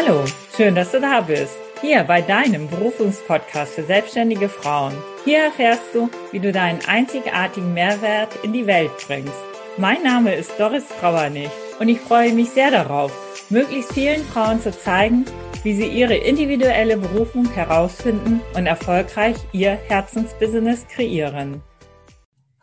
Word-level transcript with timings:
Hallo, 0.00 0.24
schön, 0.56 0.76
dass 0.76 0.92
du 0.92 1.00
da 1.00 1.22
bist. 1.22 1.58
Hier 1.80 2.04
bei 2.04 2.22
deinem 2.22 2.68
Berufungspodcast 2.68 3.74
für 3.74 3.82
selbstständige 3.82 4.48
Frauen. 4.48 4.94
Hier 5.24 5.38
erfährst 5.46 5.92
du, 5.92 6.08
wie 6.30 6.38
du 6.38 6.52
deinen 6.52 6.78
einzigartigen 6.86 7.74
Mehrwert 7.74 8.28
in 8.44 8.52
die 8.52 8.68
Welt 8.68 8.92
bringst. 9.08 9.42
Mein 9.76 10.00
Name 10.04 10.36
ist 10.36 10.52
Doris 10.56 10.86
Trauernig 11.00 11.50
und 11.80 11.88
ich 11.88 11.98
freue 11.98 12.32
mich 12.32 12.50
sehr 12.50 12.70
darauf, 12.70 13.10
möglichst 13.50 13.92
vielen 13.92 14.22
Frauen 14.22 14.60
zu 14.60 14.70
zeigen, 14.70 15.24
wie 15.64 15.74
sie 15.74 15.88
ihre 15.88 16.14
individuelle 16.14 16.96
Berufung 16.96 17.50
herausfinden 17.50 18.40
und 18.54 18.66
erfolgreich 18.66 19.34
ihr 19.50 19.72
Herzensbusiness 19.88 20.86
kreieren. 20.86 21.60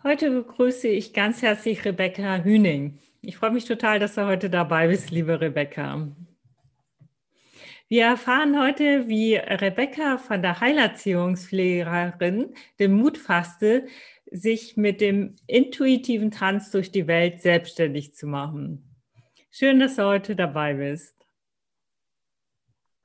Heute 0.03 0.31
begrüße 0.31 0.87
ich 0.87 1.11
ganz 1.11 1.41
herzlich 1.41 1.83
Rebecca 1.83 2.37
Hüning. 2.37 2.97
Ich 3.21 3.35
freue 3.35 3.51
mich 3.51 3.65
total, 3.65 3.99
dass 3.99 4.15
du 4.15 4.25
heute 4.25 4.49
dabei 4.49 4.87
bist, 4.87 5.11
liebe 5.11 5.41
Rebecca. 5.41 6.07
Wir 7.87 8.05
erfahren 8.05 8.59
heute, 8.59 9.07
wie 9.07 9.35
Rebecca 9.35 10.17
von 10.17 10.41
der 10.41 10.59
Heilerziehungspflegerin 10.59 12.55
den 12.79 12.93
Mut 12.93 13.19
fasste, 13.19 13.85
sich 14.25 14.75
mit 14.75 15.01
dem 15.01 15.35
intuitiven 15.45 16.31
Tanz 16.31 16.71
durch 16.71 16.91
die 16.91 17.05
Welt 17.05 17.43
selbstständig 17.43 18.15
zu 18.15 18.25
machen. 18.25 18.95
Schön, 19.51 19.79
dass 19.79 19.97
du 19.97 20.03
heute 20.03 20.35
dabei 20.35 20.73
bist. 20.73 21.15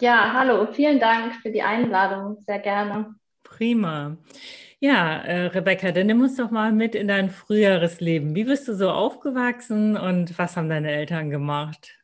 Ja, 0.00 0.32
hallo, 0.32 0.66
vielen 0.72 0.98
Dank 0.98 1.34
für 1.42 1.50
die 1.50 1.62
Einladung, 1.62 2.40
sehr 2.40 2.58
gerne. 2.58 3.14
Prima. 3.42 4.16
Ja, 4.78 5.18
äh, 5.18 5.46
Rebecca, 5.48 5.92
dann 5.92 6.06
nimm 6.06 6.22
uns 6.22 6.36
doch 6.36 6.50
mal 6.50 6.72
mit 6.72 6.94
in 6.94 7.06
dein 7.06 7.28
früheres 7.28 8.00
Leben. 8.00 8.34
Wie 8.34 8.44
bist 8.44 8.66
du 8.66 8.74
so 8.74 8.88
aufgewachsen 8.88 9.98
und 9.98 10.38
was 10.38 10.56
haben 10.56 10.70
deine 10.70 10.90
Eltern 10.90 11.28
gemacht? 11.28 11.99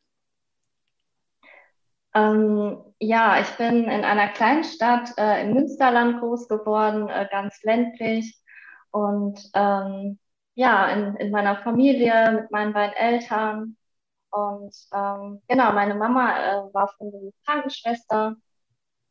Ähm, 2.13 2.83
ja, 2.99 3.39
ich 3.41 3.49
bin 3.57 3.85
in 3.85 4.03
einer 4.03 4.29
kleinen 4.29 4.63
Stadt 4.63 5.11
äh, 5.17 5.43
im 5.43 5.53
Münsterland 5.53 6.19
groß 6.19 6.47
geworden, 6.47 7.09
äh, 7.09 7.27
ganz 7.31 7.61
ländlich. 7.63 8.41
Und 8.91 9.39
ähm, 9.53 10.19
ja, 10.55 10.87
in, 10.87 11.15
in 11.17 11.31
meiner 11.31 11.57
Familie 11.57 12.31
mit 12.31 12.51
meinen 12.51 12.73
beiden 12.73 12.95
Eltern. 12.95 13.77
Und 14.31 14.75
ähm, 14.93 15.41
genau, 15.47 15.71
meine 15.73 15.95
Mama 15.95 16.37
äh, 16.39 16.73
war 16.73 16.87
von 16.97 17.11
der 17.11 17.31
Krankenschwester 17.45 18.35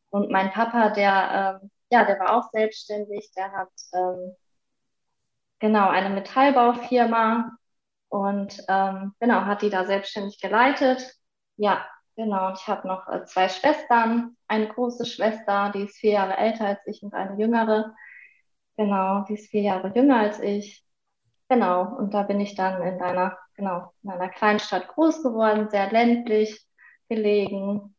und 0.09 0.31
mein 0.31 0.51
Papa, 0.51 0.89
der 0.89 1.59
ähm, 1.61 1.71
ja, 1.89 2.05
der 2.05 2.19
war 2.19 2.37
auch 2.37 2.49
selbstständig, 2.51 3.31
der 3.35 3.51
hat 3.51 3.69
ähm, 3.93 4.35
genau 5.59 5.89
eine 5.89 6.09
Metallbaufirma 6.09 7.57
und 8.09 8.63
ähm, 8.67 9.13
genau 9.19 9.41
hat 9.45 9.61
die 9.61 9.69
da 9.69 9.85
selbstständig 9.85 10.39
geleitet. 10.41 11.13
Ja, 11.57 11.85
genau. 12.17 12.49
Und 12.49 12.59
ich 12.59 12.67
habe 12.67 12.87
noch 12.87 13.07
äh, 13.07 13.23
zwei 13.23 13.47
Schwestern, 13.47 14.35
eine 14.47 14.67
große 14.67 15.05
Schwester, 15.05 15.71
die 15.73 15.83
ist 15.83 15.97
vier 15.97 16.13
Jahre 16.13 16.35
älter 16.35 16.65
als 16.65 16.85
ich 16.85 17.01
und 17.01 17.13
eine 17.13 17.39
jüngere. 17.39 17.95
Genau, 18.75 19.23
die 19.29 19.35
ist 19.35 19.49
vier 19.49 19.61
Jahre 19.61 19.93
jünger 19.95 20.17
als 20.17 20.41
ich. 20.41 20.83
Genau. 21.49 21.95
Und 21.97 22.13
da 22.13 22.23
bin 22.23 22.41
ich 22.41 22.55
dann 22.55 22.81
in 22.81 23.01
einer 23.01 23.37
genau 23.55 23.93
in 24.03 24.09
einer 24.09 24.29
Kleinstadt 24.29 24.89
groß 24.89 25.23
geworden, 25.23 25.69
sehr 25.69 25.89
ländlich 25.91 26.67
gelegen. 27.07 27.95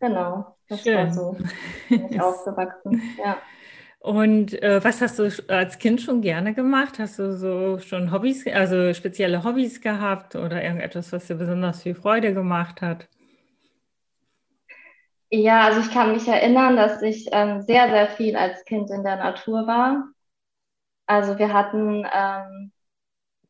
Genau. 0.00 0.56
Das 0.68 0.82
Schön. 0.82 0.96
war 0.96 1.12
so 1.12 1.36
bin 1.88 2.10
ich 2.10 2.20
aufgewachsen, 2.20 3.02
ja. 3.18 3.36
Und 3.98 4.62
äh, 4.62 4.84
was 4.84 5.00
hast 5.00 5.18
du 5.18 5.28
als 5.48 5.78
Kind 5.78 6.00
schon 6.00 6.20
gerne 6.20 6.54
gemacht? 6.54 6.98
Hast 6.98 7.18
du 7.18 7.36
so 7.36 7.78
schon 7.80 8.12
Hobbys, 8.12 8.46
also 8.46 8.94
spezielle 8.94 9.42
Hobbys 9.42 9.80
gehabt 9.80 10.36
oder 10.36 10.62
irgendetwas, 10.62 11.12
was 11.12 11.26
dir 11.26 11.34
besonders 11.34 11.82
viel 11.82 11.94
Freude 11.94 12.32
gemacht 12.32 12.82
hat? 12.82 13.08
Ja, 15.38 15.64
also 15.66 15.80
ich 15.80 15.90
kann 15.90 16.12
mich 16.12 16.26
erinnern, 16.28 16.76
dass 16.76 17.02
ich 17.02 17.28
ähm, 17.30 17.60
sehr, 17.60 17.90
sehr 17.90 18.08
viel 18.08 18.36
als 18.36 18.64
Kind 18.64 18.90
in 18.90 19.02
der 19.04 19.16
Natur 19.16 19.66
war. 19.66 20.08
Also 21.06 21.38
wir 21.38 21.52
hatten, 21.52 22.06
ähm, 22.12 22.72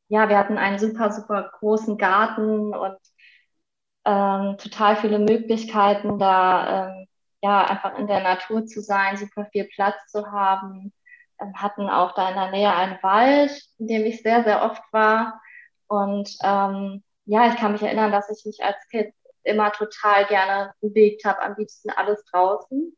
ja, 0.09 0.29
wir 0.29 0.39
hatten 0.39 0.59
einen 0.59 0.79
super, 0.79 1.13
super 1.13 1.51
großen 1.61 1.99
Garten 1.99 2.75
und 2.75 2.99
ähm, 4.05 4.57
total 4.59 4.97
viele 4.97 5.19
Möglichkeiten, 5.19 6.19
da 6.19 6.89
ähm, 6.89 7.07
ja 7.43 7.65
einfach 7.65 7.99
in 7.99 8.07
der 8.07 8.23
Natur 8.23 8.67
zu 8.67 8.81
sein, 8.81 9.17
super 9.17 9.47
viel 9.53 9.65
Platz 9.65 9.97
zu 10.09 10.31
haben. 10.31 10.93
Ähm, 11.41 11.53
hatten 11.57 11.89
auch 11.89 12.15
da 12.15 12.29
in 12.31 12.37
der 12.37 12.51
Nähe 12.51 12.75
einen 12.75 12.99
Wald, 13.03 13.53
in 13.79 13.89
dem 13.89 14.05
ich 14.07 14.23
sehr, 14.23 14.45
sehr 14.45 14.63
oft 14.65 14.83
war. 14.93 15.41
Und 15.89 16.37
ähm, 16.43 17.03
ja, 17.27 17.49
ich 17.49 17.57
kann 17.57 17.73
mich 17.73 17.83
erinnern, 17.83 18.13
dass 18.13 18.31
ich 18.31 18.45
mich 18.47 18.65
als 18.65 18.77
Kind 18.91 19.13
immer 19.47 19.73
total 19.73 20.27
gerne 20.27 20.75
bewegt 20.81 21.25
habe, 21.25 21.43
am 21.43 21.55
liebsten 21.57 21.91
alles 21.91 22.25
draußen. 22.27 22.97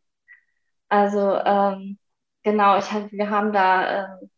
Also 0.88 1.34
ähm, 1.44 1.98
genau, 2.42 2.78
ich 2.78 2.91
hab, 2.92 3.12
wir 3.12 3.31
haben 3.31 3.53
da 3.53 4.20
ähm, 4.20 4.31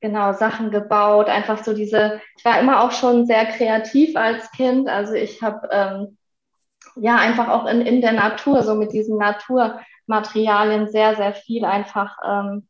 genau 0.00 0.32
Sachen 0.32 0.70
gebaut, 0.70 1.28
einfach 1.28 1.62
so 1.62 1.74
diese, 1.74 2.20
ich 2.36 2.44
war 2.44 2.58
immer 2.60 2.82
auch 2.82 2.92
schon 2.92 3.26
sehr 3.26 3.46
kreativ 3.46 4.16
als 4.16 4.50
Kind, 4.52 4.88
also 4.88 5.12
ich 5.12 5.42
habe 5.42 5.68
ähm, 5.70 6.18
ja 6.96 7.16
einfach 7.16 7.48
auch 7.48 7.66
in, 7.66 7.82
in 7.82 8.00
der 8.00 8.12
Natur, 8.12 8.62
so 8.62 8.74
mit 8.74 8.92
diesen 8.92 9.18
Naturmaterialien 9.18 10.88
sehr, 10.88 11.16
sehr 11.16 11.34
viel 11.34 11.64
einfach 11.64 12.16
ähm, 12.26 12.68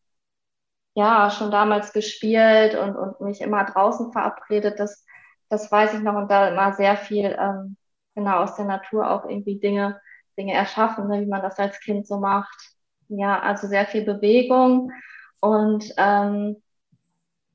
ja 0.95 1.31
schon 1.31 1.51
damals 1.51 1.93
gespielt 1.93 2.75
und, 2.77 2.97
und 2.97 3.21
mich 3.21 3.41
immer 3.41 3.65
draußen 3.65 4.13
verabredet, 4.13 4.81
das, 4.81 5.05
das 5.49 5.71
weiß 5.71 5.95
ich 5.95 6.01
noch 6.01 6.15
und 6.17 6.31
da 6.31 6.49
immer 6.49 6.73
sehr 6.75 6.97
viel 6.97 7.37
ähm, 7.39 7.77
genau 8.21 8.43
aus 8.43 8.57
der 8.57 8.67
Natur 8.67 9.11
auch 9.11 9.25
irgendwie 9.25 9.59
Dinge, 9.59 10.01
Dinge 10.39 10.55
erschaffen, 10.55 11.09
ne, 11.09 11.21
wie 11.23 11.27
man 11.27 11.43
das 11.43 11.59
als 11.59 11.81
Kind 11.81 12.07
so 12.07 12.19
macht. 12.19 12.71
Ja, 13.09 13.41
also 13.41 13.67
sehr 13.67 13.87
viel 13.87 14.05
Bewegung 14.05 14.93
und 15.41 15.93
ähm, 15.97 16.57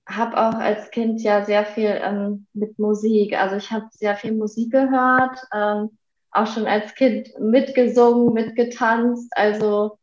habe 0.07 0.37
auch 0.37 0.55
als 0.55 0.91
Kind 0.91 1.21
ja 1.21 1.43
sehr 1.45 1.65
viel 1.65 1.99
ähm, 2.03 2.45
mit 2.53 2.77
Musik. 2.77 3.39
Also 3.39 3.55
ich 3.55 3.71
habe 3.71 3.87
sehr 3.91 4.15
viel 4.15 4.33
Musik 4.33 4.71
gehört, 4.71 5.39
ähm, 5.53 5.97
auch 6.31 6.47
schon 6.47 6.67
als 6.67 6.93
Kind 6.95 7.29
mitgesungen, 7.39 8.33
mitgetanzt. 8.33 9.31
Also 9.35 9.97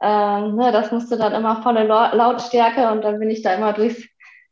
ähm, 0.00 0.56
ne, 0.56 0.72
das 0.72 0.92
musste 0.92 1.16
dann 1.16 1.32
immer 1.32 1.62
volle 1.62 1.84
Lautstärke 1.84 2.90
und 2.92 3.02
dann 3.02 3.18
bin 3.18 3.30
ich 3.30 3.42
da 3.42 3.54
immer 3.54 3.72
durchs, 3.72 4.02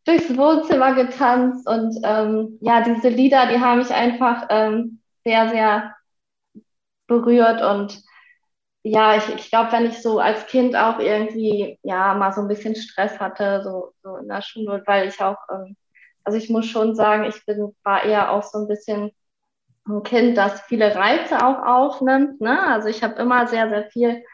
durchs 0.05 0.37
Wohnzimmer 0.37 0.95
getanzt. 0.95 1.69
Und 1.69 1.99
ähm, 2.03 2.59
ja, 2.61 2.83
diese 2.83 3.09
Lieder, 3.09 3.47
die 3.47 3.61
haben 3.61 3.79
mich 3.79 3.93
einfach 3.93 4.47
ähm, 4.51 5.02
sehr, 5.25 5.49
sehr 5.50 5.97
berührt 7.06 7.62
und 7.62 8.03
ja, 8.84 9.16
ich, 9.16 9.28
ich 9.34 9.50
glaube, 9.50 9.72
wenn 9.72 9.87
ich 9.87 10.03
so 10.03 10.21
als 10.21 10.47
Kind 10.47 10.77
auch 10.77 10.99
irgendwie, 11.00 11.78
ja, 11.83 12.15
mal 12.15 12.33
so 12.33 12.43
ein 12.43 12.49
bisschen 12.49 12.77
Stress 12.77 13.21
hatte, 13.21 13.62
so, 13.65 13.94
so 14.03 14.16
in 14.19 14.28
der 14.28 14.43
Schule, 14.43 14.83
weil 14.87 15.09
ich 15.09 15.21
auch, 15.22 15.38
ähm, 15.53 15.77
also 16.25 16.38
ich 16.38 16.50
muss 16.50 16.66
schon 16.66 16.94
sagen, 16.97 17.25
ich 17.25 17.44
bin, 17.47 17.75
war 17.84 18.05
eher 18.05 18.33
auch 18.33 18.43
so 18.44 18.59
ein 18.60 18.69
bisschen 18.69 19.12
ein 19.88 20.03
Kind, 20.05 20.37
das 20.38 20.62
viele 20.62 20.94
Reize 20.94 21.44
auch 21.44 21.65
aufnimmt, 21.66 22.41
ne? 22.41 22.60
Also 22.69 22.89
ich 22.89 23.03
habe 23.04 23.15
immer 23.22 23.47
sehr, 23.49 23.69
sehr 23.71 23.91
viel 23.91 24.25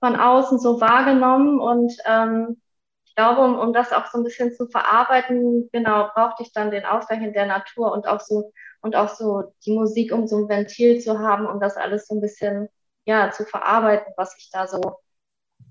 von 0.00 0.16
außen 0.16 0.58
so 0.58 0.80
wahrgenommen 0.80 1.60
und 1.60 1.92
ähm, 2.06 2.60
ich 3.04 3.14
glaube, 3.16 3.42
um, 3.42 3.58
um 3.58 3.72
das 3.72 3.92
auch 3.92 4.06
so 4.06 4.18
ein 4.18 4.24
bisschen 4.24 4.52
zu 4.54 4.68
verarbeiten, 4.68 5.68
genau, 5.72 6.08
brauchte 6.14 6.42
ich 6.42 6.52
dann 6.52 6.70
den 6.70 6.84
Ausgleich 6.86 7.22
in 7.22 7.32
der 7.34 7.46
Natur 7.46 7.92
und 7.92 8.06
auch 8.08 8.20
so, 8.20 8.52
und 8.82 8.96
auch 8.96 9.08
so 9.08 9.52
die 9.64 9.72
Musik, 9.72 10.12
um 10.12 10.26
so 10.26 10.36
ein 10.38 10.48
Ventil 10.48 11.00
zu 11.00 11.18
haben, 11.18 11.46
um 11.46 11.60
das 11.60 11.76
alles 11.76 12.06
so 12.06 12.14
ein 12.14 12.20
bisschen 12.20 12.68
ja, 13.04 13.30
zu 13.30 13.44
verarbeiten, 13.44 14.12
was 14.16 14.36
ich 14.38 14.50
da 14.50 14.66
so 14.66 14.96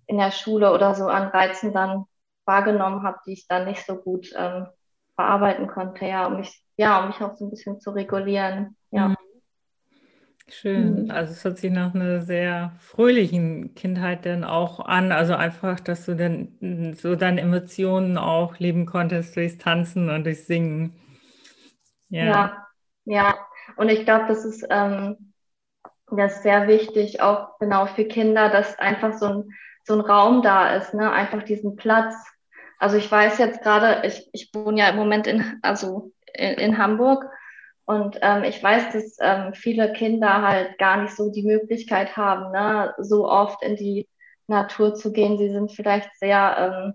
in 0.07 0.17
der 0.17 0.31
Schule 0.31 0.73
oder 0.73 0.95
so 0.95 1.07
an 1.07 1.27
Reizen 1.29 1.73
dann 1.73 2.05
wahrgenommen 2.45 3.03
habe, 3.03 3.19
die 3.25 3.33
ich 3.33 3.47
dann 3.47 3.65
nicht 3.65 3.85
so 3.85 3.95
gut 3.95 4.33
ähm, 4.35 4.67
verarbeiten 5.15 5.67
konnte, 5.67 6.05
ja, 6.05 6.25
um 6.27 6.37
mich, 6.37 6.63
ja, 6.77 7.01
um 7.01 7.07
mich 7.07 7.21
auch 7.21 7.35
so 7.35 7.45
ein 7.45 7.51
bisschen 7.51 7.79
zu 7.79 7.91
regulieren. 7.91 8.75
Ja. 8.91 9.09
Mhm. 9.09 9.17
Schön. 10.51 11.05
Mhm. 11.05 11.11
Also 11.11 11.33
es 11.33 11.43
hört 11.43 11.57
sich 11.59 11.71
nach 11.71 11.93
einer 11.93 12.21
sehr 12.21 12.73
fröhlichen 12.79 13.75
Kindheit 13.75 14.25
dann 14.25 14.43
auch 14.43 14.79
an. 14.79 15.11
Also 15.11 15.35
einfach, 15.35 15.79
dass 15.79 16.05
du 16.05 16.15
dann 16.15 16.95
so 16.95 17.15
deine 17.15 17.41
Emotionen 17.41 18.17
auch 18.17 18.57
leben 18.57 18.85
konntest 18.85 19.35
durchs 19.35 19.57
Tanzen 19.57 20.09
und 20.09 20.23
durchs 20.23 20.47
Singen. 20.47 20.95
Ja, 22.09 22.25
ja. 22.25 22.68
Ja. 23.09 23.37
Und 23.75 23.89
ich 23.89 24.05
glaube, 24.05 24.25
das 24.27 24.45
ist 24.45 24.65
ähm, 24.69 25.29
das 26.11 26.37
ist 26.37 26.43
sehr 26.43 26.67
wichtig, 26.67 27.21
auch 27.21 27.57
genau 27.59 27.85
für 27.85 28.05
Kinder, 28.05 28.49
dass 28.49 28.77
einfach 28.79 29.13
so 29.13 29.25
ein, 29.25 29.53
so 29.83 29.93
ein 29.93 30.01
Raum 30.01 30.41
da 30.41 30.75
ist, 30.75 30.93
ne? 30.93 31.11
einfach 31.11 31.43
diesen 31.43 31.75
Platz. 31.75 32.15
Also 32.77 32.97
ich 32.97 33.11
weiß 33.11 33.37
jetzt 33.39 33.61
gerade, 33.61 34.07
ich, 34.07 34.29
ich 34.33 34.49
wohne 34.53 34.79
ja 34.79 34.89
im 34.89 34.95
Moment 34.95 35.27
in, 35.27 35.59
also 35.61 36.11
in, 36.33 36.53
in 36.55 36.77
Hamburg 36.77 37.25
und 37.85 38.17
ähm, 38.21 38.43
ich 38.43 38.61
weiß, 38.61 38.93
dass 38.93 39.17
ähm, 39.19 39.53
viele 39.53 39.91
Kinder 39.93 40.41
halt 40.41 40.77
gar 40.77 41.01
nicht 41.01 41.15
so 41.15 41.31
die 41.31 41.43
Möglichkeit 41.43 42.15
haben, 42.17 42.51
ne? 42.51 42.93
so 42.97 43.27
oft 43.27 43.61
in 43.63 43.75
die 43.75 44.07
Natur 44.47 44.95
zu 44.95 45.11
gehen. 45.11 45.37
Sie 45.37 45.49
sind 45.49 45.71
vielleicht 45.71 46.09
sehr, 46.17 46.55
ähm, 46.87 46.93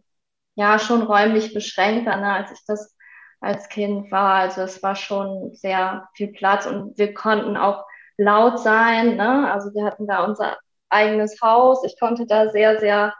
ja, 0.56 0.78
schon 0.78 1.02
räumlich 1.02 1.52
beschränkter, 1.52 2.16
ne? 2.16 2.32
als 2.32 2.52
ich 2.52 2.60
das 2.66 2.93
als 3.40 3.68
Kind 3.68 4.10
war. 4.12 4.34
Also 4.34 4.62
es 4.62 4.82
war 4.82 4.96
schon 4.96 5.54
sehr 5.54 6.08
viel 6.14 6.28
Platz 6.32 6.66
und 6.66 6.98
wir 6.98 7.14
konnten 7.14 7.56
auch 7.56 7.84
laut 8.16 8.58
sein. 8.60 9.16
Ne? 9.16 9.50
Also 9.52 9.74
wir 9.74 9.84
hatten 9.84 10.06
da 10.06 10.24
unser 10.24 10.56
eigenes 10.88 11.40
Haus. 11.42 11.84
Ich 11.84 11.98
konnte 11.98 12.26
da 12.26 12.50
sehr, 12.50 12.80
sehr, 12.80 13.14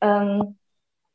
ähm, 0.00 0.58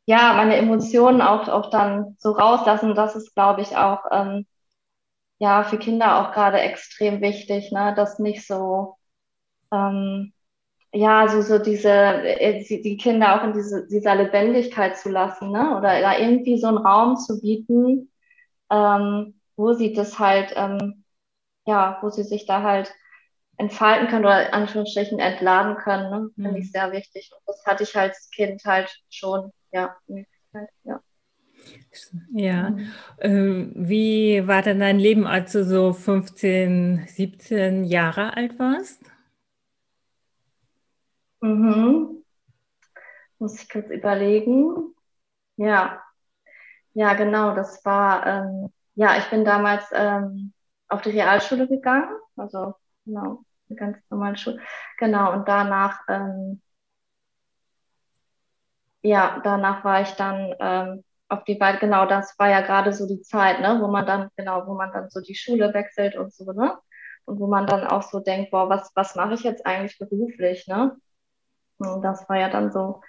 ja, 0.06 0.34
meine 0.34 0.56
Emotionen 0.58 1.22
auch, 1.22 1.48
auch 1.50 1.70
dann 1.70 2.16
so 2.20 2.32
rauslassen. 2.32 2.96
Das 2.96 3.16
ist, 3.16 3.36
glaube 3.36 3.62
ich, 3.62 3.78
auch, 3.78 4.06
ähm, 4.12 4.46
ja, 5.40 5.64
für 5.64 5.78
Kinder 5.78 6.20
auch 6.20 6.34
gerade 6.34 6.60
extrem 6.60 7.22
wichtig, 7.22 7.72
ne? 7.72 7.94
das 7.96 8.20
nicht 8.20 8.46
so, 8.46 8.98
ähm, 9.72 10.34
ja, 10.94 11.28
so, 11.30 11.42
so 11.42 11.60
diese, 11.60 11.90
äh, 11.90 12.64
die 12.64 12.98
Kinder 12.98 13.40
auch 13.40 13.44
in 13.46 13.54
diese, 13.54 13.88
dieser 13.88 14.16
Lebendigkeit 14.16 14.98
zu 14.98 15.10
lassen, 15.10 15.52
ne? 15.52 15.78
Oder 15.78 16.02
da 16.02 16.18
irgendwie 16.18 16.60
so 16.60 16.68
einen 16.68 16.78
Raum 16.78 17.16
zu 17.18 17.40
bieten, 17.40 18.09
ähm, 18.70 19.40
wo 19.56 19.74
sie 19.74 19.94
das 19.94 20.20
halt, 20.20 20.54
ähm, 20.56 21.04
ja, 21.66 22.00
wo 22.02 22.10
sie 22.10 22.24
sich 22.24 22.46
da 22.46 22.64
halt 22.64 22.94
entfalten 23.58 24.08
können 24.08 24.26
oder 24.26 24.48
in 24.48 24.54
Anführungsstrichen 24.54 25.20
entladen 25.20 25.76
können, 25.76 26.10
ne? 26.10 26.30
Mhm. 26.36 26.44
finde 26.44 26.60
ich 26.60 26.72
sehr 26.72 26.92
wichtig. 26.92 27.32
Und 27.34 27.42
das 27.46 27.66
hatte 27.66 27.84
ich 27.84 27.96
als 27.96 28.30
Kind 28.32 28.64
halt 28.66 28.90
schon, 29.10 29.52
ja, 29.72 29.96
ja. 30.84 31.02
Ja, 32.34 32.70
mhm. 32.70 32.92
ähm, 33.20 33.72
wie 33.76 34.48
war 34.48 34.62
denn 34.62 34.80
dein 34.80 35.00
Leben, 35.00 35.28
als 35.28 35.52
du 35.52 35.66
so 35.66 35.94
15, 35.94 37.06
17 37.08 37.84
Jahre 37.84 38.36
alt 38.36 38.58
warst? 38.60 39.02
Mhm. 41.42 42.24
Muss 43.40 43.62
ich 43.62 43.70
kurz 43.70 43.90
überlegen. 43.90 44.94
Ja, 45.58 46.02
ja, 46.94 47.14
genau. 47.14 47.56
Das 47.56 47.84
war, 47.86 48.26
ähm, 48.28 48.74
ja, 48.96 49.18
ich 49.18 49.30
bin 49.30 49.46
damals 49.46 49.86
ähm, 49.94 50.54
auf 50.88 51.02
die 51.02 51.12
Realschule 51.12 51.68
gegangen, 51.68 52.10
also 52.36 52.76
genau, 53.06 53.44
eine 53.70 53.78
ganz 53.78 53.98
normale 54.10 54.38
Schule. 54.38 54.60
Genau, 54.98 55.34
und 55.34 55.48
danach, 55.48 56.02
ähm, 56.10 56.62
ja, 59.02 59.40
danach 59.44 59.84
war 59.84 60.02
ich 60.02 60.12
dann 60.14 60.54
ähm, 60.60 61.04
auf 61.30 61.44
die 61.46 61.60
Weite, 61.60 61.80
genau, 61.80 62.06
das 62.06 62.38
war 62.40 62.50
ja 62.50 62.62
gerade 62.62 62.92
so 62.94 63.08
die 63.08 63.22
Zeit, 63.22 63.62
ne, 63.62 63.80
wo 63.82 63.88
man 63.88 64.06
dann, 64.06 64.30
genau, 64.36 64.66
wo 64.68 64.74
man 64.76 64.92
dann 64.92 65.10
so 65.10 65.22
die 65.22 65.36
Schule 65.36 65.74
wechselt 65.74 66.16
und 66.16 66.34
so, 66.34 66.52
ne? 66.52 66.78
Und 67.26 67.40
wo 67.40 67.48
man 67.48 67.68
dann 67.68 67.86
auch 67.86 68.02
so 68.04 68.20
denkt, 68.20 68.50
boah, 68.52 68.70
was, 68.70 68.92
was 68.96 69.16
mache 69.16 69.36
ich 69.36 69.44
jetzt 69.44 69.66
eigentlich 69.66 69.98
beruflich, 70.00 70.68
ne? 70.68 70.98
Und 71.80 72.02
das 72.04 72.28
war 72.30 72.38
ja 72.40 72.50
dann 72.50 72.72
so 72.72 73.02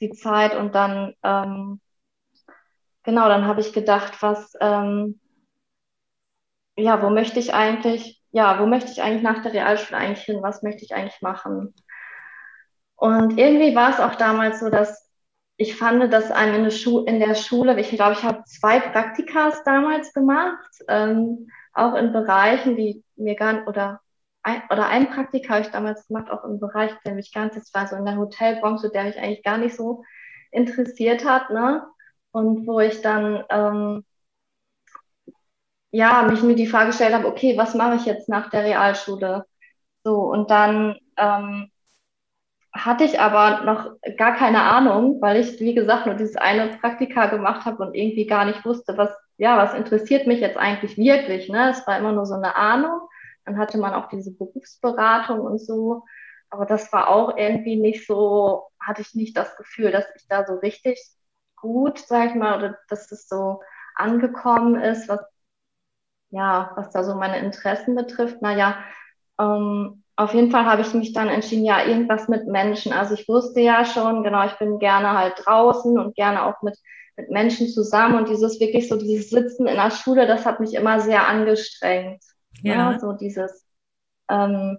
die 0.00 0.10
Zeit 0.12 0.54
und 0.56 0.74
dann, 0.74 1.14
ähm, 1.24 1.80
genau, 3.04 3.28
dann 3.28 3.46
habe 3.46 3.60
ich 3.60 3.72
gedacht, 3.72 4.22
was, 4.22 4.54
ähm, 4.60 5.20
ja, 6.76 7.02
wo 7.02 7.10
möchte 7.10 7.38
ich 7.38 7.54
eigentlich, 7.54 8.20
ja, 8.32 8.60
wo 8.60 8.66
möchte 8.66 8.90
ich 8.90 9.02
eigentlich 9.02 9.22
nach 9.22 9.42
der 9.42 9.52
Realschule 9.52 9.98
eigentlich 9.98 10.24
hin? 10.24 10.42
Was 10.42 10.62
möchte 10.62 10.84
ich 10.84 10.94
eigentlich 10.94 11.22
machen? 11.22 11.74
Und 12.96 13.38
irgendwie 13.38 13.74
war 13.74 13.90
es 13.90 14.00
auch 14.00 14.14
damals 14.16 14.60
so, 14.60 14.70
dass 14.70 15.08
ich 15.56 15.76
fand, 15.76 16.12
dass 16.12 16.32
einem 16.32 16.64
in 16.64 16.70
der, 16.70 17.06
in 17.06 17.20
der 17.20 17.34
Schule, 17.36 17.78
ich 17.78 17.90
glaube, 17.90 18.14
ich 18.14 18.24
habe 18.24 18.42
zwei 18.44 18.80
Praktikas 18.80 19.62
damals 19.64 20.12
gemacht, 20.12 20.70
ähm, 20.88 21.48
auch 21.72 21.94
in 21.94 22.12
Bereichen, 22.12 22.76
die 22.76 23.04
mir 23.16 23.36
gar 23.36 23.52
nicht, 23.52 23.68
oder 23.68 24.00
ein, 24.42 24.62
oder 24.70 24.88
ein 24.88 25.10
Praktika 25.10 25.54
habe 25.54 25.62
ich 25.62 25.70
damals 25.70 26.06
gemacht, 26.08 26.30
auch 26.30 26.44
im 26.44 26.58
Bereich, 26.58 26.92
der 27.04 27.14
mich 27.14 27.32
ganz, 27.32 27.54
das 27.54 27.72
war 27.72 27.86
so 27.86 27.96
in 27.96 28.04
der 28.04 28.16
Hotelbranche, 28.16 28.90
der 28.90 29.04
mich 29.04 29.18
eigentlich 29.18 29.44
gar 29.44 29.58
nicht 29.58 29.76
so 29.76 30.02
interessiert 30.50 31.24
hat, 31.24 31.50
ne? 31.50 31.84
Und 32.34 32.66
wo 32.66 32.80
ich 32.80 33.00
dann 33.00 33.44
ähm, 33.48 34.04
ja 35.92 36.22
mich 36.22 36.42
mir 36.42 36.56
die 36.56 36.66
Frage 36.66 36.88
gestellt 36.88 37.14
habe, 37.14 37.28
okay, 37.28 37.56
was 37.56 37.74
mache 37.74 37.94
ich 37.96 38.06
jetzt 38.06 38.28
nach 38.28 38.50
der 38.50 38.64
Realschule? 38.64 39.46
So, 40.04 40.16
und 40.32 40.50
dann 40.50 40.98
ähm, 41.16 41.70
hatte 42.72 43.04
ich 43.04 43.20
aber 43.20 43.62
noch 43.64 43.92
gar 44.16 44.34
keine 44.34 44.62
Ahnung, 44.62 45.20
weil 45.20 45.36
ich, 45.40 45.60
wie 45.60 45.74
gesagt, 45.74 46.06
nur 46.06 46.16
dieses 46.16 46.36
eine 46.36 46.76
Praktika 46.78 47.26
gemacht 47.26 47.64
habe 47.66 47.84
und 47.84 47.94
irgendwie 47.94 48.26
gar 48.26 48.44
nicht 48.46 48.64
wusste, 48.64 48.96
was, 48.98 49.10
ja, 49.38 49.56
was 49.56 49.74
interessiert 49.74 50.26
mich 50.26 50.40
jetzt 50.40 50.56
eigentlich 50.56 50.96
wirklich. 50.96 51.48
Ne? 51.48 51.70
Es 51.70 51.86
war 51.86 51.98
immer 51.98 52.12
nur 52.12 52.26
so 52.26 52.34
eine 52.34 52.56
Ahnung. 52.56 53.00
Dann 53.44 53.58
hatte 53.58 53.78
man 53.78 53.94
auch 53.94 54.08
diese 54.08 54.32
Berufsberatung 54.36 55.40
und 55.40 55.60
so. 55.60 56.04
Aber 56.50 56.66
das 56.66 56.92
war 56.92 57.08
auch 57.08 57.36
irgendwie 57.36 57.76
nicht 57.76 58.06
so, 58.06 58.64
hatte 58.80 59.02
ich 59.02 59.14
nicht 59.14 59.36
das 59.36 59.56
Gefühl, 59.56 59.92
dass 59.92 60.06
ich 60.16 60.26
da 60.28 60.44
so 60.46 60.54
richtig 60.56 61.00
gut, 61.64 61.98
sag 61.98 62.30
ich 62.30 62.34
mal, 62.34 62.58
oder 62.58 62.78
dass 62.88 63.10
es 63.10 63.26
so 63.26 63.62
angekommen 63.96 64.76
ist, 64.76 65.08
was, 65.08 65.20
ja, 66.30 66.72
was 66.76 66.90
da 66.90 67.02
so 67.02 67.14
meine 67.14 67.38
Interessen 67.38 67.94
betrifft. 67.94 68.42
Naja, 68.42 68.76
ähm, 69.40 70.04
auf 70.16 70.34
jeden 70.34 70.50
Fall 70.50 70.66
habe 70.66 70.82
ich 70.82 70.92
mich 70.92 71.14
dann 71.14 71.28
entschieden, 71.28 71.64
ja, 71.64 71.84
irgendwas 71.84 72.28
mit 72.28 72.46
Menschen. 72.46 72.92
Also 72.92 73.14
ich 73.14 73.26
wusste 73.28 73.60
ja 73.60 73.84
schon, 73.84 74.22
genau, 74.22 74.44
ich 74.44 74.58
bin 74.58 74.78
gerne 74.78 75.12
halt 75.12 75.34
draußen 75.44 75.98
und 75.98 76.14
gerne 76.14 76.44
auch 76.44 76.60
mit, 76.62 76.78
mit 77.16 77.30
Menschen 77.30 77.68
zusammen. 77.68 78.16
Und 78.16 78.28
dieses 78.28 78.60
wirklich 78.60 78.88
so, 78.88 78.96
dieses 78.96 79.30
Sitzen 79.30 79.66
in 79.66 79.76
der 79.76 79.90
Schule, 79.90 80.26
das 80.26 80.44
hat 80.44 80.60
mich 80.60 80.74
immer 80.74 81.00
sehr 81.00 81.26
angestrengt. 81.26 82.22
Ja. 82.62 82.92
ja 82.92 82.98
so 83.00 83.12
dieses, 83.12 83.66
ähm, 84.28 84.78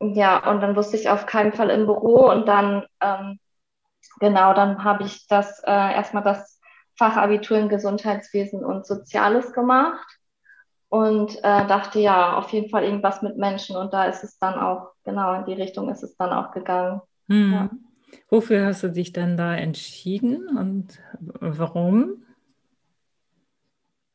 ja, 0.00 0.50
und 0.50 0.60
dann 0.60 0.76
wusste 0.76 0.96
ich 0.96 1.08
auf 1.08 1.26
keinen 1.26 1.52
Fall 1.52 1.70
im 1.70 1.86
Büro 1.86 2.30
und 2.30 2.46
dann, 2.46 2.84
ähm, 3.00 3.38
genau, 4.20 4.54
dann 4.54 4.84
habe 4.84 5.04
ich 5.04 5.26
das 5.28 5.60
äh, 5.64 5.94
erstmal 5.94 6.22
das 6.22 6.60
Fachabitur 6.96 7.58
in 7.58 7.68
Gesundheitswesen 7.68 8.64
und 8.64 8.86
Soziales 8.86 9.52
gemacht 9.52 10.06
und 10.88 11.36
äh, 11.38 11.66
dachte, 11.66 11.98
ja, 11.98 12.36
auf 12.36 12.50
jeden 12.50 12.70
Fall 12.70 12.84
irgendwas 12.84 13.22
mit 13.22 13.36
Menschen 13.36 13.76
und 13.76 13.92
da 13.92 14.04
ist 14.04 14.22
es 14.22 14.38
dann 14.38 14.54
auch, 14.54 14.92
genau, 15.04 15.34
in 15.34 15.44
die 15.44 15.54
Richtung 15.54 15.90
ist 15.90 16.02
es 16.02 16.16
dann 16.16 16.30
auch 16.30 16.52
gegangen. 16.52 17.00
Hm. 17.28 17.52
Ja. 17.52 17.70
Wofür 18.30 18.66
hast 18.66 18.82
du 18.82 18.88
dich 18.88 19.12
dann 19.12 19.36
da 19.36 19.54
entschieden 19.54 20.56
und 20.56 21.00
warum? 21.40 22.24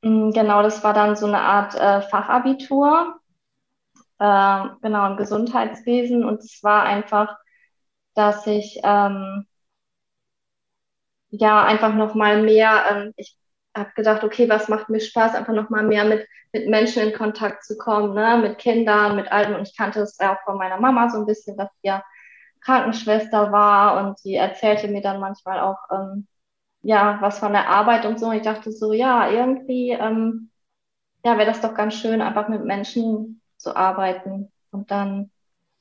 Mm, 0.02 0.32
genau, 0.32 0.62
das 0.64 0.84
war 0.84 0.94
dann 0.94 1.16
so 1.16 1.26
eine 1.26 1.42
Art 1.42 1.76
äh, 1.76 2.02
Fachabitur, 2.02 3.20
äh, 4.20 4.64
genau, 4.82 5.12
im 5.12 5.18
Gesundheitswesen. 5.18 6.24
Und 6.24 6.40
es 6.40 6.64
war 6.64 6.84
einfach, 6.84 7.38
dass 8.16 8.48
ich 8.48 8.80
ähm, 8.84 9.46
ja 11.30 11.64
einfach 11.64 11.94
nochmal 11.94 12.42
mehr, 12.42 12.84
ähm, 12.92 13.14
ich 13.18 13.36
habe 13.76 13.92
gedacht, 13.96 14.24
okay, 14.24 14.50
was 14.50 14.68
macht 14.68 14.90
mir 14.90 15.00
Spaß, 15.00 15.36
einfach 15.36 15.54
nochmal 15.54 15.84
mehr 15.84 16.06
mit, 16.06 16.28
mit 16.54 16.68
Menschen 16.68 17.04
in 17.04 17.14
Kontakt 17.14 17.64
zu 17.64 17.78
kommen, 17.78 18.14
ne? 18.16 18.38
mit 18.42 18.58
Kindern, 18.58 19.16
mit 19.16 19.32
Alten. 19.32 19.56
Und 19.56 19.68
ich 19.68 19.78
kannte 19.78 20.02
es 20.02 20.20
auch 20.20 20.38
von 20.46 20.58
meiner 20.58 20.80
Mama 20.80 21.10
so 21.10 21.20
ein 21.20 21.26
bisschen, 21.26 21.58
dass 21.58 21.70
ja 21.84 22.04
Krankenschwester 22.62 23.52
war 23.52 24.06
und 24.06 24.20
sie 24.20 24.36
erzählte 24.36 24.88
mir 24.88 25.02
dann 25.02 25.20
manchmal 25.20 25.60
auch, 25.60 25.78
ähm, 25.92 26.28
ja, 26.82 27.18
was 27.22 27.40
von 27.40 27.54
der 27.54 27.70
Arbeit 27.70 28.06
und 28.06 28.20
so. 28.20 28.28
Und 28.28 28.36
ich 28.38 28.42
dachte 28.44 28.72
so, 28.72 28.94
ja, 28.94 29.30
irgendwie, 29.30 29.92
ähm, 29.92 30.52
ja, 31.26 31.38
wäre 31.38 31.48
das 31.48 31.62
doch 31.62 31.74
ganz 31.76 31.96
schön, 31.96 32.22
einfach 32.22 32.50
mit 32.50 32.66
Menschen 32.66 33.42
zu 33.58 33.76
arbeiten. 33.76 34.52
Und 34.72 34.92
dann 34.92 35.32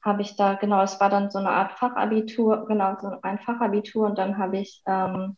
habe 0.03 0.23
ich 0.23 0.37
da, 0.37 0.55
genau, 0.55 0.83
es 0.83 1.01
war 1.01 1.11
dann 1.11 1.31
so 1.31 1.39
eine 1.39 1.51
Art 1.51 1.73
Fachabitur, 1.73 2.67
genau, 2.67 2.97
so 3.01 3.11
ein 3.23 3.39
Fachabitur 3.39 4.07
und 4.07 4.19
dann 4.19 4.39
habe 4.39 4.59
ich, 4.59 4.83
ähm, 4.87 5.37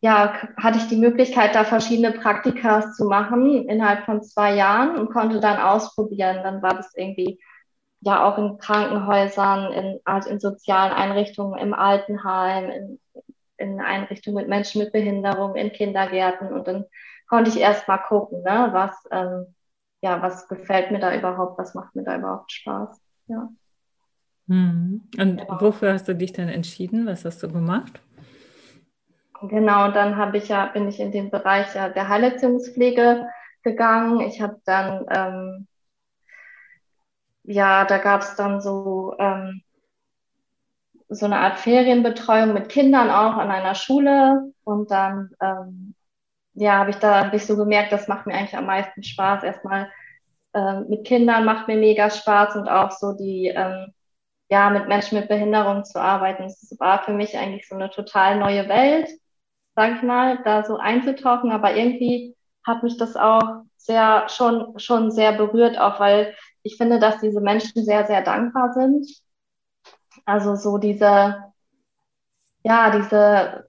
ja, 0.00 0.34
hatte 0.56 0.78
ich 0.78 0.88
die 0.88 0.96
Möglichkeit, 0.96 1.54
da 1.54 1.64
verschiedene 1.64 2.12
Praktikas 2.12 2.94
zu 2.96 3.06
machen 3.06 3.68
innerhalb 3.68 4.04
von 4.04 4.22
zwei 4.22 4.54
Jahren 4.54 4.96
und 4.96 5.10
konnte 5.10 5.40
dann 5.40 5.60
ausprobieren. 5.60 6.42
Dann 6.42 6.62
war 6.62 6.74
das 6.74 6.94
irgendwie 6.94 7.40
ja 8.00 8.24
auch 8.24 8.38
in 8.38 8.58
Krankenhäusern, 8.58 9.72
in, 9.72 10.00
also 10.04 10.30
in 10.30 10.38
sozialen 10.38 10.92
Einrichtungen, 10.92 11.58
im 11.58 11.74
Altenheim, 11.74 12.70
in 12.70 13.00
in 13.58 13.80
Einrichtungen 13.80 14.36
mit 14.36 14.48
Menschen 14.48 14.80
mit 14.82 14.92
Behinderung, 14.92 15.56
in 15.56 15.72
Kindergärten 15.72 16.52
und 16.52 16.66
dann 16.66 16.84
konnte 17.28 17.50
ich 17.50 17.58
erst 17.58 17.86
mal 17.88 17.98
gucken, 17.98 18.42
ne, 18.42 18.70
was, 18.72 18.92
ähm, 19.10 19.54
ja, 20.00 20.22
was 20.22 20.48
gefällt 20.48 20.90
mir 20.90 21.00
da 21.00 21.14
überhaupt, 21.14 21.58
was 21.58 21.74
macht 21.74 21.94
mir 21.94 22.04
da 22.04 22.16
überhaupt 22.16 22.52
Spaß. 22.52 23.00
Ja. 23.26 23.50
Mhm. 24.46 25.02
Und 25.18 25.42
wofür 25.60 25.92
hast 25.92 26.08
du 26.08 26.14
dich 26.14 26.32
dann 26.32 26.48
entschieden? 26.48 27.06
Was 27.06 27.24
hast 27.24 27.42
du 27.42 27.48
gemacht? 27.48 28.00
Genau, 29.42 29.86
und 29.86 29.94
dann 29.96 30.16
habe 30.16 30.38
ich 30.38 30.48
ja, 30.48 30.66
bin 30.66 30.88
ich 30.88 30.98
in 31.00 31.12
den 31.12 31.30
Bereich 31.30 31.72
der 31.72 32.08
Heilerziehungspflege 32.08 33.28
gegangen. 33.62 34.20
Ich 34.20 34.40
habe 34.40 34.60
dann, 34.64 35.06
ähm, 35.10 35.68
ja, 37.44 37.84
da 37.84 37.98
gab 37.98 38.22
es 38.22 38.34
dann 38.36 38.60
so 38.60 39.14
ähm, 39.18 39.62
so 41.08 41.26
eine 41.26 41.38
Art 41.38 41.58
Ferienbetreuung 41.58 42.52
mit 42.52 42.68
Kindern 42.68 43.10
auch 43.10 43.34
an 43.36 43.50
einer 43.50 43.74
Schule. 43.74 44.52
Und 44.64 44.90
dann, 44.90 45.30
ähm, 45.40 45.94
ja, 46.54 46.78
habe 46.78 46.90
ich 46.90 46.96
da 46.96 47.24
hab 47.26 47.34
ich 47.34 47.46
so 47.46 47.56
gemerkt, 47.56 47.92
das 47.92 48.08
macht 48.08 48.26
mir 48.26 48.34
eigentlich 48.34 48.56
am 48.56 48.66
meisten 48.66 49.02
Spaß. 49.02 49.42
Erstmal 49.44 49.90
ähm, 50.54 50.86
mit 50.88 51.06
Kindern 51.06 51.44
macht 51.44 51.68
mir 51.68 51.76
mega 51.76 52.10
Spaß 52.10 52.56
und 52.56 52.68
auch 52.68 52.90
so 52.92 53.12
die, 53.14 53.48
ähm, 53.48 53.94
ja, 54.50 54.70
mit 54.70 54.88
Menschen 54.88 55.18
mit 55.18 55.28
Behinderung 55.28 55.84
zu 55.84 56.00
arbeiten. 56.00 56.44
Das 56.44 56.76
war 56.78 57.02
für 57.04 57.12
mich 57.12 57.36
eigentlich 57.38 57.68
so 57.68 57.74
eine 57.76 57.90
total 57.90 58.38
neue 58.38 58.68
Welt, 58.68 59.08
sag 59.78 59.94
ich 59.94 60.02
mal, 60.02 60.42
da 60.42 60.64
so 60.64 60.76
einzutauchen. 60.76 61.52
Aber 61.52 61.76
irgendwie 61.76 62.34
hat 62.66 62.82
mich 62.82 62.96
das 62.96 63.14
auch 63.14 63.62
sehr, 63.76 64.28
schon, 64.28 64.76
schon 64.76 65.12
sehr 65.12 65.32
berührt, 65.34 65.78
auch 65.78 66.00
weil 66.00 66.34
ich 66.64 66.76
finde, 66.76 66.98
dass 66.98 67.20
diese 67.20 67.40
Menschen 67.40 67.84
sehr, 67.84 68.04
sehr 68.04 68.22
dankbar 68.22 68.72
sind. 68.72 69.06
Also 70.24 70.56
so 70.56 70.78
diese, 70.78 71.44
ja, 72.64 72.90
diese 72.90 73.67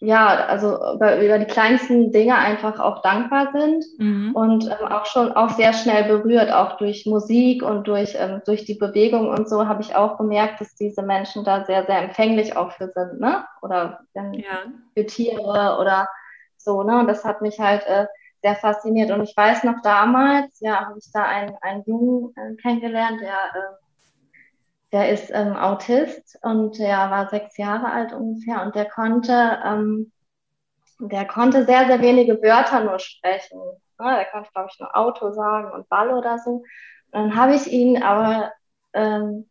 ja, 0.00 0.46
also 0.46 0.76
über, 0.94 1.20
über, 1.22 1.38
die 1.38 1.46
kleinsten 1.46 2.12
Dinge 2.12 2.36
einfach 2.36 2.78
auch 2.80 3.02
dankbar 3.02 3.52
sind 3.52 3.84
mhm. 3.98 4.34
und 4.34 4.66
ähm, 4.66 4.88
auch 4.88 5.06
schon 5.06 5.32
auch 5.32 5.50
sehr 5.50 5.72
schnell 5.72 6.04
berührt, 6.04 6.52
auch 6.52 6.76
durch 6.76 7.06
Musik 7.06 7.62
und 7.62 7.86
durch, 7.86 8.14
ähm, 8.18 8.42
durch 8.44 8.64
die 8.64 8.74
Bewegung 8.74 9.28
und 9.28 9.48
so 9.48 9.66
habe 9.66 9.82
ich 9.82 9.94
auch 9.94 10.18
gemerkt, 10.18 10.60
dass 10.60 10.74
diese 10.74 11.02
Menschen 11.02 11.44
da 11.44 11.64
sehr, 11.64 11.86
sehr 11.86 12.02
empfänglich 12.02 12.56
auch 12.56 12.72
für 12.72 12.88
sind, 12.88 13.20
ne? 13.20 13.44
Oder 13.62 14.00
ähm, 14.14 14.34
ja. 14.34 14.64
für 14.94 15.06
Tiere 15.06 15.78
oder 15.80 16.08
so, 16.56 16.82
ne? 16.82 17.00
Und 17.00 17.08
das 17.08 17.24
hat 17.24 17.42
mich 17.42 17.58
halt 17.58 17.86
äh, 17.86 18.06
sehr 18.42 18.56
fasziniert. 18.56 19.10
Und 19.10 19.22
ich 19.22 19.36
weiß 19.36 19.64
noch 19.64 19.80
damals, 19.82 20.60
ja, 20.60 20.86
habe 20.86 20.98
ich 20.98 21.10
da 21.12 21.24
einen, 21.24 21.56
einen 21.60 21.82
Jungen 21.86 22.34
äh, 22.36 22.56
kennengelernt, 22.60 23.20
der 23.20 23.28
äh, 23.30 23.76
der 24.92 25.10
ist 25.10 25.30
ähm, 25.30 25.56
Autist 25.56 26.38
und 26.42 26.78
der 26.78 27.10
war 27.10 27.28
sechs 27.30 27.56
Jahre 27.56 27.90
alt 27.90 28.12
ungefähr 28.12 28.62
und 28.62 28.74
der 28.74 28.84
konnte, 28.84 29.58
ähm, 29.64 30.12
der 30.98 31.26
konnte 31.26 31.64
sehr, 31.64 31.86
sehr 31.86 32.00
wenige 32.02 32.42
Wörter 32.42 32.84
nur 32.84 32.98
sprechen. 32.98 33.58
Ne? 33.98 34.16
Der 34.16 34.26
konnte, 34.26 34.50
glaube 34.52 34.68
ich, 34.70 34.78
nur 34.78 34.94
Auto 34.94 35.32
sagen 35.32 35.72
und 35.72 35.88
Ball 35.88 36.10
oder 36.10 36.38
so. 36.38 36.50
Und 36.50 36.64
dann 37.12 37.36
habe 37.36 37.54
ich 37.54 37.66
ihn 37.72 38.02
aber, 38.02 38.52
ähm, 38.92 39.48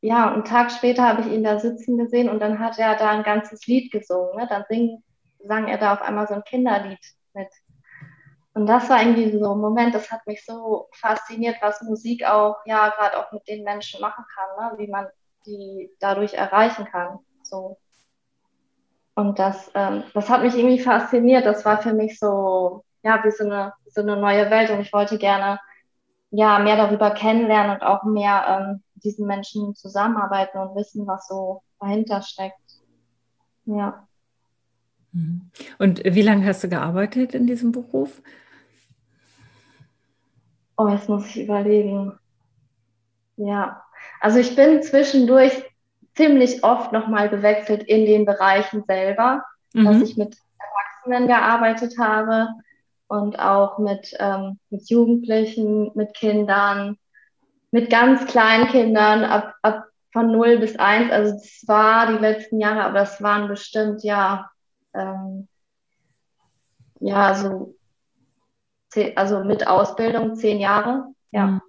ja, 0.00 0.32
einen 0.32 0.44
Tag 0.44 0.72
später 0.72 1.06
habe 1.06 1.22
ich 1.22 1.28
ihn 1.28 1.44
da 1.44 1.58
sitzen 1.60 1.96
gesehen 1.98 2.28
und 2.28 2.40
dann 2.40 2.58
hat 2.58 2.78
er 2.78 2.96
da 2.96 3.10
ein 3.10 3.22
ganzes 3.22 3.66
Lied 3.66 3.92
gesungen. 3.92 4.36
Ne? 4.36 4.46
Dann 4.48 4.64
sing, 4.68 5.02
sang 5.44 5.68
er 5.68 5.78
da 5.78 5.92
auf 5.94 6.02
einmal 6.02 6.26
so 6.26 6.34
ein 6.34 6.44
Kinderlied 6.44 6.98
mit. 7.34 7.48
Und 8.54 8.66
das 8.66 8.90
war 8.90 9.00
irgendwie 9.00 9.38
so 9.38 9.54
ein 9.54 9.60
Moment, 9.60 9.94
das 9.94 10.10
hat 10.10 10.26
mich 10.26 10.44
so 10.44 10.88
fasziniert, 10.92 11.56
was 11.60 11.82
Musik 11.82 12.24
auch, 12.24 12.56
ja, 12.66 12.88
gerade 12.88 13.18
auch 13.18 13.30
mit 13.32 13.46
den 13.46 13.62
Menschen 13.62 14.00
machen 14.00 14.24
kann, 14.34 14.72
ne? 14.72 14.78
wie 14.78 14.90
man 14.90 15.06
die 15.46 15.90
dadurch 16.00 16.34
erreichen 16.34 16.84
kann. 16.86 17.20
So. 17.42 17.78
Und 19.14 19.38
das, 19.38 19.70
ähm, 19.74 20.02
das 20.14 20.28
hat 20.28 20.42
mich 20.42 20.56
irgendwie 20.56 20.80
fasziniert. 20.80 21.46
Das 21.46 21.64
war 21.64 21.80
für 21.80 21.92
mich 21.92 22.18
so, 22.18 22.84
ja, 23.02 23.22
wie 23.24 23.30
so 23.30 23.44
eine, 23.44 23.72
so 23.86 24.00
eine 24.00 24.16
neue 24.16 24.50
Welt. 24.50 24.70
Und 24.70 24.80
ich 24.80 24.92
wollte 24.92 25.18
gerne, 25.18 25.60
ja, 26.30 26.58
mehr 26.58 26.76
darüber 26.76 27.12
kennenlernen 27.12 27.76
und 27.76 27.82
auch 27.82 28.02
mehr 28.02 28.44
ähm, 28.48 28.82
diesen 28.94 29.26
Menschen 29.26 29.74
zusammenarbeiten 29.74 30.58
und 30.58 30.74
wissen, 30.74 31.06
was 31.06 31.26
so 31.28 31.62
dahinter 31.78 32.22
steckt. 32.22 32.58
Ja. 33.64 34.06
Mhm. 35.12 35.50
Und 35.78 36.02
wie 36.04 36.22
lange 36.22 36.46
hast 36.46 36.62
du 36.64 36.68
gearbeitet 36.68 37.34
in 37.34 37.46
diesem 37.46 37.72
Beruf? 37.72 38.22
Oh, 40.76 40.88
jetzt 40.88 41.08
muss 41.08 41.26
ich 41.26 41.42
überlegen. 41.42 42.18
Ja, 43.36 43.82
also 44.20 44.38
ich 44.38 44.54
bin 44.56 44.82
zwischendurch 44.82 45.52
ziemlich 46.14 46.64
oft 46.64 46.92
nochmal 46.92 47.28
gewechselt 47.28 47.82
in 47.82 48.04
den 48.06 48.24
Bereichen 48.24 48.84
selber, 48.86 49.44
mhm. 49.72 49.84
dass 49.84 50.02
ich 50.02 50.16
mit 50.16 50.36
Erwachsenen 50.58 51.28
gearbeitet 51.28 51.98
habe 51.98 52.48
und 53.08 53.38
auch 53.38 53.78
mit, 53.78 54.14
ähm, 54.18 54.58
mit 54.70 54.88
Jugendlichen, 54.88 55.90
mit 55.94 56.14
Kindern, 56.14 56.96
mit 57.70 57.90
ganz 57.90 58.26
kleinen 58.26 58.68
Kindern 58.68 59.24
ab, 59.24 59.54
ab 59.62 59.86
von 60.12 60.30
0 60.32 60.58
bis 60.58 60.76
1. 60.76 61.10
Also 61.10 61.32
das 61.32 61.64
war 61.66 62.06
die 62.12 62.18
letzten 62.18 62.60
Jahre, 62.60 62.84
aber 62.84 63.00
das 63.00 63.22
waren 63.22 63.48
bestimmt 63.48 64.02
ja 64.02 64.50
ähm, 64.94 65.48
ja, 67.00 67.34
so, 67.34 67.74
also 69.16 69.44
mit 69.44 69.66
Ausbildung 69.66 70.34
zehn 70.34 70.58
Jahre, 70.58 71.06
ja. 71.30 71.46
Mhm. 71.46 71.60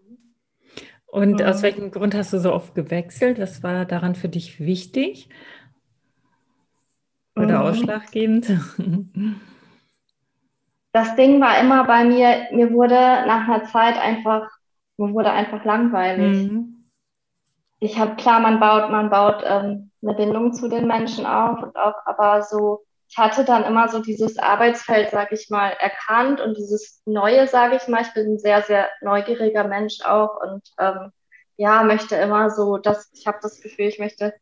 Und 1.05 1.41
mhm. 1.41 1.45
aus 1.45 1.61
welchem 1.61 1.91
Grund 1.91 2.15
hast 2.15 2.31
du 2.31 2.39
so 2.39 2.53
oft 2.53 2.73
gewechselt? 2.73 3.39
Was 3.39 3.63
war 3.63 3.85
daran 3.85 4.15
für 4.15 4.29
dich 4.29 4.61
wichtig? 4.61 5.29
Oder 7.35 7.59
mhm. 7.59 7.65
ausschlaggebend? 7.67 8.51
Das 10.93 11.15
Ding 11.15 11.39
war 11.39 11.57
immer 11.59 11.85
bei 11.85 12.03
mir, 12.03 12.47
mir 12.51 12.73
wurde 12.73 12.95
nach 12.95 13.47
einer 13.47 13.63
Zeit 13.63 13.97
einfach, 13.97 14.49
mir 14.97 15.13
wurde 15.13 15.31
einfach 15.31 15.63
langweilig. 15.63 16.51
Mhm. 16.51 16.83
Ich 17.79 17.97
habe 17.97 18.15
klar, 18.15 18.41
man 18.41 18.59
baut, 18.59 18.91
man 18.91 19.09
baut 19.09 19.41
ähm, 19.45 19.91
eine 20.01 20.13
Bindung 20.15 20.51
zu 20.51 20.67
den 20.67 20.87
Menschen 20.87 21.25
auf 21.25 21.63
und 21.63 21.77
auch, 21.77 21.95
aber 22.05 22.43
so 22.43 22.83
ich 23.11 23.17
hatte 23.17 23.43
dann 23.43 23.65
immer 23.65 23.89
so 23.89 23.99
dieses 23.99 24.37
Arbeitsfeld, 24.37 25.09
sag 25.11 25.33
ich 25.33 25.49
mal, 25.49 25.71
erkannt 25.79 26.39
und 26.39 26.57
dieses 26.57 27.01
Neue, 27.05 27.45
sage 27.45 27.75
ich 27.75 27.89
mal. 27.89 28.03
Ich 28.03 28.13
bin 28.13 28.35
ein 28.35 28.39
sehr, 28.39 28.61
sehr 28.61 28.87
neugieriger 29.01 29.65
Mensch 29.65 29.99
auch 30.05 30.39
und 30.41 30.63
ähm, 30.79 31.11
ja, 31.57 31.83
möchte 31.83 32.15
immer 32.15 32.49
so, 32.49 32.77
dass 32.77 33.11
ich 33.13 33.27
habe 33.27 33.39
das 33.41 33.59
Gefühl, 33.59 33.87
ich 33.87 33.99
möchte 33.99 34.33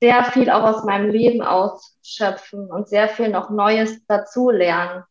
sehr 0.00 0.24
viel 0.24 0.50
auch 0.50 0.64
aus 0.64 0.84
meinem 0.84 1.08
Leben 1.08 1.40
ausschöpfen 1.40 2.68
und 2.68 2.88
sehr 2.88 3.08
viel 3.08 3.28
noch 3.28 3.48
Neues 3.48 4.04
dazulernen. 4.08 5.04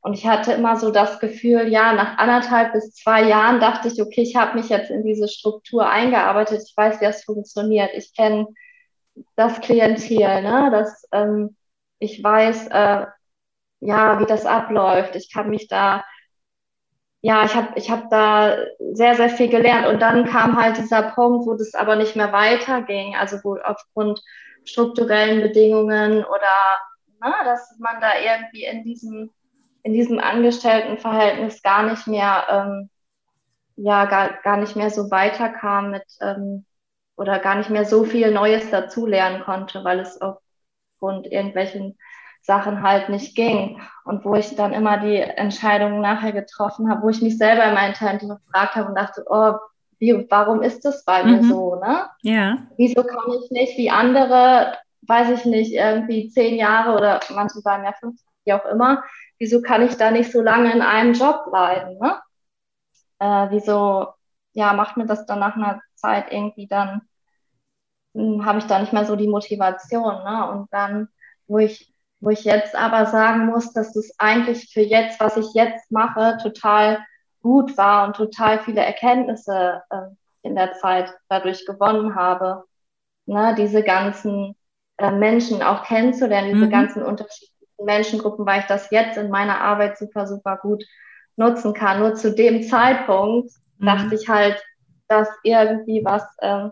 Und 0.00 0.14
ich 0.14 0.26
hatte 0.26 0.52
immer 0.52 0.76
so 0.76 0.90
das 0.90 1.20
Gefühl, 1.20 1.68
ja, 1.68 1.92
nach 1.92 2.18
anderthalb 2.18 2.72
bis 2.72 2.94
zwei 2.94 3.28
Jahren 3.28 3.60
dachte 3.60 3.86
ich, 3.86 4.02
okay, 4.02 4.22
ich 4.22 4.34
habe 4.34 4.58
mich 4.58 4.70
jetzt 4.70 4.90
in 4.90 5.04
diese 5.04 5.28
Struktur 5.28 5.88
eingearbeitet, 5.88 6.62
ich 6.68 6.76
weiß, 6.76 7.00
wie 7.00 7.04
es 7.04 7.22
funktioniert, 7.22 7.90
ich 7.94 8.12
kenne 8.12 8.48
das 9.36 9.60
Klientel, 9.60 10.42
ne, 10.42 10.68
das 10.72 11.06
ähm, 11.12 11.56
ich 11.98 12.22
weiß, 12.22 12.68
äh, 12.68 13.06
ja, 13.80 14.20
wie 14.20 14.26
das 14.26 14.46
abläuft. 14.46 15.16
Ich 15.16 15.32
kann 15.32 15.50
mich 15.50 15.68
da, 15.68 16.04
ja, 17.20 17.44
ich 17.44 17.54
habe 17.54 17.68
ich 17.76 17.90
hab 17.90 18.10
da 18.10 18.56
sehr, 18.92 19.14
sehr 19.16 19.30
viel 19.30 19.48
gelernt. 19.48 19.86
Und 19.86 20.00
dann 20.00 20.26
kam 20.26 20.56
halt 20.60 20.78
dieser 20.78 21.02
Punkt, 21.12 21.46
wo 21.46 21.54
das 21.54 21.74
aber 21.74 21.96
nicht 21.96 22.16
mehr 22.16 22.32
weiterging, 22.32 23.16
also 23.16 23.38
wo 23.42 23.56
aufgrund 23.56 24.20
strukturellen 24.64 25.42
Bedingungen 25.42 26.24
oder 26.24 26.80
na, 27.20 27.28
ne, 27.28 27.34
dass 27.44 27.78
man 27.78 28.00
da 28.00 28.18
irgendwie 28.18 28.64
in 28.64 28.84
diesem, 28.84 29.30
in 29.82 29.92
diesem 29.92 30.18
Angestelltenverhältnis 30.18 31.62
gar 31.62 31.84
nicht 31.84 32.06
mehr, 32.06 32.46
ähm, 32.50 32.90
ja, 33.76 34.06
gar, 34.06 34.34
gar 34.42 34.56
nicht 34.58 34.76
mehr 34.76 34.90
so 34.90 35.10
weiterkam 35.10 35.90
mit, 35.90 36.04
ähm, 36.20 36.64
oder 37.16 37.38
gar 37.38 37.56
nicht 37.56 37.70
mehr 37.70 37.84
so 37.84 38.04
viel 38.04 38.30
Neues 38.32 38.70
dazulernen 38.70 39.42
konnte, 39.42 39.84
weil 39.84 40.00
es 40.00 40.20
auch 40.20 40.40
aufgrund 41.06 41.26
irgendwelchen 41.26 41.96
Sachen 42.42 42.82
halt 42.82 43.08
nicht 43.08 43.34
ging. 43.34 43.80
Und 44.04 44.24
wo 44.24 44.34
ich 44.34 44.54
dann 44.54 44.72
immer 44.72 44.98
die 44.98 45.16
Entscheidungen 45.16 46.00
nachher 46.00 46.32
getroffen 46.32 46.90
habe, 46.90 47.02
wo 47.02 47.08
ich 47.08 47.22
mich 47.22 47.38
selber 47.38 47.64
in 47.64 47.74
meinen 47.74 47.94
Talenten 47.94 48.28
gefragt 48.28 48.76
habe 48.76 48.88
und 48.88 48.94
dachte, 48.94 49.24
oh, 49.28 49.54
wie, 49.98 50.26
warum 50.30 50.62
ist 50.62 50.84
das 50.84 51.04
bei 51.04 51.24
mhm. 51.24 51.30
mir 51.30 51.44
so, 51.44 51.76
ne? 51.76 52.06
Ja. 52.22 52.58
Wieso 52.76 53.02
kann 53.02 53.32
ich 53.42 53.50
nicht 53.50 53.78
wie 53.78 53.90
andere, 53.90 54.74
weiß 55.02 55.30
ich 55.30 55.44
nicht, 55.46 55.72
irgendwie 55.72 56.28
zehn 56.28 56.56
Jahre 56.56 56.94
oder 56.94 57.20
manche 57.34 57.64
waren 57.64 57.84
ja 57.84 57.92
50, 57.92 58.26
wie 58.44 58.52
auch 58.52 58.64
immer, 58.66 59.02
wieso 59.38 59.62
kann 59.62 59.82
ich 59.82 59.96
da 59.96 60.10
nicht 60.10 60.30
so 60.30 60.42
lange 60.42 60.72
in 60.72 60.82
einem 60.82 61.14
Job 61.14 61.46
bleiben, 61.50 61.98
ne? 61.98 62.20
Äh, 63.18 63.46
wieso, 63.50 64.08
ja, 64.52 64.74
macht 64.74 64.98
mir 64.98 65.06
das 65.06 65.24
dann 65.24 65.38
nach 65.38 65.56
einer 65.56 65.80
Zeit 65.94 66.30
irgendwie 66.30 66.66
dann 66.66 67.00
habe 68.44 68.58
ich 68.58 68.66
da 68.66 68.78
nicht 68.78 68.92
mehr 68.92 69.04
so 69.04 69.16
die 69.16 69.28
Motivation. 69.28 70.24
Ne? 70.24 70.50
Und 70.50 70.72
dann, 70.72 71.08
wo 71.46 71.58
ich, 71.58 71.92
wo 72.20 72.30
ich 72.30 72.44
jetzt 72.44 72.74
aber 72.74 73.06
sagen 73.06 73.46
muss, 73.46 73.72
dass 73.72 73.92
das 73.92 74.12
eigentlich 74.18 74.70
für 74.72 74.80
jetzt, 74.80 75.20
was 75.20 75.36
ich 75.36 75.52
jetzt 75.54 75.90
mache, 75.90 76.38
total 76.42 76.98
gut 77.42 77.76
war 77.76 78.06
und 78.06 78.16
total 78.16 78.58
viele 78.60 78.80
Erkenntnisse 78.80 79.82
äh, 79.90 79.96
in 80.42 80.54
der 80.54 80.72
Zeit 80.74 81.12
dadurch 81.28 81.66
gewonnen 81.66 82.14
habe. 82.14 82.64
Ne? 83.26 83.54
Diese 83.58 83.82
ganzen 83.82 84.56
äh, 84.98 85.10
Menschen 85.10 85.62
auch 85.62 85.84
kennenzulernen, 85.84 86.54
diese 86.54 86.66
mhm. 86.66 86.70
ganzen 86.70 87.02
unterschiedlichen 87.02 87.54
Menschengruppen, 87.84 88.46
weil 88.46 88.60
ich 88.60 88.66
das 88.66 88.90
jetzt 88.90 89.18
in 89.18 89.30
meiner 89.30 89.60
Arbeit 89.60 89.98
super, 89.98 90.26
super 90.26 90.56
gut 90.56 90.84
nutzen 91.36 91.74
kann. 91.74 92.00
Nur 92.00 92.14
zu 92.14 92.34
dem 92.34 92.62
Zeitpunkt 92.62 93.50
mhm. 93.78 93.86
dachte 93.86 94.14
ich 94.14 94.28
halt, 94.28 94.62
dass 95.08 95.28
irgendwie 95.44 96.04
was 96.04 96.22
äh, 96.38 96.70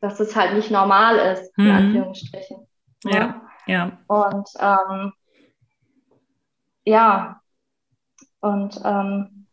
dass 0.00 0.20
es 0.20 0.36
halt 0.36 0.54
nicht 0.54 0.70
normal 0.70 1.16
ist, 1.16 1.52
in 1.58 1.64
mhm. 1.64 1.70
Anführungsstrichen. 1.70 2.66
Ja, 3.04 3.42
ja. 3.66 3.98
Und 4.06 4.48
ähm, 4.60 5.12
ja, 6.84 7.40
und 8.40 8.80
ähm, 8.84 9.46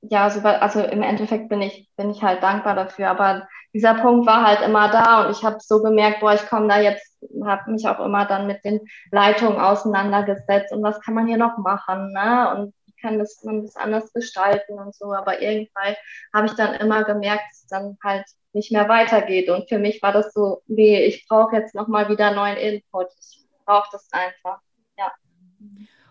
ja, 0.00 0.30
so, 0.30 0.40
also 0.40 0.80
im 0.80 1.02
Endeffekt 1.02 1.48
bin 1.48 1.60
ich, 1.60 1.88
bin 1.96 2.10
ich 2.10 2.22
halt 2.22 2.42
dankbar 2.42 2.74
dafür. 2.74 3.10
Aber 3.10 3.46
dieser 3.74 3.94
Punkt 3.94 4.26
war 4.26 4.46
halt 4.46 4.62
immer 4.62 4.90
da 4.90 5.24
und 5.24 5.32
ich 5.32 5.44
habe 5.44 5.56
so 5.60 5.82
gemerkt, 5.82 6.20
boah, 6.20 6.34
ich 6.34 6.46
komme 6.48 6.68
da 6.68 6.80
jetzt, 6.80 7.18
habe 7.44 7.70
mich 7.70 7.86
auch 7.88 8.00
immer 8.00 8.24
dann 8.24 8.46
mit 8.46 8.64
den 8.64 8.80
Leitungen 9.10 9.60
auseinandergesetzt 9.60 10.72
und 10.72 10.82
was 10.82 11.00
kann 11.00 11.14
man 11.14 11.26
hier 11.26 11.36
noch 11.36 11.58
machen, 11.58 12.12
ne? 12.12 12.54
Und 12.54 12.74
kann 13.00 13.18
das, 13.18 13.42
man 13.44 13.62
das 13.62 13.76
anders 13.76 14.12
gestalten 14.12 14.78
und 14.78 14.94
so. 14.94 15.12
Aber 15.12 15.40
irgendwann 15.40 15.94
habe 16.32 16.46
ich 16.46 16.52
dann 16.52 16.74
immer 16.74 17.04
gemerkt, 17.04 17.44
dass 17.50 17.66
dann 17.68 17.98
halt 18.02 18.24
nicht 18.52 18.72
mehr 18.72 18.88
weitergeht. 18.88 19.48
Und 19.48 19.68
für 19.68 19.78
mich 19.78 20.02
war 20.02 20.12
das 20.12 20.32
so, 20.32 20.62
nee, 20.66 21.04
ich 21.04 21.26
brauche 21.28 21.56
jetzt 21.56 21.74
nochmal 21.74 22.08
wieder 22.08 22.34
neuen 22.34 22.56
Input. 22.56 23.08
Ich 23.20 23.46
brauche 23.64 23.88
das 23.92 24.08
einfach. 24.12 24.60
Ja. 24.98 25.12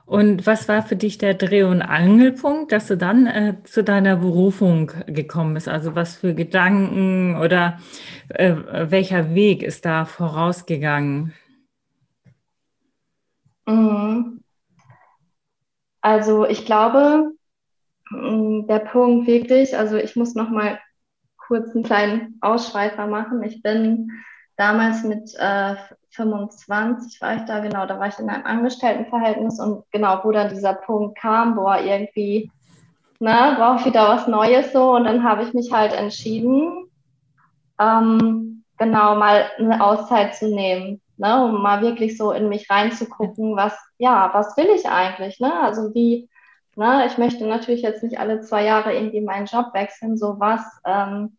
Und 0.05 0.47
was 0.47 0.69
war 0.69 0.83
für 0.83 0.95
dich 0.95 1.17
der 1.17 1.33
Dreh- 1.33 1.63
und 1.63 1.81
Angelpunkt, 1.81 2.71
dass 2.71 2.87
du 2.87 2.95
dann 2.95 3.27
äh, 3.27 3.55
zu 3.63 3.83
deiner 3.83 4.15
Berufung 4.15 4.91
gekommen 5.05 5.53
bist? 5.53 5.67
Also 5.67 5.95
was 5.95 6.15
für 6.15 6.33
Gedanken 6.33 7.37
oder 7.37 7.79
äh, 8.29 8.55
welcher 8.89 9.35
Weg 9.35 9.63
ist 9.63 9.85
da 9.85 10.05
vorausgegangen? 10.05 11.33
Mhm. 13.67 14.39
Also 16.07 16.45
ich 16.45 16.65
glaube, 16.65 17.33
mm, 18.11 18.65
der 18.67 18.79
Punkt 18.79 19.27
wirklich, 19.27 19.77
also 19.77 19.97
ich 19.97 20.15
muss 20.15 20.35
noch 20.35 20.49
mal 20.49 20.79
kurz 21.35 21.75
einen 21.75 21.83
kleinen 21.83 22.37
Ausschweifer 22.39 23.07
machen. 23.07 23.43
Ich 23.43 23.61
bin 23.61 24.09
damals 24.55 25.03
mit 25.03 25.35
äh, 25.37 25.75
25 26.11 27.19
war 27.19 27.35
ich 27.35 27.41
da, 27.41 27.59
genau, 27.59 27.85
da 27.85 27.99
war 27.99 28.07
ich 28.07 28.17
in 28.19 28.29
einem 28.29 28.45
Angestelltenverhältnis 28.45 29.59
und 29.59 29.83
genau, 29.91 30.21
wo 30.23 30.31
dann 30.31 30.47
dieser 30.47 30.75
Punkt 30.75 31.19
kam, 31.19 31.55
boah, 31.55 31.77
irgendwie, 31.77 32.49
ne, 33.19 33.57
brauche 33.57 33.81
ich 33.81 33.85
wieder 33.87 34.07
was 34.07 34.29
Neues 34.29 34.71
so 34.71 34.95
und 34.95 35.03
dann 35.03 35.25
habe 35.25 35.43
ich 35.43 35.53
mich 35.53 35.73
halt 35.73 35.91
entschieden, 35.91 36.89
ähm, 37.81 38.63
genau, 38.77 39.15
mal 39.15 39.43
eine 39.57 39.83
Auszeit 39.83 40.35
zu 40.35 40.47
nehmen, 40.47 41.01
ne, 41.17 41.43
um 41.45 41.61
mal 41.61 41.81
wirklich 41.81 42.17
so 42.17 42.31
in 42.31 42.49
mich 42.49 42.69
reinzugucken, 42.69 43.55
was, 43.55 43.77
ja, 43.97 44.31
was 44.33 44.55
will 44.57 44.67
ich 44.75 44.87
eigentlich, 44.87 45.39
ne, 45.39 45.53
also 45.61 45.93
wie, 45.93 46.29
ne, 46.75 47.05
ich 47.07 47.17
möchte 47.17 47.45
natürlich 47.45 47.81
jetzt 47.81 48.03
nicht 48.03 48.19
alle 48.19 48.41
zwei 48.41 48.63
Jahre 48.63 48.93
irgendwie 48.93 49.21
meinen 49.21 49.45
Job 49.47 49.73
wechseln, 49.73 50.17
so 50.17 50.39
was, 50.39 50.61
ähm, 50.85 51.37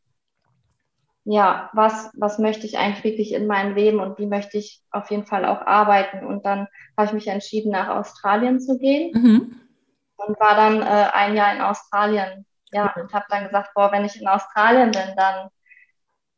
ja, 1.30 1.68
was, 1.74 2.10
was 2.16 2.38
möchte 2.38 2.66
ich 2.66 2.78
eigentlich 2.78 3.04
wirklich 3.04 3.34
in 3.34 3.46
meinem 3.46 3.74
Leben 3.74 4.00
und 4.00 4.18
wie 4.18 4.24
möchte 4.24 4.56
ich 4.56 4.82
auf 4.90 5.10
jeden 5.10 5.26
Fall 5.26 5.44
auch 5.44 5.60
arbeiten. 5.60 6.24
Und 6.24 6.46
dann 6.46 6.68
habe 6.96 7.08
ich 7.08 7.12
mich 7.12 7.26
entschieden, 7.26 7.70
nach 7.70 7.88
Australien 7.88 8.60
zu 8.60 8.78
gehen 8.78 9.12
mhm. 9.12 9.60
und 10.16 10.40
war 10.40 10.56
dann 10.56 10.80
äh, 10.80 11.10
ein 11.12 11.36
Jahr 11.36 11.54
in 11.54 11.60
Australien. 11.60 12.46
Ja, 12.72 12.94
und 12.96 13.12
habe 13.12 13.26
dann 13.28 13.44
gesagt, 13.44 13.72
boah, 13.74 13.92
wenn 13.92 14.06
ich 14.06 14.18
in 14.18 14.26
Australien 14.26 14.90
bin, 14.90 15.14
dann, 15.16 15.48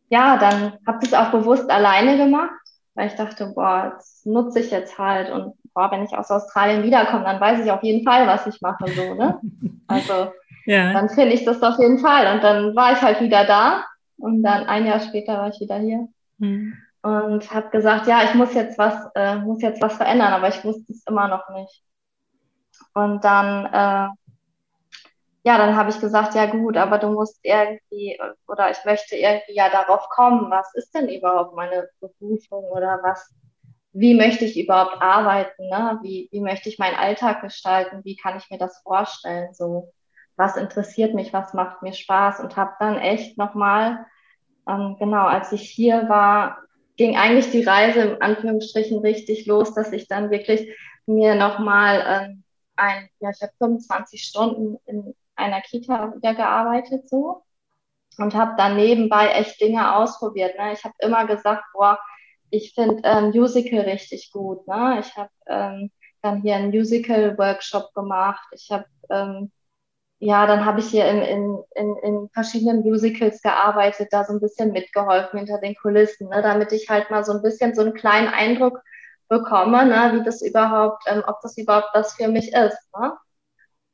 ja, 0.09 0.37
dann 0.37 0.79
habe 0.85 0.99
ich 1.03 1.13
es 1.13 1.15
auch 1.15 1.31
bewusst 1.31 1.71
alleine 1.71 2.17
gemacht, 2.17 2.60
weil 3.01 3.07
ich 3.07 3.15
dachte, 3.15 3.47
boah, 3.55 3.95
das 3.97 4.27
nutze 4.27 4.61
ich 4.61 4.71
jetzt 4.71 4.99
halt 4.99 5.31
und 5.31 5.55
boah, 5.73 5.91
wenn 5.91 6.05
ich 6.05 6.13
aus 6.13 6.31
Australien 6.31 6.83
wiederkomme, 6.83 7.25
dann 7.25 7.41
weiß 7.41 7.65
ich 7.65 7.71
auf 7.71 7.83
jeden 7.83 8.05
Fall, 8.05 8.27
was 8.27 8.47
ich 8.47 8.61
mache, 8.61 8.87
so, 8.89 9.15
ne? 9.15 9.41
Also, 9.89 10.33
ja. 10.67 10.93
dann 10.93 11.09
finde 11.09 11.33
ich 11.33 11.45
das 11.45 11.63
auf 11.63 11.79
jeden 11.79 11.99
Fall. 11.99 12.33
Und 12.33 12.45
dann 12.45 12.77
war 12.77 12.93
ich 12.93 13.01
halt 13.01 13.21
wieder 13.21 13.45
da 13.45 13.85
und 14.19 14.43
dann 14.43 14.67
ein 14.67 14.87
Jahr 14.87 15.01
später 15.01 15.33
war 15.33 15.49
ich 15.49 15.59
wieder 15.61 15.79
hier 15.79 16.09
mhm. 16.39 16.75
und 17.03 17.53
habe 17.53 17.71
gesagt, 17.71 18.07
ja, 18.07 18.23
ich 18.23 18.35
muss 18.35 18.55
jetzt 18.55 18.79
was, 18.79 18.95
äh, 19.15 19.37
muss 19.37 19.63
jetzt 19.63 19.81
was 19.81 19.97
verändern, 19.97 20.35
aber 20.35 20.49
ich 20.49 20.63
wusste 20.63 20.93
es 20.93 21.03
immer 21.09 21.27
noch 21.27 21.49
nicht. 21.49 21.83
Und 22.93 23.25
dann, 23.25 23.65
äh, 23.65 24.09
ja, 25.43 25.57
dann 25.59 25.77
habe 25.77 25.91
ich 25.91 26.01
gesagt, 26.01 26.35
ja 26.35 26.47
gut, 26.47 26.77
aber 26.77 26.99
du 26.99 27.09
musst 27.09 27.41
irgendwie 27.43 28.19
oder 28.47 28.71
ich 28.71 28.85
möchte 28.85 29.17
irgendwie 29.17 29.55
ja 29.55 29.71
darauf 29.71 30.09
kommen, 30.11 30.51
was 30.51 30.75
ist 30.75 30.95
denn 30.95 31.09
überhaupt 31.09 31.55
meine 31.57 31.89
Berufung 32.01 32.65
oder 32.65 33.01
was, 33.03 33.35
wie 33.93 34.15
möchte 34.15 34.45
ich 34.45 34.61
überhaupt 34.61 35.01
arbeiten, 35.01 35.69
ne? 35.69 35.99
Wie, 36.03 36.29
wie 36.31 36.41
möchte 36.41 36.69
ich 36.69 36.79
meinen 36.79 36.97
Alltag 36.97 37.41
gestalten, 37.43 38.05
wie 38.05 38.17
kann 38.17 38.37
ich 38.37 38.51
mir 38.51 38.59
das 38.59 38.81
vorstellen, 38.83 39.55
so 39.55 39.93
was 40.37 40.57
interessiert 40.57 41.15
mich, 41.15 41.33
was 41.33 41.55
macht 41.55 41.83
mir 41.83 41.93
Spaß? 41.93 42.41
Und 42.41 42.57
habe 42.57 42.73
dann 42.79 42.97
echt 42.99 43.37
nochmal, 43.37 44.07
ähm, 44.67 44.97
genau, 44.99 45.27
als 45.27 45.53
ich 45.53 45.69
hier 45.69 46.09
war, 46.09 46.63
ging 46.97 47.17
eigentlich 47.17 47.51
die 47.51 47.63
Reise 47.63 48.01
im 48.01 48.23
Anführungsstrichen 48.23 49.01
richtig 49.01 49.47
los, 49.47 49.75
dass 49.75 49.93
ich 49.93 50.09
dann 50.09 50.31
wirklich 50.31 50.75
mir 51.07 51.35
nochmal 51.35 52.05
ähm, 52.07 52.45
ein, 52.77 53.09
ja, 53.21 53.31
ich 53.31 53.43
habe 53.43 53.53
25 53.59 54.23
Stunden 54.23 54.79
in 54.87 55.15
einer 55.41 55.61
Kita 55.63 56.15
wieder 56.15 56.35
gearbeitet 56.35 57.09
so 57.09 57.43
und 58.19 58.35
habe 58.35 58.55
dann 58.57 58.77
nebenbei 58.77 59.29
echt 59.29 59.61
Dinge 59.61 59.97
ausprobiert. 59.97 60.59
Ne? 60.59 60.73
Ich 60.73 60.85
habe 60.85 60.95
immer 61.01 61.27
gesagt, 61.27 61.65
boah, 61.73 61.99
ich 62.51 62.75
finde 62.75 63.03
ähm, 63.05 63.31
Musical 63.31 63.81
richtig 63.81 64.31
gut. 64.33 64.67
Ne? 64.69 64.99
Ich 65.01 65.17
habe 65.17 65.31
ähm, 65.49 65.91
dann 66.23 66.43
hier 66.43 66.57
einen 66.57 66.71
Musical-Workshop 66.71 67.95
gemacht. 67.95 68.47
Ich 68.53 68.71
habe 68.71 68.87
ähm, 69.11 69.51
ja, 70.23 70.47
dann 70.47 70.67
habe 70.67 70.81
ich 70.81 70.87
hier 70.89 71.07
in, 71.09 71.23
in, 71.23 71.65
in, 71.75 71.97
in 72.03 72.29
verschiedenen 72.35 72.83
Musicals 72.83 73.41
gearbeitet, 73.41 74.09
da 74.11 74.25
so 74.25 74.35
ein 74.35 74.41
bisschen 74.41 74.71
mitgeholfen 74.73 75.39
hinter 75.39 75.59
den 75.59 75.75
Kulissen, 75.75 76.29
ne, 76.29 76.43
damit 76.43 76.73
ich 76.73 76.91
halt 76.91 77.11
mal 77.11 77.25
so 77.25 77.33
ein 77.33 77.43
bisschen 77.43 77.75
so 77.75 77.81
einen 77.81 77.95
kleinen 77.95 78.29
Eindruck 78.29 78.83
bekomme, 79.29 79.87
ne, 79.87 80.13
wie 80.15 80.25
das 80.25 80.43
überhaupt, 80.43 81.05
ähm, 81.07 81.23
ob 81.27 81.41
das 81.41 81.57
überhaupt 81.57 81.89
das 81.95 82.15
für 82.15 82.29
mich 82.29 82.53
ist. 82.53 82.77
Ne? 82.99 83.15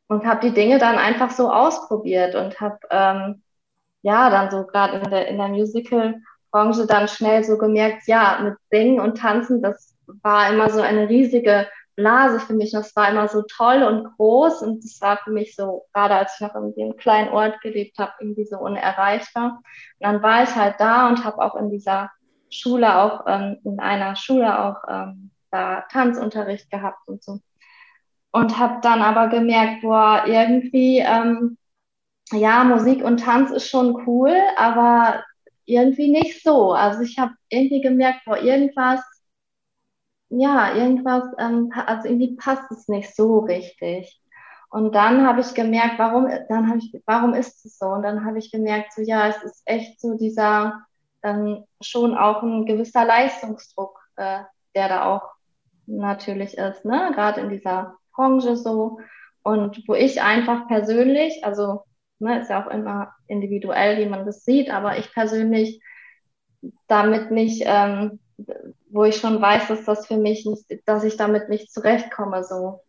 Und 0.08 0.24
habe 0.24 0.40
die 0.40 0.54
Dinge 0.54 0.78
dann 0.78 0.96
einfach 0.96 1.30
so 1.30 1.50
ausprobiert 1.50 2.34
und 2.34 2.60
habe 2.60 2.78
ähm, 2.90 3.42
ja 4.02 4.30
dann 4.30 4.50
so 4.50 4.64
gerade 4.64 4.98
in 4.98 5.10
der, 5.10 5.28
in 5.28 5.38
der 5.38 5.48
Musical-Branche 5.48 6.86
dann 6.86 7.08
schnell 7.08 7.42
so 7.42 7.58
gemerkt, 7.58 8.06
ja, 8.06 8.38
mit 8.42 8.54
Singen 8.70 9.00
und 9.00 9.18
Tanzen, 9.18 9.62
das 9.62 9.96
war 10.22 10.50
immer 10.50 10.70
so 10.70 10.80
eine 10.80 11.08
riesige 11.08 11.66
Blase 11.96 12.38
für 12.38 12.54
mich. 12.54 12.70
Das 12.70 12.94
war 12.94 13.10
immer 13.10 13.26
so 13.26 13.42
toll 13.42 13.82
und 13.82 14.16
groß 14.16 14.62
und 14.62 14.84
das 14.84 15.00
war 15.00 15.16
für 15.18 15.32
mich 15.32 15.56
so, 15.56 15.86
gerade 15.92 16.14
als 16.14 16.34
ich 16.34 16.46
noch 16.46 16.54
in 16.54 16.74
dem 16.74 16.96
kleinen 16.96 17.30
Ort 17.30 17.60
gelebt 17.62 17.98
habe, 17.98 18.12
irgendwie 18.20 18.44
so 18.44 18.58
unerreichbar. 18.58 19.62
Und 19.62 19.62
dann 20.00 20.22
war 20.22 20.44
ich 20.44 20.54
halt 20.54 20.76
da 20.78 21.08
und 21.08 21.24
habe 21.24 21.38
auch 21.38 21.56
in 21.56 21.70
dieser 21.70 22.10
Schule, 22.50 22.96
auch 22.96 23.24
ähm, 23.26 23.58
in 23.64 23.80
einer 23.80 24.14
Schule 24.14 24.58
auch 24.58 24.76
ähm, 24.88 25.30
da 25.50 25.82
Tanzunterricht 25.90 26.70
gehabt 26.70 27.08
und 27.08 27.24
so. 27.24 27.40
Und 28.36 28.58
habe 28.58 28.80
dann 28.82 29.00
aber 29.02 29.28
gemerkt, 29.28 29.82
boah, 29.82 30.24
irgendwie, 30.26 30.98
ähm, 30.98 31.56
ja, 32.32 32.64
Musik 32.64 33.02
und 33.04 33.18
Tanz 33.20 33.50
ist 33.50 33.68
schon 33.68 34.06
cool, 34.06 34.34
aber 34.56 35.24
irgendwie 35.64 36.10
nicht 36.10 36.42
so. 36.42 36.72
Also 36.72 37.02
ich 37.02 37.18
habe 37.18 37.32
irgendwie 37.48 37.80
gemerkt, 37.80 38.20
boah, 38.26 38.38
irgendwas 38.38 39.00
ja, 40.28 40.74
irgendwas, 40.74 41.24
ähm, 41.38 41.72
also 41.86 42.08
irgendwie 42.08 42.36
passt 42.36 42.70
es 42.72 42.88
nicht 42.88 43.14
so 43.14 43.40
richtig. 43.40 44.20
Und 44.70 44.94
dann 44.94 45.26
habe 45.26 45.40
ich 45.40 45.54
gemerkt, 45.54 45.98
warum, 45.98 46.28
dann 46.48 46.68
habe 46.68 46.78
ich, 46.78 47.02
warum 47.06 47.34
ist 47.34 47.64
es 47.64 47.78
so? 47.78 47.86
Und 47.86 48.02
dann 48.02 48.24
habe 48.24 48.38
ich 48.38 48.50
gemerkt, 48.50 48.92
so 48.92 49.02
ja, 49.02 49.28
es 49.28 49.42
ist 49.42 49.62
echt 49.64 50.00
so 50.00 50.16
dieser 50.16 50.84
ähm, 51.22 51.64
schon 51.80 52.16
auch 52.16 52.42
ein 52.42 52.66
gewisser 52.66 53.04
Leistungsdruck, 53.04 53.98
äh, 54.16 54.40
der 54.74 54.88
da 54.88 55.04
auch 55.04 55.22
natürlich 55.86 56.58
ist, 56.58 56.84
ne? 56.84 57.12
Gerade 57.14 57.40
in 57.42 57.50
dieser 57.50 57.96
Branche 58.16 58.56
so. 58.56 58.98
Und 59.42 59.86
wo 59.86 59.94
ich 59.94 60.22
einfach 60.22 60.66
persönlich, 60.66 61.44
also 61.44 61.84
ne, 62.18 62.40
ist 62.40 62.50
ja 62.50 62.64
auch 62.64 62.70
immer 62.70 63.12
individuell, 63.28 63.98
wie 63.98 64.08
man 64.08 64.26
das 64.26 64.44
sieht, 64.44 64.70
aber 64.70 64.98
ich 64.98 65.12
persönlich 65.12 65.80
damit 66.88 67.30
nicht 67.30 67.62
ähm, 67.64 68.18
wo 68.90 69.04
ich 69.04 69.16
schon 69.16 69.40
weiß, 69.40 69.68
dass 69.68 69.84
das 69.84 70.06
für 70.06 70.16
mich 70.16 70.46
nicht, 70.46 70.64
dass 70.86 71.04
ich 71.04 71.16
damit 71.16 71.48
nicht 71.48 71.72
zurechtkomme, 71.72 72.44
so. 72.44 72.80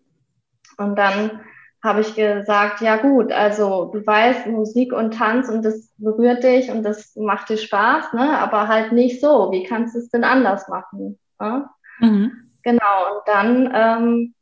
Und 0.78 0.96
dann 0.98 1.42
habe 1.84 2.02
ich 2.02 2.16
gesagt, 2.16 2.82
ja 2.82 2.98
gut, 2.98 3.32
also 3.32 3.86
du 3.94 4.06
weißt 4.06 4.48
Musik 4.48 4.94
und 4.94 5.14
Tanz 5.14 5.50
und 5.50 5.64
das 5.64 5.92
berührt 5.98 6.44
dich 6.44 6.70
und 6.70 6.84
das 6.84 7.16
macht 7.16 7.50
dir 7.50 7.58
Spaß, 7.58 8.14
ne? 8.14 8.38
aber 8.40 8.68
halt 8.68 8.92
nicht 8.92 9.22
so. 9.22 9.52
Wie 9.52 9.64
kannst 9.64 9.96
du 9.96 10.00
es 10.00 10.10
denn 10.10 10.24
anders 10.24 10.68
machen? 10.68 11.20
Ne? 11.40 11.70
Mhm. 12.00 12.32
Genau, 12.64 13.16
und 13.16 13.22
dann, 13.26 13.72
ähm, 13.74 14.34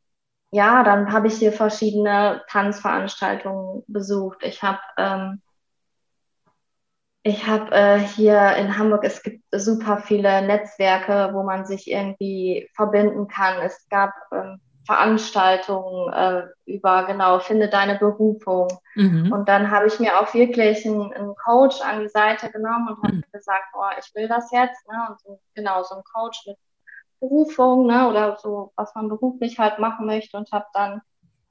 ja, 0.56 0.82
dann 0.82 1.12
habe 1.12 1.26
ich 1.26 1.34
hier 1.34 1.52
verschiedene 1.52 2.42
Tanzveranstaltungen 2.48 3.84
besucht. 3.86 4.38
Ich 4.42 4.62
habe 4.62 4.80
ähm, 4.96 5.42
ich 7.22 7.46
habe 7.46 7.72
äh, 7.72 7.98
hier 7.98 8.56
in 8.56 8.78
Hamburg, 8.78 9.04
es 9.04 9.22
gibt 9.22 9.42
super 9.52 9.98
viele 9.98 10.42
Netzwerke, 10.42 11.30
wo 11.34 11.42
man 11.42 11.66
sich 11.66 11.90
irgendwie 11.90 12.70
verbinden 12.74 13.28
kann. 13.28 13.60
Es 13.62 13.86
gab 13.90 14.12
ähm, 14.32 14.60
Veranstaltungen 14.86 16.12
äh, 16.12 16.44
über, 16.64 17.04
genau, 17.04 17.40
finde 17.40 17.68
deine 17.68 17.98
Berufung. 17.98 18.68
Mhm. 18.94 19.32
Und 19.32 19.48
dann 19.48 19.70
habe 19.70 19.88
ich 19.88 19.98
mir 19.98 20.18
auch 20.18 20.32
wirklich 20.32 20.86
einen, 20.86 21.12
einen, 21.12 21.34
Coach 21.44 21.80
an 21.82 22.00
die 22.00 22.08
Seite 22.08 22.50
genommen 22.50 22.88
und 22.88 23.02
habe 23.02 23.16
mhm. 23.16 23.24
gesagt, 23.32 23.74
oh, 23.74 23.90
ich 23.98 24.14
will 24.14 24.28
das 24.28 24.50
jetzt. 24.52 24.88
Ne? 24.88 24.96
Und 25.10 25.20
so, 25.20 25.40
genau, 25.54 25.82
so 25.82 25.96
ein 25.96 26.04
Coach 26.14 26.46
mit 26.46 26.56
Berufung 27.28 27.86
ne? 27.86 28.08
oder 28.08 28.36
so, 28.38 28.72
was 28.76 28.94
man 28.94 29.08
beruflich 29.08 29.58
halt 29.58 29.78
machen 29.78 30.06
möchte 30.06 30.36
und 30.36 30.50
habe 30.52 30.66
dann 30.72 31.02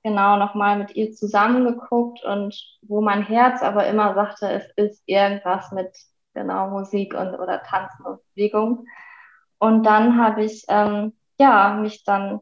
genau 0.03 0.38
nochmal 0.38 0.77
mit 0.77 0.95
ihr 0.95 1.13
zusammengeguckt 1.13 2.23
und 2.23 2.55
wo 2.83 3.01
mein 3.01 3.23
Herz 3.23 3.63
aber 3.63 3.88
immer 3.88 4.13
sagte, 4.13 4.49
es 4.51 4.65
ist 4.75 5.03
irgendwas 5.05 5.71
mit 5.71 5.95
genau 6.33 6.69
Musik 6.69 7.13
und 7.13 7.35
oder 7.35 7.63
Tanzen 7.63 8.05
und 8.05 8.19
Bewegung. 8.35 8.85
Und 9.57 9.83
dann 9.83 10.21
habe 10.21 10.43
ich 10.43 10.65
ähm, 10.67 11.13
ja 11.39 11.73
mich 11.73 12.03
dann, 12.03 12.41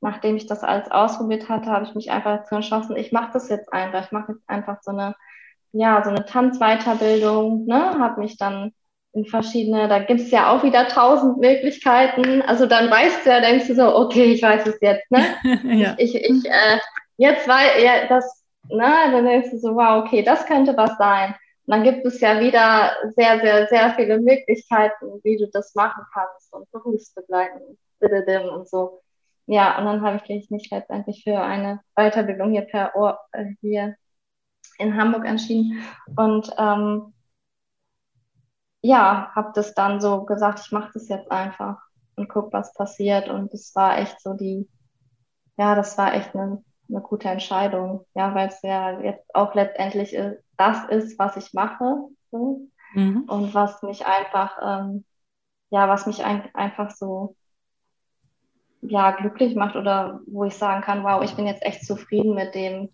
nachdem 0.00 0.36
ich 0.36 0.46
das 0.46 0.62
alles 0.62 0.90
ausprobiert 0.90 1.48
hatte, 1.48 1.70
habe 1.70 1.84
ich 1.84 1.94
mich 1.94 2.10
einfach 2.10 2.38
dazu 2.38 2.54
entschlossen, 2.54 2.96
ich 2.96 3.12
mache 3.12 3.32
das 3.32 3.48
jetzt 3.48 3.72
einfach. 3.72 4.04
Ich 4.04 4.12
mache 4.12 4.32
jetzt 4.32 4.48
einfach 4.48 4.78
so 4.82 4.92
eine 4.92 5.14
ja 5.74 6.02
so 6.04 6.10
eine 6.10 6.24
Tanzweiterbildung, 6.24 7.66
ne, 7.66 7.98
habe 7.98 8.20
mich 8.20 8.36
dann 8.36 8.72
in 9.14 9.24
verschiedene, 9.26 9.88
da 9.88 10.00
gibt 10.00 10.20
es 10.20 10.30
ja 10.30 10.50
auch 10.50 10.64
wieder 10.64 10.88
tausend 10.88 11.38
Möglichkeiten. 11.38 12.42
Also 12.42 12.66
dann 12.66 12.90
weißt 12.90 13.24
du 13.24 13.30
ja, 13.30 13.40
denkst 13.40 13.68
du 13.68 13.74
so, 13.74 13.96
okay, 13.96 14.24
ich 14.24 14.42
weiß 14.42 14.66
es 14.66 14.78
jetzt, 14.80 15.08
ne? 15.10 15.24
ja. 15.80 15.94
Ich, 15.98 16.14
ich, 16.14 16.24
ich 16.24 16.44
äh, 16.46 16.78
jetzt 17.16 17.46
weil 17.48 17.82
ja, 17.82 18.06
das, 18.08 18.44
ne, 18.68 18.92
dann 19.12 19.24
denkst 19.24 19.50
du 19.52 19.58
so, 19.58 19.76
wow, 19.76 20.04
okay, 20.04 20.22
das 20.22 20.46
könnte 20.46 20.76
was 20.76 20.98
sein. 20.98 21.34
Und 21.66 21.76
dann 21.76 21.84
gibt 21.84 22.04
es 22.04 22.20
ja 22.20 22.40
wieder 22.40 22.90
sehr, 23.16 23.40
sehr, 23.40 23.68
sehr 23.68 23.94
viele 23.94 24.20
Möglichkeiten, 24.20 25.20
wie 25.22 25.38
du 25.38 25.48
das 25.52 25.74
machen 25.74 26.04
kannst 26.12 26.52
und 26.52 26.70
berufsbegleitend 26.72 27.78
und 28.52 28.68
so. 28.68 29.00
Ja, 29.46 29.78
und 29.78 29.84
dann 29.84 30.02
habe 30.02 30.20
ich 30.26 30.50
mich 30.50 30.70
letztendlich 30.70 31.22
für 31.22 31.40
eine 31.40 31.80
Weiterbildung 31.94 32.50
hier 32.50 32.62
per 32.62 32.96
Ohr, 32.96 33.20
äh, 33.32 33.54
hier 33.60 33.94
in 34.78 34.96
Hamburg 34.96 35.24
entschieden. 35.24 35.84
Und 36.16 36.50
ähm, 36.58 37.13
ja, 38.84 39.32
habe 39.34 39.52
das 39.54 39.72
dann 39.74 39.98
so 39.98 40.24
gesagt, 40.26 40.60
ich 40.60 40.70
mache 40.70 40.90
das 40.92 41.08
jetzt 41.08 41.30
einfach 41.32 41.80
und 42.16 42.28
guck, 42.28 42.52
was 42.52 42.74
passiert. 42.74 43.30
Und 43.30 43.52
es 43.54 43.74
war 43.74 43.98
echt 43.98 44.20
so 44.20 44.34
die, 44.34 44.68
ja, 45.56 45.74
das 45.74 45.96
war 45.96 46.12
echt 46.12 46.34
eine, 46.34 46.62
eine 46.90 47.00
gute 47.00 47.30
Entscheidung, 47.30 48.04
ja, 48.14 48.34
weil 48.34 48.48
es 48.48 48.60
ja 48.60 49.00
jetzt 49.00 49.34
auch 49.34 49.54
letztendlich 49.54 50.14
das 50.58 50.84
ist, 50.90 51.18
was 51.18 51.38
ich 51.38 51.54
mache 51.54 52.08
so. 52.30 52.60
mhm. 52.92 53.24
und 53.26 53.54
was 53.54 53.82
mich 53.82 54.04
einfach, 54.04 54.58
ähm, 54.62 55.06
ja, 55.70 55.88
was 55.88 56.04
mich 56.06 56.22
ein, 56.22 56.54
einfach 56.54 56.90
so 56.90 57.36
ja, 58.82 59.12
glücklich 59.12 59.56
macht 59.56 59.76
oder 59.76 60.20
wo 60.26 60.44
ich 60.44 60.56
sagen 60.56 60.82
kann, 60.82 61.04
wow, 61.04 61.24
ich 61.24 61.34
bin 61.34 61.46
jetzt 61.46 61.64
echt 61.64 61.86
zufrieden 61.86 62.34
mit 62.34 62.54
dem, 62.54 62.90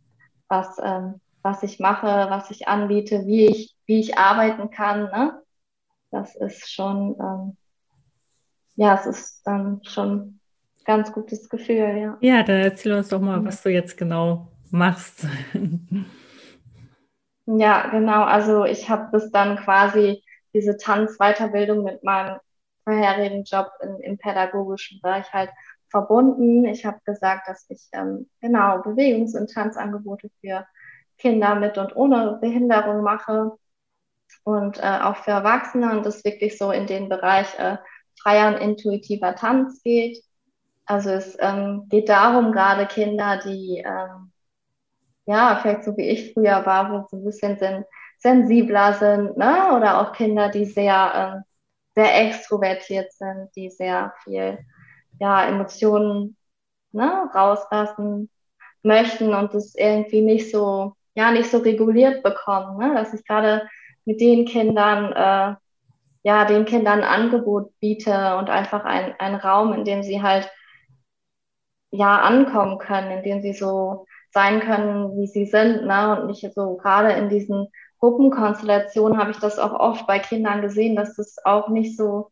was, 0.47 0.79
ähm, 0.81 1.21
was 1.43 1.65
ich 1.65 1.81
mache, 1.81 2.07
was 2.31 2.49
ich 2.53 2.69
anbiete, 2.69 3.27
wie 3.27 3.47
ich, 3.47 3.75
wie 3.87 3.99
ich 3.99 4.17
arbeiten 4.17 4.71
kann. 4.71 5.11
Ne? 5.11 5.43
Das 6.11 6.35
ist 6.37 6.71
schon, 6.73 7.17
ähm, 7.21 7.57
ja, 8.77 8.95
es 8.95 9.07
ist 9.07 9.43
dann 9.47 9.81
schon 9.85 10.17
ein 10.19 10.41
ganz 10.85 11.13
gutes 11.13 11.49
Gefühl, 11.49 11.97
ja. 11.99 12.19
Ja, 12.21 12.43
dann 12.43 12.61
erzähl 12.61 12.93
uns 12.93 13.09
doch 13.09 13.21
mal, 13.21 13.45
was 13.45 13.63
du 13.63 13.71
jetzt 13.71 13.97
genau 13.97 14.49
machst. 14.71 15.27
Ja, 17.47 17.89
genau. 17.89 18.23
Also 18.23 18.65
ich 18.65 18.89
habe 18.89 19.09
das 19.11 19.33
dann 19.33 19.57
quasi 19.57 20.23
diese 20.55 20.77
Tanzweiterbildung 20.77 21.83
mit 21.83 22.05
meinem 22.05 22.39
vorherigen 22.85 23.43
Job 23.45 23.71
in, 23.83 23.97
im 24.01 24.19
pädagogischen 24.19 25.01
Bereich 25.01 25.33
halt 25.33 25.51
verbunden. 25.89 26.65
Ich 26.67 26.85
habe 26.87 27.01
gesagt, 27.05 27.49
dass 27.49 27.67
ich 27.69 27.89
ähm, 27.93 28.29
genau 28.41 28.79
Bewegungs- 28.83 29.37
und 29.37 29.53
Tanzangebote 29.53 30.31
für 30.41 30.65
Kinder 31.19 31.57
mit 31.57 31.77
und 31.77 31.97
ohne 31.97 32.39
Behinderung 32.41 33.03
mache 33.03 33.53
und 34.45 34.79
äh, 34.79 34.99
auch 35.03 35.17
für 35.17 35.33
Erwachsene 35.33 35.91
und 35.93 36.07
das 36.07 36.25
wirklich 36.25 36.59
so 36.59 36.71
in 36.71 36.87
den 36.87 37.09
Bereich 37.09 37.59
äh, 37.59 37.77
freier 38.23 38.49
und 38.49 38.61
intuitiver 38.61 39.35
Tanz 39.35 39.83
geht. 39.83 40.23
Also 40.87 41.11
es 41.11 41.37
ähm, 41.41 41.87
geht 41.89 42.09
darum, 42.09 42.53
gerade 42.53 42.87
Kinder, 42.87 43.41
die 43.45 43.83
ähm, 43.87 44.33
ja 45.27 45.59
vielleicht 45.61 45.85
so 45.85 45.97
wie 45.97 46.09
ich 46.09 46.35
früher 46.35 46.65
war, 46.67 46.91
wo 46.93 47.07
so 47.09 47.17
ein 47.17 47.25
bisschen 47.25 47.59
sen 47.59 47.85
sensibler 48.21 48.93
sind, 48.95 49.37
ne? 49.37 49.75
oder 49.75 50.01
auch 50.01 50.13
Kinder, 50.13 50.51
die 50.51 50.67
sehr, 50.67 51.45
äh, 51.97 52.01
sehr 52.01 52.27
extrovertiert 52.27 53.13
sind, 53.13 53.49
die 53.57 53.71
sehr 53.71 54.13
viel 54.23 54.59
ja, 55.19 55.47
Emotionen 55.47 56.37
ne, 56.93 57.31
rauslassen 57.35 58.29
möchten 58.83 59.35
und 59.35 59.55
das 59.55 59.75
irgendwie 59.75 60.21
nicht 60.21 60.51
so, 60.51 60.95
ja, 61.15 61.31
nicht 61.31 61.51
so 61.51 61.59
reguliert 61.59 62.23
bekommen, 62.23 62.79
ne? 62.79 62.95
dass 62.95 63.15
ich 63.15 63.25
gerade 63.25 63.69
mit 64.05 64.21
den 64.21 64.45
Kindern, 64.47 65.13
äh, 65.13 65.57
ja, 66.23 66.45
den 66.45 66.65
Kindern 66.65 67.03
ein 67.03 67.23
Angebot 67.23 67.73
biete 67.81 68.37
und 68.37 68.51
einfach 68.51 68.85
ein, 68.85 69.15
ein 69.19 69.35
Raum, 69.35 69.73
in 69.73 69.85
dem 69.85 70.03
sie 70.03 70.23
halt 70.23 70.51
ja 71.91 72.21
ankommen 72.21 72.79
können, 72.79 73.11
in 73.11 73.23
dem 73.23 73.43
sie 73.43 73.53
so 73.53 74.07
sein 74.33 74.61
können, 74.61 75.17
wie 75.19 75.27
sie 75.27 75.47
sind, 75.47 75.87
ne? 75.87 76.21
Und 76.21 76.27
nicht 76.29 76.47
so 76.55 76.77
gerade 76.77 77.13
in 77.13 77.29
diesen 77.29 77.69
Gruppenkonstellationen 77.99 79.19
habe 79.19 79.33
ich 79.33 79.39
das 79.39 79.59
auch 79.59 79.73
oft 79.73 80.07
bei 80.07 80.19
Kindern 80.19 80.63
gesehen, 80.63 80.97
dass 80.97 81.17
das 81.17 81.37
auch 81.45 81.69
nicht 81.69 81.97
so, 81.97 82.31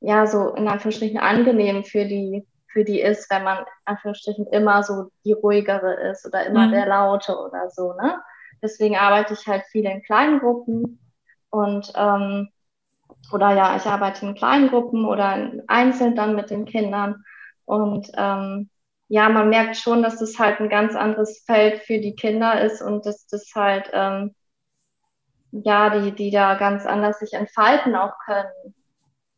ja, 0.00 0.26
so 0.26 0.54
in 0.54 0.68
Anführungsstrichen 0.68 1.18
angenehm 1.18 1.84
für 1.84 2.06
die, 2.06 2.46
für 2.68 2.84
die 2.84 3.00
ist, 3.00 3.30
wenn 3.30 3.44
man 3.44 3.58
in 3.58 3.64
Anführungsstrichen 3.84 4.46
immer 4.46 4.82
so 4.82 5.08
die 5.24 5.32
ruhigere 5.32 5.94
ist 6.10 6.26
oder 6.26 6.46
immer 6.46 6.68
mhm. 6.68 6.72
der 6.72 6.86
Laute 6.86 7.36
oder 7.36 7.70
so, 7.70 7.92
ne? 7.94 8.20
Deswegen 8.62 8.96
arbeite 8.96 9.34
ich 9.34 9.46
halt 9.48 9.64
viel 9.64 9.84
in 9.84 10.02
kleinen 10.02 10.38
Gruppen 10.38 11.00
und 11.52 11.92
ähm, 11.94 12.48
oder 13.30 13.54
ja, 13.54 13.76
ich 13.76 13.86
arbeite 13.86 14.26
in 14.26 14.34
kleinen 14.34 14.68
Gruppen 14.68 15.04
oder 15.04 15.52
einzeln 15.68 16.16
dann 16.16 16.34
mit 16.34 16.50
den 16.50 16.64
Kindern. 16.64 17.24
Und 17.66 18.10
ähm, 18.16 18.70
ja, 19.08 19.28
man 19.28 19.50
merkt 19.50 19.76
schon, 19.76 20.02
dass 20.02 20.18
das 20.18 20.38
halt 20.38 20.60
ein 20.60 20.70
ganz 20.70 20.94
anderes 20.94 21.44
Feld 21.44 21.82
für 21.82 21.98
die 22.00 22.14
Kinder 22.14 22.60
ist 22.62 22.80
und 22.82 23.06
dass 23.06 23.26
das 23.26 23.52
halt, 23.54 23.90
ähm, 23.92 24.34
ja, 25.50 25.90
die, 25.90 26.12
die 26.12 26.30
da 26.30 26.54
ganz 26.54 26.86
anders 26.86 27.18
sich 27.18 27.34
entfalten 27.34 27.94
auch 27.94 28.14
können. 28.24 28.74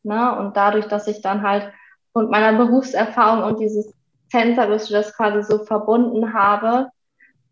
Ne? 0.05 0.39
Und 0.39 0.57
dadurch, 0.57 0.87
dass 0.87 1.09
ich 1.09 1.21
dann 1.21 1.43
halt 1.43 1.73
und 2.13 2.31
meiner 2.31 2.57
Berufserfahrung 2.57 3.43
und 3.43 3.59
dieses 3.59 3.93
Tänzerische 4.31 4.93
das 4.93 5.17
quasi 5.17 5.43
so 5.43 5.65
verbunden 5.65 6.33
habe, 6.33 6.91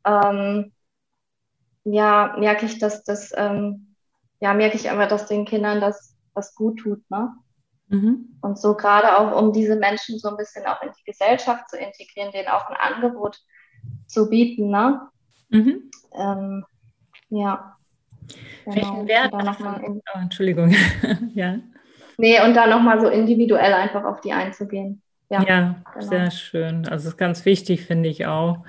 ähm, 0.05 0.73
ja, 1.85 2.37
merke 2.39 2.67
ich, 2.67 2.79
dass 2.79 3.03
das 3.03 3.33
ähm, 3.37 3.92
ja, 4.43 4.55
merke 4.55 4.77
ich 4.77 4.91
einfach, 4.91 5.07
dass 5.07 5.27
den 5.27 5.45
Kindern 5.45 5.81
das, 5.81 6.17
das 6.35 6.57
gut 6.57 6.81
tut. 6.81 7.09
Ne? 7.11 7.31
Mhm. 7.87 8.37
Und 8.41 8.59
so 8.59 8.75
gerade 8.77 9.17
auch, 9.17 9.41
um 9.41 9.53
diese 9.53 9.77
Menschen 9.77 10.19
so 10.19 10.31
ein 10.31 10.37
bisschen 10.37 10.67
auch 10.67 10.83
in 10.83 10.91
die 10.99 11.05
Gesellschaft 11.05 11.71
zu 11.71 11.79
integrieren, 11.79 12.33
denen 12.33 12.49
auch 12.49 12.69
ein 12.69 12.77
Angebot 12.77 13.39
zu 14.09 14.29
bieten. 14.29 14.69
Ne? 14.69 15.01
Mhm. 15.51 15.91
Ähm, 16.13 16.65
ja. 17.31 17.77
Genau. 18.65 18.75
Welchen 18.75 19.07
Wert? 19.07 19.33
Noch 19.33 19.61
mal 19.61 19.81
in, 19.85 20.03
oh, 20.13 20.19
Entschuldigung. 20.19 20.75
ja. 21.35 21.59
Nee, 22.19 22.45
und 22.45 22.55
da 22.55 22.67
nochmal 22.67 23.01
so 23.01 23.07
individuell 23.07 23.73
einfach 23.73 24.03
auf 24.03 24.23
die 24.23 24.33
einzugehen. 24.33 25.03
Ja, 25.31 25.43
ja 25.45 25.77
genau. 25.95 26.07
sehr 26.07 26.31
schön. 26.33 26.89
Also 26.89 27.11
ist 27.11 27.17
ganz 27.17 27.45
wichtig, 27.45 27.87
finde 27.87 28.09
ich 28.09 28.27
auch. 28.27 28.65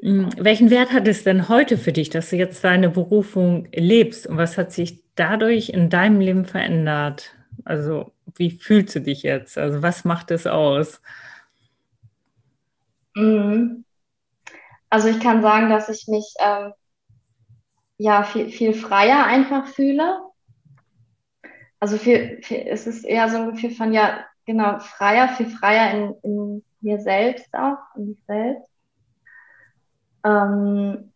Hm, 0.00 0.30
welchen 0.36 0.70
Wert 0.70 0.92
hat 0.92 1.08
es 1.08 1.24
denn 1.24 1.48
heute 1.48 1.78
für 1.78 1.92
dich, 1.92 2.10
dass 2.10 2.30
du 2.30 2.36
jetzt 2.36 2.62
deine 2.64 2.90
Berufung 2.90 3.68
lebst 3.72 4.26
und 4.26 4.36
was 4.36 4.58
hat 4.58 4.72
sich 4.72 5.02
dadurch 5.14 5.70
in 5.70 5.88
deinem 5.90 6.20
Leben 6.20 6.44
verändert? 6.44 7.34
Also 7.64 8.12
wie 8.36 8.50
fühlst 8.50 8.94
du 8.94 9.00
dich 9.00 9.22
jetzt? 9.22 9.56
Also 9.56 9.82
was 9.82 10.04
macht 10.04 10.30
es 10.30 10.46
aus? 10.46 11.00
Mhm. 13.14 13.84
Also 14.90 15.08
ich 15.08 15.20
kann 15.20 15.42
sagen, 15.42 15.70
dass 15.70 15.88
ich 15.88 16.06
mich 16.08 16.34
ähm, 16.38 16.72
ja 17.98 18.22
viel, 18.22 18.50
viel 18.50 18.74
freier 18.74 19.24
einfach 19.24 19.66
fühle. 19.66 20.20
Also 21.80 21.96
viel, 21.96 22.40
viel, 22.42 22.66
es 22.68 22.86
ist 22.86 23.04
eher 23.04 23.28
so 23.28 23.38
ein 23.38 23.50
Gefühl 23.52 23.70
von 23.70 23.92
ja 23.92 24.24
genau 24.44 24.78
freier, 24.78 25.28
viel 25.28 25.48
freier 25.48 25.90
in, 25.92 26.14
in 26.22 26.64
mir 26.80 27.00
selbst 27.00 27.52
auch, 27.54 27.78
in 27.96 28.08
mich 28.08 28.22
selbst. 28.26 28.75
Ähm, 30.26 31.12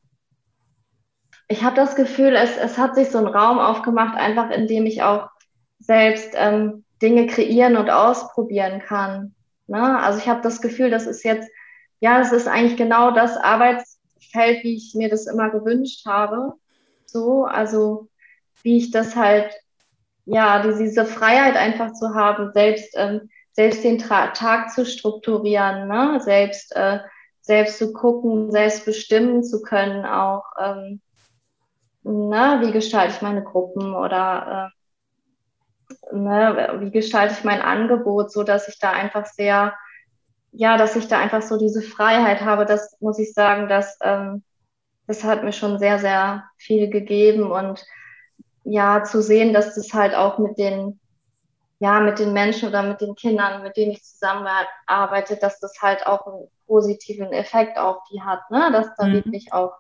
ich 1.48 1.64
habe 1.64 1.74
das 1.74 1.96
Gefühl, 1.96 2.36
es, 2.36 2.56
es 2.56 2.78
hat 2.78 2.94
sich 2.94 3.10
so 3.10 3.18
ein 3.18 3.26
Raum 3.26 3.58
aufgemacht, 3.58 4.16
einfach 4.16 4.50
in 4.50 4.68
dem 4.68 4.86
ich 4.86 5.02
auch 5.02 5.28
selbst 5.80 6.30
ähm, 6.34 6.84
Dinge 7.02 7.26
kreieren 7.26 7.76
und 7.76 7.90
ausprobieren 7.90 8.80
kann. 8.80 9.34
Ne? 9.66 9.98
Also 9.98 10.20
ich 10.20 10.28
habe 10.28 10.42
das 10.42 10.60
Gefühl, 10.60 10.90
das 10.90 11.06
ist 11.06 11.24
jetzt, 11.24 11.50
ja, 11.98 12.18
das 12.18 12.32
ist 12.32 12.46
eigentlich 12.46 12.76
genau 12.76 13.10
das 13.10 13.36
Arbeitsfeld, 13.36 14.62
wie 14.62 14.76
ich 14.76 14.94
mir 14.94 15.08
das 15.08 15.26
immer 15.26 15.50
gewünscht 15.50 16.06
habe. 16.06 16.54
So, 17.06 17.44
also 17.44 18.08
wie 18.62 18.76
ich 18.76 18.92
das 18.92 19.16
halt, 19.16 19.52
ja, 20.26 20.62
diese 20.62 21.04
Freiheit 21.04 21.56
einfach 21.56 21.92
zu 21.94 22.14
haben, 22.14 22.52
selbst, 22.52 22.94
ähm, 22.96 23.28
selbst 23.52 23.82
den 23.82 23.98
Tra 23.98 24.28
Tag 24.28 24.70
zu 24.70 24.86
strukturieren, 24.86 25.88
ne? 25.88 26.20
selbst 26.22 26.76
äh, 26.76 27.00
selbst 27.40 27.78
zu 27.78 27.92
gucken, 27.92 28.50
selbst 28.50 28.84
bestimmen 28.84 29.42
zu 29.42 29.62
können, 29.62 30.04
auch 30.04 30.44
ähm, 30.58 31.00
na, 32.02 32.60
wie 32.62 32.72
gestalte 32.72 33.14
ich 33.14 33.22
meine 33.22 33.42
Gruppen 33.42 33.94
oder 33.94 34.72
äh, 36.10 36.16
ne, 36.16 36.76
wie 36.80 36.90
gestalte 36.90 37.34
ich 37.34 37.44
mein 37.44 37.60
Angebot, 37.60 38.32
so 38.32 38.42
dass 38.42 38.68
ich 38.68 38.78
da 38.78 38.90
einfach 38.90 39.26
sehr, 39.26 39.74
ja, 40.52 40.76
dass 40.76 40.96
ich 40.96 41.08
da 41.08 41.18
einfach 41.18 41.42
so 41.42 41.58
diese 41.58 41.82
Freiheit 41.82 42.40
habe. 42.42 42.64
Das 42.66 42.96
muss 43.00 43.18
ich 43.18 43.32
sagen, 43.32 43.68
dass 43.68 43.98
ähm, 44.02 44.42
das 45.06 45.24
hat 45.24 45.42
mir 45.42 45.52
schon 45.52 45.78
sehr, 45.78 45.98
sehr 45.98 46.44
viel 46.56 46.88
gegeben 46.88 47.50
und 47.50 47.84
ja, 48.64 49.02
zu 49.02 49.22
sehen, 49.22 49.52
dass 49.52 49.74
das 49.74 49.92
halt 49.92 50.14
auch 50.14 50.38
mit 50.38 50.58
den 50.58 51.00
ja, 51.80 52.00
mit 52.00 52.18
den 52.18 52.32
Menschen 52.32 52.68
oder 52.68 52.82
mit 52.82 53.00
den 53.00 53.14
Kindern, 53.14 53.62
mit 53.62 53.76
denen 53.76 53.92
ich 53.92 54.04
zusammenarbeite, 54.04 55.36
dass 55.36 55.58
das 55.60 55.80
halt 55.80 56.06
auch 56.06 56.26
einen 56.26 56.48
positiven 56.66 57.32
Effekt 57.32 57.78
auf 57.78 57.98
die 58.12 58.22
hat, 58.22 58.50
ne? 58.50 58.70
Dass 58.70 58.94
da 58.96 59.06
mhm. 59.06 59.14
wirklich 59.14 59.52
auch, 59.52 59.72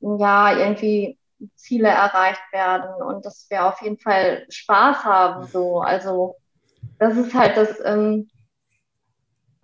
ja, 0.00 0.58
irgendwie 0.58 1.18
Ziele 1.54 1.88
erreicht 1.88 2.42
werden 2.52 3.02
und 3.02 3.24
dass 3.24 3.46
wir 3.50 3.66
auf 3.66 3.80
jeden 3.82 3.98
Fall 3.98 4.46
Spaß 4.48 5.04
haben. 5.04 5.46
So, 5.46 5.80
also 5.80 6.36
das 6.98 7.16
ist 7.16 7.34
halt 7.34 7.56
das, 7.56 7.78
ähm, 7.84 8.28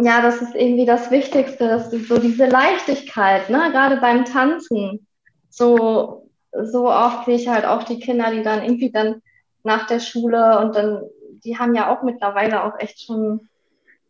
ja, 0.00 0.22
das 0.22 0.40
ist 0.40 0.54
irgendwie 0.54 0.86
das 0.86 1.10
Wichtigste, 1.10 1.68
dass 1.68 1.90
du 1.90 1.98
so 1.98 2.18
diese 2.18 2.46
Leichtigkeit, 2.46 3.50
ne, 3.50 3.70
gerade 3.72 3.96
beim 3.96 4.24
Tanzen, 4.24 5.06
so, 5.50 6.30
so 6.52 6.88
oft 6.88 7.24
sehe 7.24 7.34
ich 7.34 7.48
halt 7.48 7.64
auch 7.64 7.82
die 7.82 7.98
Kinder, 7.98 8.30
die 8.30 8.42
dann 8.42 8.62
irgendwie 8.62 8.92
dann 8.92 9.22
nach 9.64 9.86
der 9.86 10.00
Schule 10.00 10.60
und 10.60 10.76
dann, 10.76 11.02
die 11.44 11.58
haben 11.58 11.74
ja 11.74 11.92
auch 11.92 12.02
mittlerweile 12.02 12.64
auch 12.64 12.78
echt 12.78 13.04
schon, 13.04 13.48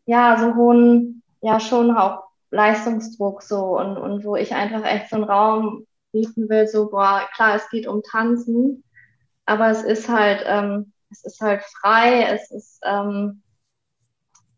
ja, 0.07 0.39
so 0.39 0.55
hohen, 0.55 1.23
ja, 1.41 1.61
schon 1.61 1.91
auch 1.97 2.25
Leistungsdruck 2.51 3.43
so 3.43 3.79
und, 3.79 3.97
und 3.99 4.25
wo 4.25 4.37
ich 4.37 4.55
einfach 4.55 4.85
echt 4.85 5.11
so 5.11 5.17
einen 5.17 5.25
Raum 5.25 5.87
bieten 6.13 6.49
will, 6.49 6.67
so, 6.67 6.91
boah, 6.91 7.29
klar, 7.35 7.55
es 7.57 7.69
geht 7.71 7.87
um 7.87 8.03
Tanzen, 8.03 8.85
aber 9.47 9.71
es 9.71 9.83
ist 9.83 10.09
halt, 10.09 10.43
ähm, 10.47 10.93
es 11.11 11.25
ist 11.25 11.41
halt 11.41 11.63
frei, 11.63 12.23
es 12.25 12.51
ist, 12.51 12.81
ähm, 12.85 13.43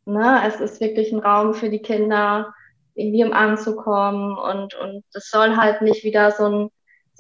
ne, 0.04 0.42
es 0.46 0.60
ist 0.60 0.80
wirklich 0.80 1.12
ein 1.12 1.20
Raum 1.20 1.54
für 1.54 1.70
die 1.70 1.82
Kinder, 1.82 2.54
irgendwie 2.94 3.20
im 3.22 3.32
Anzukommen 3.32 4.36
und, 4.36 4.74
und 4.74 5.04
es 5.14 5.30
soll 5.30 5.56
halt 5.56 5.82
nicht 5.82 6.04
wieder 6.04 6.30
so 6.32 6.44
ein, 6.46 6.70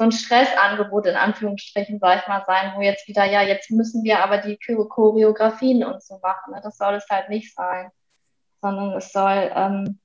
so 0.00 0.04
ein 0.04 0.12
Stressangebot 0.12 1.06
in 1.06 1.14
Anführungsstrichen, 1.14 1.98
sag 1.98 2.22
ich 2.22 2.26
mal, 2.26 2.42
sein, 2.46 2.72
wo 2.74 2.80
jetzt 2.80 3.06
wieder, 3.06 3.26
ja, 3.26 3.42
jetzt 3.42 3.70
müssen 3.70 4.02
wir 4.02 4.24
aber 4.24 4.38
die 4.38 4.58
Choreografien 4.58 5.84
und 5.84 6.02
so 6.02 6.18
machen. 6.22 6.54
Ne? 6.54 6.60
Das 6.62 6.78
soll 6.78 6.94
es 6.94 7.06
halt 7.10 7.28
nicht 7.28 7.54
sein, 7.54 7.90
sondern 8.62 8.92
es 8.96 9.12
soll, 9.12 9.50
ähm, 9.54 9.98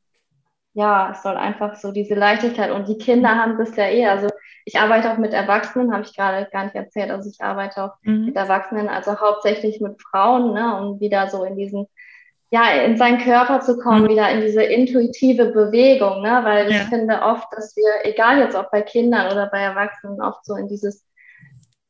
ja, 0.73 1.11
es 1.11 1.23
soll 1.23 1.37
einfach 1.37 1.75
so 1.75 1.93
diese 1.93 2.13
Leichtigkeit 2.13 2.71
und 2.71 2.89
die 2.89 2.97
Kinder 2.97 3.37
haben 3.37 3.57
das 3.57 3.73
ja 3.77 3.85
eh. 3.85 4.05
Also 4.05 4.27
ich 4.65 4.77
arbeite 4.77 5.13
auch 5.13 5.17
mit 5.17 5.31
Erwachsenen, 5.31 5.93
habe 5.93 6.03
ich 6.03 6.13
gerade 6.13 6.45
gar 6.51 6.65
nicht 6.65 6.75
erzählt. 6.75 7.09
Also 7.09 7.29
ich 7.29 7.41
arbeite 7.41 7.81
auch 7.81 7.93
mhm. 8.01 8.25
mit 8.25 8.35
Erwachsenen, 8.35 8.89
also 8.89 9.17
hauptsächlich 9.21 9.79
mit 9.79 10.01
Frauen, 10.01 10.53
ne, 10.53 10.77
um 10.77 10.99
wieder 10.99 11.29
so 11.29 11.45
in 11.45 11.55
diesen, 11.55 11.87
ja, 12.55 12.71
in 12.85 12.95
seinen 12.95 13.17
Körper 13.19 13.59
zu 13.59 13.77
kommen, 13.77 14.03
mhm. 14.03 14.09
wieder 14.09 14.29
in 14.31 14.39
diese 14.39 14.63
intuitive 14.63 15.47
Bewegung, 15.47 16.21
ne, 16.21 16.39
weil 16.43 16.71
ja. 16.71 16.77
ich 16.77 16.83
finde 16.83 17.21
oft, 17.21 17.47
dass 17.51 17.75
wir, 17.75 18.09
egal 18.09 18.39
jetzt 18.39 18.55
auch 18.55 18.71
bei 18.71 18.81
Kindern 18.81 19.29
oder 19.29 19.47
bei 19.47 19.59
Erwachsenen, 19.59 20.21
oft 20.21 20.45
so 20.45 20.55
in 20.55 20.69
dieses 20.69 21.03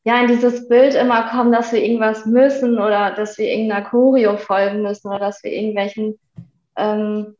ja, 0.07 0.21
in 0.21 0.27
dieses 0.27 0.67
Bild 0.67 0.93
immer 0.93 1.29
kommen, 1.29 1.51
dass 1.51 1.71
wir 1.71 1.83
irgendwas 1.83 2.27
müssen 2.27 2.77
oder 2.77 3.11
dass 3.11 3.39
wir 3.39 3.47
irgendeiner 3.47 3.89
Choreo 3.89 4.37
folgen 4.37 4.83
müssen 4.83 5.07
oder 5.07 5.17
dass 5.17 5.43
wir 5.43 5.51
irgendwelchen 5.51 6.19
ähm, 6.75 7.35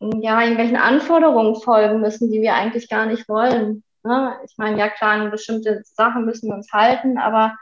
ja, 0.00 0.40
irgendwelchen 0.42 0.76
Anforderungen 0.76 1.56
folgen 1.56 2.00
müssen, 2.00 2.30
die 2.30 2.40
wir 2.40 2.54
eigentlich 2.54 2.88
gar 2.88 3.06
nicht 3.06 3.28
wollen. 3.28 3.82
Ne? 4.04 4.32
Ich 4.44 4.56
meine, 4.58 4.78
ja 4.78 4.88
klar, 4.88 5.12
an 5.12 5.30
bestimmte 5.32 5.82
Sachen 5.84 6.24
müssen 6.24 6.48
wir 6.48 6.54
uns 6.54 6.72
halten, 6.72 7.18
aber 7.18 7.56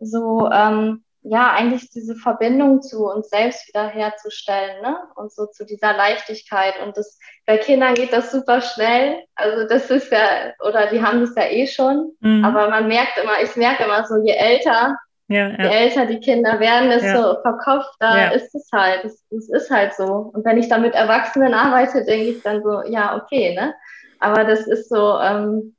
so, 0.00 0.50
ähm, 0.52 1.04
ja, 1.22 1.52
eigentlich 1.52 1.90
diese 1.90 2.16
Verbindung 2.16 2.80
zu 2.80 3.04
uns 3.04 3.28
selbst 3.28 3.68
wieder 3.68 3.88
herzustellen, 3.88 4.80
ne? 4.82 4.96
Und 5.16 5.32
so 5.32 5.46
zu 5.46 5.66
dieser 5.66 5.92
Leichtigkeit. 5.94 6.74
Und 6.82 6.96
das, 6.96 7.18
bei 7.46 7.58
Kindern 7.58 7.94
geht 7.94 8.12
das 8.12 8.30
super 8.32 8.60
schnell. 8.62 9.24
Also 9.34 9.68
das 9.68 9.90
ist 9.90 10.10
ja, 10.10 10.52
oder 10.66 10.86
die 10.86 11.02
haben 11.02 11.20
das 11.20 11.34
ja 11.36 11.44
eh 11.44 11.66
schon. 11.66 12.12
Mhm. 12.20 12.44
Aber 12.44 12.70
man 12.70 12.88
merkt 12.88 13.18
immer, 13.22 13.42
ich 13.42 13.54
merke 13.56 13.84
immer 13.84 14.06
so, 14.06 14.16
je 14.24 14.32
älter 14.32 14.96
ja, 15.30 15.46
ja. 15.46 15.62
Je 15.62 15.68
älter 15.68 16.06
die 16.06 16.18
Kinder 16.18 16.58
werden, 16.58 16.90
desto 16.90 17.06
ja. 17.06 17.40
verkopfter 17.42 18.18
ja. 18.18 18.28
ist 18.30 18.52
es 18.52 18.68
halt. 18.72 19.04
Es, 19.04 19.24
es, 19.30 19.48
ist 19.48 19.70
halt 19.70 19.94
so. 19.94 20.32
Und 20.34 20.44
wenn 20.44 20.58
ich 20.58 20.68
dann 20.68 20.82
mit 20.82 20.94
Erwachsenen 20.94 21.54
arbeite, 21.54 22.04
denke 22.04 22.30
ich 22.30 22.42
dann 22.42 22.64
so, 22.64 22.82
ja, 22.88 23.16
okay, 23.16 23.54
ne? 23.54 23.72
Aber 24.18 24.42
das 24.42 24.66
ist 24.66 24.88
so, 24.88 25.20
ähm, 25.20 25.76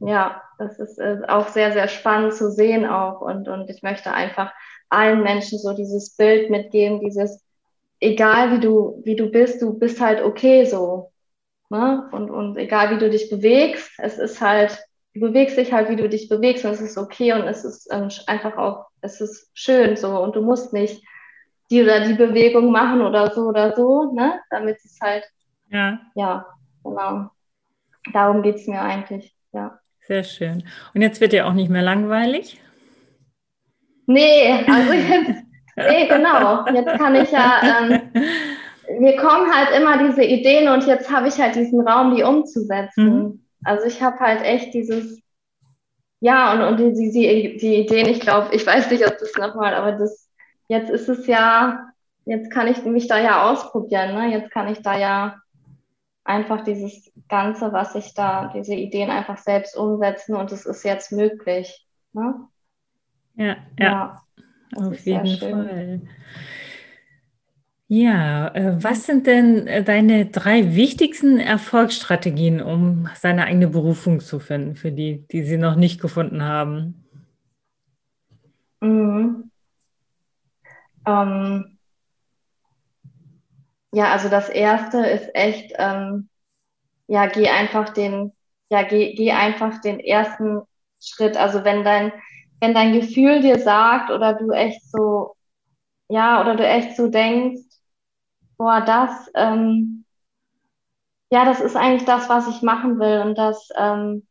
ja, 0.00 0.42
das 0.58 0.78
ist 0.78 0.98
äh, 0.98 1.20
auch 1.28 1.48
sehr, 1.48 1.72
sehr 1.72 1.88
spannend 1.88 2.34
zu 2.34 2.50
sehen 2.50 2.86
auch. 2.86 3.20
Und, 3.20 3.48
und 3.48 3.68
ich 3.70 3.82
möchte 3.82 4.12
einfach 4.12 4.52
allen 4.88 5.22
Menschen 5.22 5.58
so 5.58 5.72
dieses 5.72 6.16
Bild 6.16 6.50
mitgeben, 6.50 7.00
dieses, 7.00 7.44
egal 8.00 8.52
wie 8.52 8.60
du, 8.60 9.02
wie 9.04 9.16
du 9.16 9.30
bist, 9.30 9.62
du 9.62 9.78
bist 9.78 10.00
halt 10.00 10.22
okay 10.22 10.64
so. 10.64 11.12
Ne? 11.70 12.08
Und, 12.12 12.30
und 12.30 12.56
egal 12.56 12.94
wie 12.94 12.98
du 12.98 13.10
dich 13.10 13.30
bewegst, 13.30 13.90
es 13.98 14.18
ist 14.18 14.40
halt 14.40 14.78
du 15.14 15.20
bewegst 15.20 15.56
dich 15.56 15.72
halt, 15.72 15.88
wie 15.88 15.96
du 15.96 16.08
dich 16.08 16.28
bewegst 16.28 16.64
und 16.64 16.72
es 16.72 16.80
ist 16.80 16.98
okay 16.98 17.32
und 17.32 17.42
es 17.42 17.64
ist 17.64 17.88
ähm, 17.92 18.08
einfach 18.26 18.56
auch, 18.56 18.86
es 19.00 19.20
ist 19.20 19.50
schön 19.54 19.96
so 19.96 20.18
und 20.20 20.36
du 20.36 20.42
musst 20.42 20.72
nicht 20.72 21.02
die 21.70 21.82
oder 21.82 22.06
die 22.06 22.14
Bewegung 22.14 22.70
machen 22.70 23.00
oder 23.00 23.32
so 23.32 23.42
oder 23.42 23.74
so, 23.74 24.12
ne, 24.12 24.40
damit 24.50 24.78
es 24.84 24.98
halt, 25.00 25.24
ja, 25.70 26.00
ja, 26.14 26.46
genau. 26.82 27.30
Darum 28.12 28.42
geht 28.42 28.56
es 28.56 28.66
mir 28.66 28.82
eigentlich, 28.82 29.34
ja. 29.52 29.78
Sehr 30.06 30.22
schön. 30.22 30.64
Und 30.94 31.00
jetzt 31.00 31.20
wird 31.20 31.32
dir 31.32 31.46
auch 31.46 31.54
nicht 31.54 31.70
mehr 31.70 31.82
langweilig? 31.82 32.60
Nee, 34.06 34.64
also 34.66 34.92
jetzt, 34.92 35.42
nee, 35.76 36.06
genau. 36.08 36.66
Jetzt 36.66 36.98
kann 36.98 37.14
ich 37.14 37.30
ja, 37.30 37.60
ähm, 37.62 38.00
mir 39.00 39.16
kommen 39.16 39.50
halt 39.52 39.70
immer 39.76 40.06
diese 40.06 40.22
Ideen 40.22 40.68
und 40.68 40.86
jetzt 40.86 41.10
habe 41.10 41.28
ich 41.28 41.38
halt 41.38 41.54
diesen 41.54 41.86
Raum, 41.86 42.14
die 42.14 42.22
umzusetzen. 42.22 43.14
Mhm. 43.14 43.46
Also 43.64 43.86
ich 43.86 44.02
habe 44.02 44.18
halt 44.20 44.42
echt 44.42 44.74
dieses, 44.74 45.22
ja, 46.20 46.52
und, 46.52 46.60
und 46.60 46.96
die, 46.96 47.10
die, 47.10 47.56
die 47.56 47.76
Ideen, 47.76 48.08
ich 48.08 48.20
glaube, 48.20 48.54
ich 48.54 48.66
weiß 48.66 48.90
nicht, 48.90 49.06
ob 49.06 49.16
das 49.18 49.34
nochmal, 49.36 49.74
aber 49.74 49.92
das, 49.92 50.28
jetzt 50.68 50.90
ist 50.90 51.08
es 51.08 51.26
ja, 51.26 51.88
jetzt 52.26 52.50
kann 52.50 52.66
ich 52.66 52.84
mich 52.84 53.08
da 53.08 53.18
ja 53.18 53.50
ausprobieren, 53.50 54.14
ne? 54.14 54.30
Jetzt 54.32 54.50
kann 54.50 54.68
ich 54.68 54.82
da 54.82 54.98
ja 54.98 55.40
einfach 56.24 56.64
dieses 56.64 57.12
Ganze, 57.28 57.72
was 57.72 57.94
ich 57.94 58.14
da, 58.14 58.50
diese 58.54 58.74
Ideen 58.74 59.10
einfach 59.10 59.38
selbst 59.38 59.76
umsetzen 59.76 60.34
und 60.34 60.50
es 60.50 60.66
ist 60.66 60.82
jetzt 60.82 61.12
möglich. 61.12 61.86
Ne? 62.12 62.48
Ja, 63.36 63.56
ja, 63.78 63.84
ja 63.86 64.22
auf 64.76 64.98
jeden 65.00 65.38
Fall. 65.38 66.00
Ja, 67.86 68.48
äh, 68.54 68.82
was 68.82 69.04
sind 69.04 69.26
denn 69.26 69.66
äh, 69.66 69.84
deine 69.84 70.26
drei 70.26 70.74
wichtigsten 70.74 71.38
Erfolgsstrategien, 71.38 72.62
um 72.62 73.08
seine 73.14 73.44
eigene 73.44 73.68
Berufung 73.68 74.20
zu 74.20 74.40
finden, 74.40 74.74
für 74.74 74.90
die, 74.90 75.26
die 75.28 75.42
sie 75.42 75.58
noch 75.58 75.76
nicht 75.76 76.00
gefunden 76.00 76.42
haben? 76.42 77.04
Mhm. 78.80 79.50
Ähm, 81.06 81.73
ja, 83.94 84.12
also 84.12 84.28
das 84.28 84.48
erste 84.48 84.98
ist 85.06 85.30
echt, 85.34 85.72
ähm, 85.78 86.28
ja, 87.08 87.26
geh 87.28 87.48
einfach 87.50 87.90
den, 87.90 88.32
ja, 88.70 88.82
geh, 88.84 89.14
geh 89.14 89.32
einfach 89.32 89.80
den 89.82 90.00
ersten 90.00 90.62
Schritt. 91.00 91.36
Also 91.36 91.64
wenn 91.64 91.84
dein, 91.84 92.12
wenn 92.60 92.74
dein 92.74 92.92
Gefühl 92.94 93.42
dir 93.42 93.58
sagt 93.60 94.10
oder 94.10 94.34
du 94.34 94.50
echt 94.52 94.82
so, 94.90 95.36
ja, 96.08 96.40
oder 96.42 96.56
du 96.56 96.66
echt 96.66 96.96
so 96.96 97.08
denkst, 97.08 97.62
boah, 98.58 98.80
das, 98.82 99.30
ähm, 99.36 100.04
ja, 101.30 101.44
das 101.44 101.60
ist 101.60 101.76
eigentlich 101.76 102.04
das, 102.06 102.28
was 102.28 102.48
ich 102.48 102.62
machen 102.62 102.98
will 102.98 103.20
und 103.22 103.36
das, 103.36 103.68
ähm, 103.76 104.26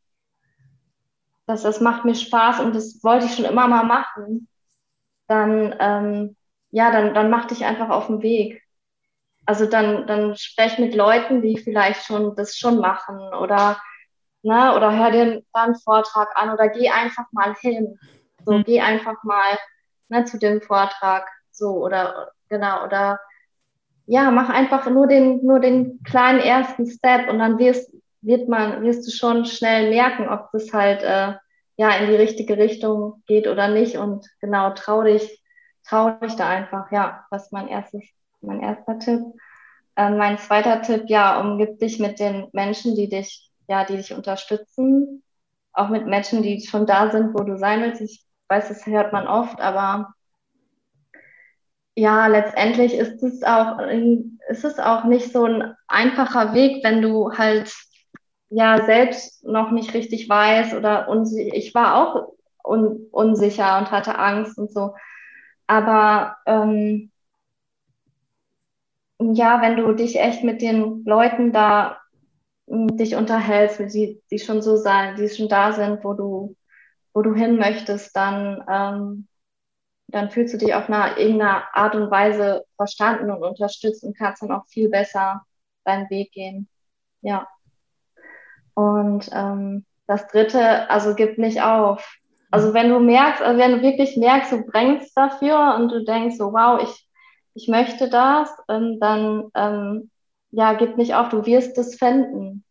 das, 1.45 1.63
das 1.63 1.81
macht 1.81 2.05
mir 2.05 2.15
Spaß 2.15 2.59
und 2.61 2.75
das 2.75 3.03
wollte 3.03 3.25
ich 3.25 3.35
schon 3.35 3.45
immer 3.45 3.67
mal 3.67 3.83
machen, 3.83 4.47
dann, 5.29 5.75
ähm, 5.79 6.37
ja, 6.71 6.91
dann, 6.91 7.15
dann 7.15 7.31
mach 7.31 7.47
dich 7.47 7.65
einfach 7.65 7.89
auf 7.91 8.07
den 8.07 8.23
Weg. 8.23 8.62
Also 9.45 9.65
dann, 9.65 10.07
dann 10.07 10.35
sprech 10.35 10.79
mit 10.79 10.95
Leuten, 10.95 11.41
die 11.41 11.57
vielleicht 11.57 12.05
schon 12.05 12.35
das 12.35 12.57
schon 12.57 12.79
machen 12.79 13.17
oder, 13.19 13.81
ne, 14.41 14.75
oder 14.75 14.95
hör 14.95 15.11
dir 15.11 15.43
einen 15.53 15.75
Vortrag 15.75 16.29
an 16.35 16.51
oder 16.51 16.69
geh 16.69 16.89
einfach 16.89 17.25
mal 17.31 17.53
hin. 17.55 17.97
So, 18.45 18.53
mhm. 18.53 18.63
geh 18.63 18.81
einfach 18.81 19.23
mal 19.23 19.57
ne, 20.09 20.25
zu 20.25 20.37
dem 20.37 20.61
Vortrag, 20.61 21.27
so, 21.51 21.83
oder, 21.83 22.31
genau, 22.49 22.85
oder 22.85 23.19
ja, 24.05 24.31
mach 24.31 24.49
einfach 24.49 24.89
nur 24.89 25.07
den, 25.07 25.45
nur 25.45 25.59
den 25.59 26.01
kleinen 26.03 26.39
ersten 26.39 26.85
Step 26.85 27.29
und 27.29 27.39
dann 27.39 27.57
wirst, 27.57 27.93
wird 28.21 28.49
man, 28.49 28.83
wirst 28.83 29.07
du 29.07 29.11
schon 29.11 29.45
schnell 29.45 29.89
merken, 29.89 30.27
ob 30.29 30.49
das 30.51 30.73
halt 30.73 31.03
äh, 31.03 31.33
ja 31.77 31.89
in 31.97 32.09
die 32.09 32.15
richtige 32.15 32.57
Richtung 32.57 33.23
geht 33.27 33.47
oder 33.47 33.67
nicht. 33.69 33.97
Und 33.97 34.27
genau, 34.39 34.71
trau 34.71 35.03
dich, 35.03 35.41
trau 35.87 36.11
dich 36.11 36.35
da 36.35 36.49
einfach, 36.49 36.91
ja, 36.91 37.25
was 37.29 37.51
mein 37.51 37.67
erstes, 37.67 38.03
mein 38.43 38.61
erster 38.61 38.99
Tipp. 38.99 39.21
Äh, 39.95 40.11
mein 40.11 40.37
zweiter 40.37 40.81
Tipp, 40.81 41.03
ja, 41.07 41.39
umgib 41.39 41.79
dich 41.79 41.99
mit 41.99 42.19
den 42.19 42.47
Menschen, 42.53 42.95
die 42.95 43.09
dich, 43.09 43.49
ja, 43.67 43.85
die 43.85 43.97
dich 43.97 44.13
unterstützen. 44.13 45.23
Auch 45.73 45.89
mit 45.89 46.05
Menschen, 46.05 46.43
die 46.43 46.61
schon 46.61 46.85
da 46.85 47.11
sind, 47.11 47.33
wo 47.33 47.43
du 47.43 47.57
sein 47.57 47.81
willst. 47.81 48.01
Ich 48.01 48.23
weiß, 48.49 48.67
das 48.69 48.85
hört 48.85 49.13
man 49.13 49.27
oft, 49.27 49.59
aber 49.59 50.13
ja, 51.95 52.27
letztendlich 52.27 52.93
ist 52.95 53.21
es 53.23 53.43
auch, 53.43 53.77
ist 54.49 54.65
es 54.65 54.79
auch 54.79 55.03
nicht 55.03 55.31
so 55.31 55.45
ein 55.45 55.75
einfacher 55.87 56.53
Weg, 56.53 56.83
wenn 56.83 57.01
du 57.01 57.31
halt 57.33 57.71
ja 58.49 58.83
selbst 58.85 59.43
noch 59.45 59.71
nicht 59.71 59.93
richtig 59.93 60.27
weißt 60.29 60.73
oder 60.73 61.07
unsicher. 61.07 61.55
Ich 61.55 61.73
war 61.75 61.95
auch 61.95 62.33
un 62.63 63.07
unsicher 63.11 63.77
und 63.77 63.91
hatte 63.91 64.17
Angst 64.17 64.57
und 64.57 64.71
so. 64.71 64.95
Aber 65.67 66.37
ähm, 66.45 67.11
ja, 69.33 69.61
wenn 69.61 69.77
du 69.77 69.93
dich 69.93 70.19
echt 70.19 70.43
mit 70.43 70.61
den 70.61 71.03
Leuten 71.05 71.51
da 71.51 71.99
dich 72.67 73.15
unterhältst, 73.15 73.79
die, 73.93 74.21
die 74.31 74.39
schon 74.39 74.61
so 74.61 74.77
sein, 74.77 75.15
die 75.15 75.29
schon 75.29 75.49
da 75.49 75.73
sind, 75.73 76.03
wo 76.03 76.13
du, 76.13 76.55
wo 77.13 77.21
du 77.21 77.33
hin 77.33 77.57
möchtest, 77.57 78.15
dann, 78.15 78.63
ähm, 78.69 79.27
dann 80.07 80.29
fühlst 80.29 80.53
du 80.53 80.57
dich 80.57 80.73
auf 80.73 80.89
einer 80.89 81.17
irgendeiner 81.17 81.63
Art 81.73 81.95
und 81.95 82.09
Weise 82.11 82.65
verstanden 82.75 83.31
und 83.31 83.43
unterstützt 83.43 84.03
und 84.03 84.17
kannst 84.17 84.41
dann 84.41 84.51
auch 84.51 84.65
viel 84.67 84.89
besser 84.89 85.43
deinen 85.83 86.09
Weg 86.09 86.31
gehen. 86.31 86.67
Ja. 87.21 87.47
Und 88.75 89.29
ähm, 89.33 89.85
das 90.07 90.27
dritte, 90.27 90.89
also 90.89 91.15
gib 91.15 91.37
nicht 91.37 91.61
auf. 91.61 92.17
Also 92.51 92.73
wenn 92.73 92.89
du 92.89 92.99
merkst, 92.99 93.41
also 93.41 93.59
wenn 93.59 93.71
du 93.71 93.81
wirklich 93.81 94.15
merkst, 94.15 94.51
du 94.51 94.63
brennst 94.63 95.17
dafür 95.17 95.75
und 95.75 95.89
du 95.89 96.03
denkst 96.03 96.37
so, 96.37 96.53
wow, 96.53 96.81
ich, 96.81 97.09
ich 97.53 97.67
möchte 97.67 98.09
das, 98.09 98.49
ähm, 98.69 98.99
dann 98.99 99.49
ähm, 99.55 100.09
ja, 100.51 100.73
gib 100.73 100.97
nicht 100.97 101.15
auf, 101.15 101.29
du 101.29 101.45
wirst 101.45 101.77
es 101.77 101.95
finden. 101.95 102.63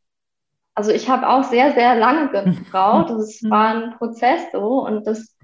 Also 0.74 0.90
ich 0.90 1.10
habe 1.10 1.28
auch 1.28 1.44
sehr, 1.44 1.72
sehr 1.72 1.96
lange 1.96 2.28
gebraucht. 2.30 3.10
Es 3.18 3.42
war 3.48 3.74
ein 3.74 3.96
Prozess 3.98 4.40
so 4.52 4.84
und 4.86 5.06
das 5.06 5.36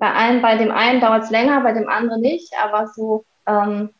bei 0.00 0.10
einem, 0.12 0.40
bei 0.40 0.56
dem 0.56 0.70
einen 0.70 1.00
dauert 1.00 1.24
es 1.24 1.30
länger, 1.30 1.60
bei 1.60 1.72
dem 1.72 1.88
anderen 1.88 2.22
nicht, 2.22 2.54
aber 2.60 2.88
so, 2.88 3.26
ähm, 3.46 3.90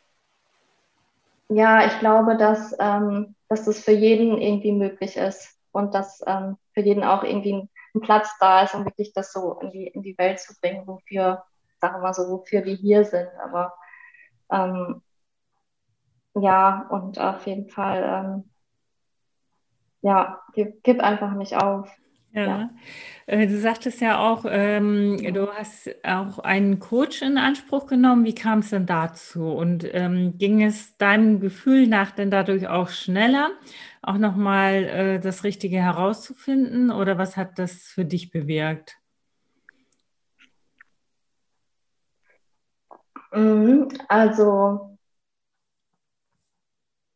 ja, 1.49 1.85
ich 1.87 1.99
glaube, 1.99 2.37
dass, 2.37 2.75
ähm, 2.79 3.35
dass 3.49 3.67
das 3.67 3.81
für 3.81 3.93
jeden 3.93 4.41
irgendwie 4.41 4.73
möglich 4.73 5.17
ist 5.17 5.59
und 5.73 5.95
dass 5.95 6.23
ähm, 6.27 6.57
für 6.73 6.81
jeden 6.81 7.05
auch 7.05 7.23
irgendwie 7.23 7.53
ein, 7.53 7.69
ein, 7.95 8.01
Platz 8.01 8.31
da 8.41 8.63
ist, 8.63 8.75
um 8.75 8.87
wirklich 8.87 9.13
das 9.13 9.33
so 9.33 9.59
in 9.61 9.71
die, 9.73 9.89
in 9.89 10.03
die 10.03 10.17
Welt 10.17 10.41
zu 10.41 10.55
bringen, 10.59 10.87
wofür, 10.87 11.45
sagen 11.81 11.97
wir 11.97 12.01
mal 12.01 12.15
so, 12.15 12.31
wofür 12.31 12.65
wir 12.65 12.75
hier 12.75 13.05
sind. 13.05 13.29
Aber 13.43 13.75
ähm, 14.51 15.03
ja, 16.35 16.87
und 16.91 17.19
auf 17.19 17.47
jeden 17.47 17.69
Fall, 17.69 18.03
ähm, 18.05 18.51
ja, 20.03 20.41
gib, 20.55 20.83
gib, 20.83 21.01
einfach 21.01 21.35
nicht 21.35 21.57
auf. 21.57 21.89
Ja. 22.33 22.47
ja. 22.47 22.71
Äh, 23.27 23.49
du 23.49 23.59
sagtest 23.59 24.01
ja 24.01 24.21
auch, 24.21 24.45
ähm, 24.49 25.19
du 25.35 25.53
hast 25.53 25.91
auch 26.05 26.39
einen 26.39 26.79
Coach 26.79 27.23
in 27.23 27.39
Anspruch 27.39 27.87
genommen. 27.87 28.25
Wie 28.25 28.35
kam 28.35 28.61
es 28.61 28.71
denn 28.71 28.87
dazu? 28.87 29.51
Und 29.51 29.85
ähm, 29.93 30.39
ging 30.39 30.63
es 30.63 30.97
deinem 30.97 31.41
Gefühl 31.41 31.89
nach 31.89 32.13
denn 32.13 32.31
dadurch 32.31 32.69
auch 32.69 32.89
schneller, 32.89 33.51
auch 34.03 34.19
nochmal 34.19 34.85
äh, 34.85 35.21
das 35.21 35.43
Richtige 35.43 35.79
herauszufinden? 35.79 36.91
Oder 36.93 37.19
was 37.19 37.37
hat 37.37 37.59
das 37.59 37.83
für 37.83 38.05
dich 38.05 38.31
bewirkt? 38.31 39.00
Also, 44.09 44.99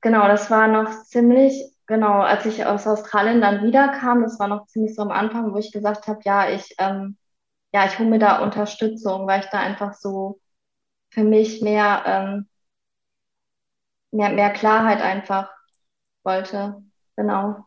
genau, 0.01 0.29
das 0.29 0.51
war 0.51 0.69
noch 0.69 1.05
ziemlich 1.05 1.73
genau, 1.87 2.21
als 2.23 2.47
ich 2.47 2.65
aus 2.67 2.87
Australien 2.87 3.41
dann 3.41 3.65
wiederkam, 3.65 4.23
das 4.23 4.39
war 4.39 4.49
noch 4.49 4.67
ziemlich 4.67 4.95
so 4.95 5.03
am 5.03 5.11
Anfang, 5.11 5.53
wo 5.53 5.59
ich 5.59 5.73
gesagt 5.73 6.07
habe, 6.09 6.21
ja, 6.25 6.49
ich, 6.51 6.75
ähm, 6.79 7.17
ja, 7.75 7.87
ich 7.87 7.99
hole 7.99 8.11
mir 8.11 8.19
da 8.21 8.43
Unterstützung, 8.43 9.27
weil 9.27 9.41
ich 9.43 9.47
da 9.49 9.61
einfach 9.61 9.95
so 9.95 10.41
für 11.11 11.25
mich 11.25 11.63
mehr, 11.63 12.05
ähm, 12.07 12.49
mehr, 14.13 14.31
mehr 14.31 14.51
Klarheit 14.53 15.01
einfach 15.01 15.51
wollte. 16.25 16.83
Genau. 17.17 17.67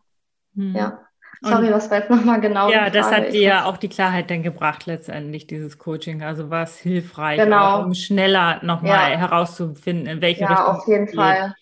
Hm. 0.56 0.76
Ja. 0.76 1.07
Sorry, 1.42 1.70
was 1.72 1.90
war 1.90 1.98
jetzt 1.98 2.10
nochmal 2.10 2.40
genau? 2.40 2.70
Ja, 2.70 2.90
das 2.90 3.10
hat 3.12 3.32
dir 3.32 3.42
ja 3.42 3.64
auch 3.64 3.76
die 3.76 3.88
Klarheit 3.88 4.30
dann 4.30 4.42
gebracht, 4.42 4.86
letztendlich, 4.86 5.46
dieses 5.46 5.78
Coaching. 5.78 6.22
Also 6.22 6.50
war 6.50 6.64
es 6.64 6.78
hilfreich, 6.78 7.38
genau. 7.38 7.76
auch, 7.76 7.84
um 7.86 7.94
schneller 7.94 8.58
nochmal 8.62 9.12
ja. 9.12 9.18
herauszufinden, 9.18 10.06
in 10.06 10.20
welche 10.20 10.42
ja, 10.42 10.48
Richtung. 10.48 10.66
Ja, 10.66 10.72
auf 10.72 10.88
jeden 10.88 11.06
geht. 11.06 11.14
Fall. 11.14 11.54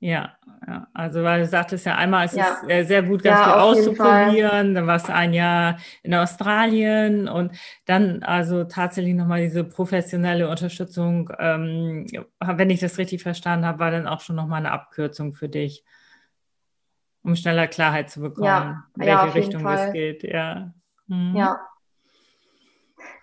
Ja, 0.00 0.34
ja, 0.66 0.86
also 0.92 1.22
weil 1.24 1.40
du 1.40 1.46
sagtest 1.46 1.86
ja 1.86 1.96
einmal, 1.96 2.26
es 2.26 2.34
ja. 2.34 2.60
ist 2.68 2.88
sehr 2.88 3.02
gut, 3.02 3.22
ganz 3.22 3.42
viel 3.42 3.52
auszuprobieren. 3.52 4.74
Dann 4.74 4.86
warst 4.86 5.08
du 5.08 5.14
ein 5.14 5.32
Jahr 5.32 5.78
in 6.02 6.14
Australien 6.14 7.28
und 7.28 7.52
dann 7.84 8.22
also 8.22 8.64
tatsächlich 8.64 9.14
nochmal 9.14 9.40
diese 9.40 9.64
professionelle 9.64 10.48
Unterstützung, 10.48 11.30
ähm, 11.38 12.06
wenn 12.40 12.70
ich 12.70 12.80
das 12.80 12.98
richtig 12.98 13.22
verstanden 13.22 13.66
habe, 13.66 13.78
war 13.78 13.90
dann 13.90 14.06
auch 14.06 14.20
schon 14.20 14.36
nochmal 14.36 14.60
eine 14.60 14.72
Abkürzung 14.72 15.32
für 15.32 15.48
dich, 15.48 15.84
um 17.28 17.36
schneller 17.36 17.66
Klarheit 17.66 18.10
zu 18.10 18.20
bekommen, 18.20 18.46
ja, 18.46 18.84
welche 18.96 19.34
Richtung 19.34 19.66
es 19.66 19.92
geht. 19.92 20.22
Ja. 20.24 20.72
Mhm. 21.06 21.36
ja, 21.36 21.60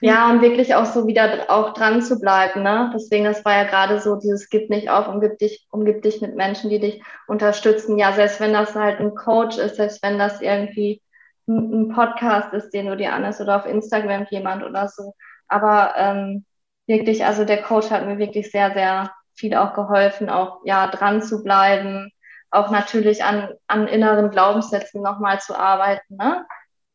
ja, 0.01 0.29
und 0.29 0.41
wirklich 0.41 0.75
auch 0.75 0.85
so 0.85 1.07
wieder 1.07 1.45
auch 1.47 1.73
dran 1.73 2.01
zu 2.01 2.19
bleiben, 2.19 2.63
ne? 2.63 2.91
Deswegen, 2.93 3.23
das 3.23 3.45
war 3.45 3.53
ja 3.53 3.63
gerade 3.63 3.99
so, 3.99 4.17
dieses 4.17 4.49
gib 4.49 4.69
nicht 4.69 4.89
auf, 4.89 5.07
umgib 5.07 5.39
dich, 5.39 5.65
umgib 5.71 6.01
dich 6.01 6.21
mit 6.21 6.35
Menschen, 6.35 6.69
die 6.69 6.79
dich 6.79 7.01
unterstützen. 7.27 7.97
Ja, 7.97 8.11
selbst 8.11 8.39
wenn 8.39 8.53
das 8.53 8.75
halt 8.75 8.99
ein 8.99 9.15
Coach 9.15 9.57
ist, 9.57 9.77
selbst 9.77 10.03
wenn 10.03 10.19
das 10.19 10.41
irgendwie 10.41 11.01
ein, 11.47 11.89
Podcast 11.89 12.53
ist, 12.53 12.71
den 12.71 12.87
du 12.87 12.97
dir 12.97 13.13
anhörst 13.13 13.41
oder 13.41 13.57
auf 13.57 13.65
Instagram 13.65 14.27
jemand 14.29 14.63
oder 14.63 14.87
so. 14.89 15.13
Aber 15.47 15.93
ähm, 15.97 16.45
wirklich, 16.87 17.25
also 17.25 17.45
der 17.45 17.61
Coach 17.61 17.89
hat 17.89 18.05
mir 18.05 18.17
wirklich 18.17 18.51
sehr, 18.51 18.73
sehr 18.73 19.11
viel 19.33 19.55
auch 19.55 19.73
geholfen, 19.73 20.29
auch 20.29 20.61
ja 20.65 20.87
dran 20.87 21.21
zu 21.21 21.43
bleiben, 21.43 22.11
auch 22.55 22.71
natürlich 22.71 23.23
an, 23.23 23.49
an 23.67 23.87
inneren 23.87 24.29
Glaubenssätzen 24.31 25.01
nochmal 25.01 25.39
zu 25.39 25.57
arbeiten, 25.57 26.15
ne? 26.15 26.45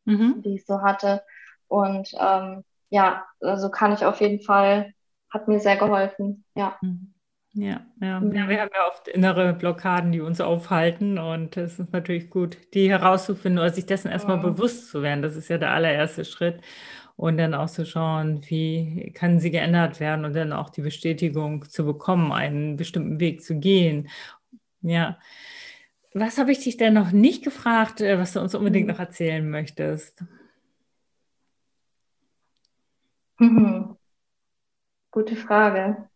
Mhm. 0.05 0.43
die 0.43 0.57
ich 0.57 0.67
so 0.67 0.83
hatte. 0.83 1.23
Und 1.69 2.13
ähm, 2.19 2.65
ja, 2.89 3.25
also 3.41 3.71
kann 3.71 3.93
ich 3.93 4.05
auf 4.05 4.21
jeden 4.21 4.43
Fall, 4.43 4.93
hat 5.31 5.47
mir 5.47 5.61
sehr 5.61 5.77
geholfen, 5.77 6.45
ja. 6.55 6.77
Mhm. 6.81 7.15
Ja, 7.53 7.81
ja. 8.01 8.23
ja, 8.23 8.49
wir 8.49 8.61
haben 8.61 8.71
ja 8.73 8.87
oft 8.87 9.09
innere 9.09 9.53
Blockaden, 9.55 10.13
die 10.13 10.21
uns 10.21 10.41
aufhalten 10.41 11.19
und 11.19 11.57
es 11.57 11.81
ist 11.81 11.93
natürlich 11.93 12.31
gut, 12.31 12.57
die 12.75 12.89
herauszufinden 12.89 13.59
oder 13.59 13.71
sich 13.71 13.87
dessen 13.87 14.09
erstmal 14.09 14.37
ja. 14.37 14.43
bewusst 14.43 14.89
zu 14.89 15.03
werden. 15.03 15.21
Das 15.21 15.35
ist 15.35 15.49
ja 15.49 15.59
der 15.59 15.73
allererste 15.73 16.25
Schritt 16.25 16.61
und 17.17 17.39
dann 17.39 17.55
auch 17.55 17.69
zu 17.69 17.85
schauen, 17.85 18.41
wie 18.49 19.13
kann 19.15 19.41
sie 19.41 19.51
geändert 19.51 19.99
werden 19.99 20.25
und 20.25 20.35
dann 20.35 20.53
auch 20.53 20.71
die 20.71 20.81
Bestätigung 20.81 21.69
zu 21.69 21.85
bekommen, 21.85 22.31
einen 22.31 22.77
bestimmten 22.77 23.19
Weg 23.19 23.43
zu 23.43 23.59
gehen. 23.59 24.09
Ja. 24.83 25.19
Was 26.15 26.39
habe 26.39 26.53
ich 26.53 26.61
dich 26.61 26.77
denn 26.77 26.95
noch 26.95 27.13
nicht 27.13 27.45
gefragt, 27.45 28.01
äh, 28.01 28.19
was 28.19 28.33
du 28.33 28.41
uns 28.41 28.55
unbedingt 28.55 28.87
mhm. 28.87 28.93
noch 28.93 29.01
erzählen 29.01 29.49
möchtest? 29.49 30.25
Mhm. 33.41 33.97
Gute 35.13 35.37
Frage. 35.37 36.09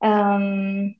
Ähm, 0.00 0.94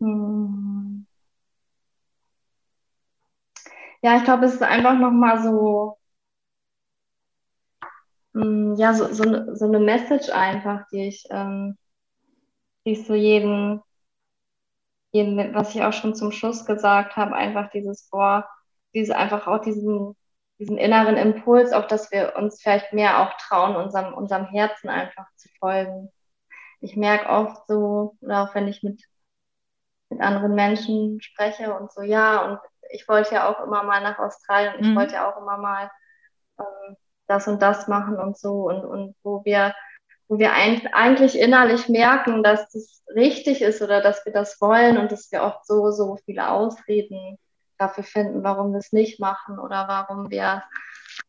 hm. 0.00 1.06
Ja, 4.02 4.16
ich 4.16 4.24
glaube, 4.24 4.46
es 4.46 4.54
ist 4.54 4.62
einfach 4.62 4.98
nochmal 4.98 5.42
so, 5.42 5.97
ja, 8.76 8.94
so, 8.94 9.12
so, 9.12 9.24
ne, 9.24 9.56
so 9.56 9.66
eine 9.66 9.80
Message 9.80 10.30
einfach, 10.30 10.86
die 10.92 11.08
ich, 11.08 11.24
ähm, 11.30 11.76
die 12.84 12.92
ich 12.92 13.06
so 13.06 13.14
jedem 13.14 13.82
eben, 15.12 15.54
was 15.54 15.74
ich 15.74 15.82
auch 15.82 15.92
schon 15.92 16.14
zum 16.14 16.32
Schluss 16.32 16.64
gesagt 16.66 17.16
habe, 17.16 17.34
einfach 17.34 17.70
dieses, 17.70 18.08
boah, 18.10 18.48
diese 18.94 19.16
einfach 19.16 19.46
auch 19.46 19.60
diesen, 19.60 20.16
diesen 20.58 20.78
inneren 20.78 21.16
Impuls, 21.16 21.72
auch 21.72 21.86
dass 21.86 22.10
wir 22.10 22.34
uns 22.36 22.60
vielleicht 22.62 22.92
mehr 22.92 23.22
auch 23.22 23.32
trauen, 23.38 23.76
unserem, 23.76 24.14
unserem 24.14 24.46
Herzen 24.46 24.88
einfach 24.88 25.26
zu 25.36 25.48
folgen. 25.58 26.10
Ich 26.80 26.96
merke 26.96 27.28
oft 27.28 27.66
so, 27.66 28.16
oder 28.20 28.44
auch 28.44 28.54
wenn 28.54 28.68
ich 28.68 28.82
mit, 28.82 29.02
mit 30.10 30.20
anderen 30.20 30.54
Menschen 30.54 31.20
spreche 31.20 31.74
und 31.74 31.92
so, 31.92 32.02
ja, 32.02 32.44
und 32.44 32.60
ich 32.90 33.06
wollte 33.08 33.34
ja 33.34 33.48
auch 33.48 33.64
immer 33.64 33.82
mal 33.82 34.02
nach 34.02 34.18
Australien, 34.18 34.74
ich 34.80 34.86
mhm. 34.88 34.96
wollte 34.96 35.14
ja 35.14 35.30
auch 35.30 35.40
immer 35.40 35.58
mal 35.58 35.90
ähm, 36.58 36.96
das 37.28 37.46
und 37.48 37.62
das 37.62 37.88
machen 37.88 38.16
und 38.18 38.36
so, 38.38 38.68
und, 38.68 38.84
und 38.84 39.14
wo 39.22 39.44
wir 39.44 39.74
wo 40.28 40.38
wir 40.38 40.52
eigentlich 40.52 41.38
innerlich 41.38 41.88
merken, 41.88 42.42
dass 42.42 42.68
das 42.70 43.02
richtig 43.14 43.62
ist 43.62 43.80
oder 43.80 44.02
dass 44.02 44.24
wir 44.26 44.32
das 44.32 44.60
wollen 44.60 44.98
und 44.98 45.10
dass 45.10 45.32
wir 45.32 45.42
oft 45.42 45.66
so, 45.66 45.90
so 45.90 46.18
viele 46.26 46.50
Ausreden 46.50 47.38
dafür 47.78 48.04
finden, 48.04 48.42
warum 48.44 48.72
wir 48.72 48.78
es 48.78 48.92
nicht 48.92 49.20
machen 49.20 49.58
oder 49.58 49.88
warum 49.88 50.30
wir 50.30 50.62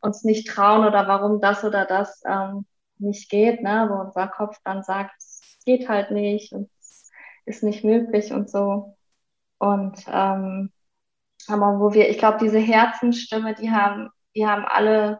uns 0.01 0.23
nicht 0.23 0.47
trauen 0.49 0.85
oder 0.85 1.07
warum 1.07 1.39
das 1.39 1.63
oder 1.63 1.85
das 1.85 2.21
ähm, 2.27 2.65
nicht 2.97 3.29
geht, 3.29 3.61
ne? 3.61 3.87
wo 3.89 4.01
unser 4.01 4.27
Kopf 4.27 4.57
dann 4.65 4.83
sagt, 4.83 5.13
es 5.19 5.57
geht 5.65 5.87
halt 5.87 6.11
nicht 6.11 6.51
und 6.51 6.69
es 6.81 7.11
ist 7.45 7.63
nicht 7.63 7.85
möglich 7.85 8.33
und 8.33 8.49
so. 8.49 8.97
Und 9.59 10.03
ähm, 10.07 10.71
aber 11.47 11.79
wo 11.79 11.93
wir, 11.93 12.09
ich 12.09 12.17
glaube, 12.17 12.37
diese 12.41 12.59
Herzensstimme, 12.59 13.55
die 13.55 13.71
haben, 13.71 14.09
die 14.35 14.45
haben 14.45 14.65
alle 14.65 15.19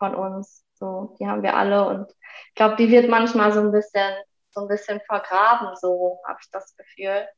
von 0.00 0.16
uns. 0.16 0.64
So, 0.74 1.14
die 1.20 1.28
haben 1.28 1.42
wir 1.44 1.56
alle 1.56 1.86
und 1.86 2.10
ich 2.48 2.54
glaube, 2.54 2.76
die 2.76 2.90
wird 2.90 3.08
manchmal 3.08 3.52
so 3.52 3.60
ein 3.60 3.70
bisschen, 3.70 4.12
so 4.50 4.62
ein 4.62 4.68
bisschen 4.68 5.00
vergraben, 5.06 5.76
so 5.76 6.18
habe 6.26 6.38
ich 6.42 6.50
das 6.50 6.74
Gefühl. 6.76 7.28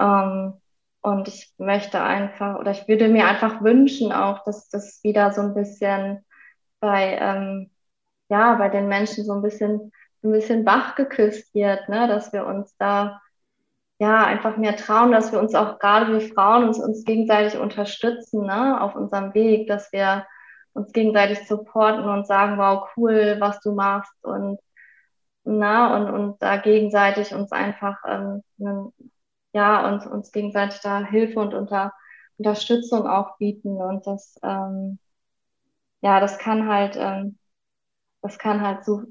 Ähm, 0.00 0.60
und 1.02 1.28
ich 1.28 1.52
möchte 1.58 2.00
einfach, 2.00 2.58
oder 2.58 2.70
ich 2.70 2.88
würde 2.88 3.08
mir 3.08 3.26
einfach 3.26 3.62
wünschen 3.62 4.12
auch, 4.12 4.42
dass 4.44 4.68
das 4.70 5.04
wieder 5.04 5.32
so 5.32 5.42
ein 5.42 5.54
bisschen 5.54 6.24
bei, 6.80 7.18
ähm, 7.20 7.70
ja, 8.30 8.54
bei 8.54 8.70
den 8.70 8.88
Menschen 8.88 9.24
so 9.24 9.34
ein 9.34 9.42
bisschen, 9.42 9.92
ein 10.24 10.32
bisschen 10.32 10.64
wach 10.64 10.94
geküsst 10.96 11.54
wird, 11.54 11.88
ne? 11.90 12.08
dass 12.08 12.32
wir 12.32 12.46
uns 12.46 12.74
da 12.78 13.20
ja, 13.98 14.24
einfach 14.24 14.56
mehr 14.56 14.76
trauen, 14.76 15.12
dass 15.12 15.30
wir 15.32 15.40
uns 15.40 15.54
auch 15.54 15.78
gerade 15.78 16.12
wir 16.12 16.20
Frauen 16.32 16.64
uns, 16.64 16.78
uns 16.78 17.04
gegenseitig 17.04 17.58
unterstützen, 17.58 18.44
ne, 18.44 18.80
auf 18.80 18.96
unserem 18.96 19.34
Weg, 19.34 19.68
dass 19.68 19.92
wir 19.92 20.26
uns 20.74 20.92
gegenseitig 20.92 21.46
supporten 21.48 22.04
und 22.04 22.26
sagen, 22.26 22.58
wow, 22.58 22.88
cool, 22.96 23.36
was 23.40 23.60
du 23.60 23.72
machst 23.72 24.12
und 24.24 24.58
na, 25.44 25.96
und, 25.96 26.10
und 26.10 26.42
da 26.42 26.56
gegenseitig 26.56 27.34
uns 27.34 27.52
einfach 27.52 27.98
ähm, 28.08 28.42
ja, 29.52 29.88
uns, 29.88 30.06
uns 30.06 30.32
gegenseitig 30.32 30.80
da 30.80 31.04
Hilfe 31.04 31.40
und 31.40 31.54
unter, 31.54 31.92
Unterstützung 32.38 33.06
auch 33.06 33.38
bieten. 33.38 33.80
Und 33.80 34.06
das, 34.06 34.38
ähm, 34.42 34.98
ja, 36.00 36.20
das 36.20 36.38
kann 36.38 36.68
halt, 36.68 36.96
ähm, 36.96 37.38
das 38.22 38.38
kann 38.38 38.60
halt 38.62 38.84
so, 38.84 39.02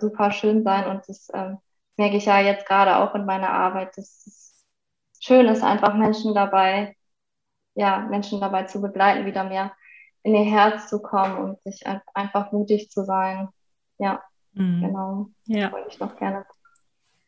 super 0.00 0.30
schön 0.32 0.64
sein. 0.64 0.88
Und 0.88 1.08
das 1.08 1.28
ähm, 1.34 1.58
merke 1.96 2.16
ich 2.16 2.26
ja 2.26 2.40
jetzt 2.40 2.66
gerade 2.66 2.96
auch 2.96 3.14
in 3.14 3.24
meiner 3.26 3.50
Arbeit, 3.50 3.96
dass 3.96 4.26
es 4.26 4.64
schön 5.20 5.46
ist, 5.46 5.62
einfach 5.62 5.94
Menschen 5.94 6.34
dabei, 6.34 6.96
ja, 7.74 8.00
Menschen 8.00 8.40
dabei 8.40 8.64
zu 8.64 8.80
begleiten, 8.80 9.26
wieder 9.26 9.44
mehr 9.44 9.72
in 10.24 10.34
ihr 10.34 10.44
Herz 10.44 10.88
zu 10.88 11.00
kommen 11.00 11.36
und 11.36 11.62
sich 11.62 11.84
einfach 12.14 12.50
mutig 12.50 12.90
zu 12.90 13.04
sein. 13.04 13.48
Ja, 13.98 14.22
mhm. 14.54 14.80
genau. 14.80 15.30
Ja. 15.44 15.70
Wollte 15.70 15.88
ich 15.90 16.00
noch 16.00 16.16
gerne. 16.16 16.44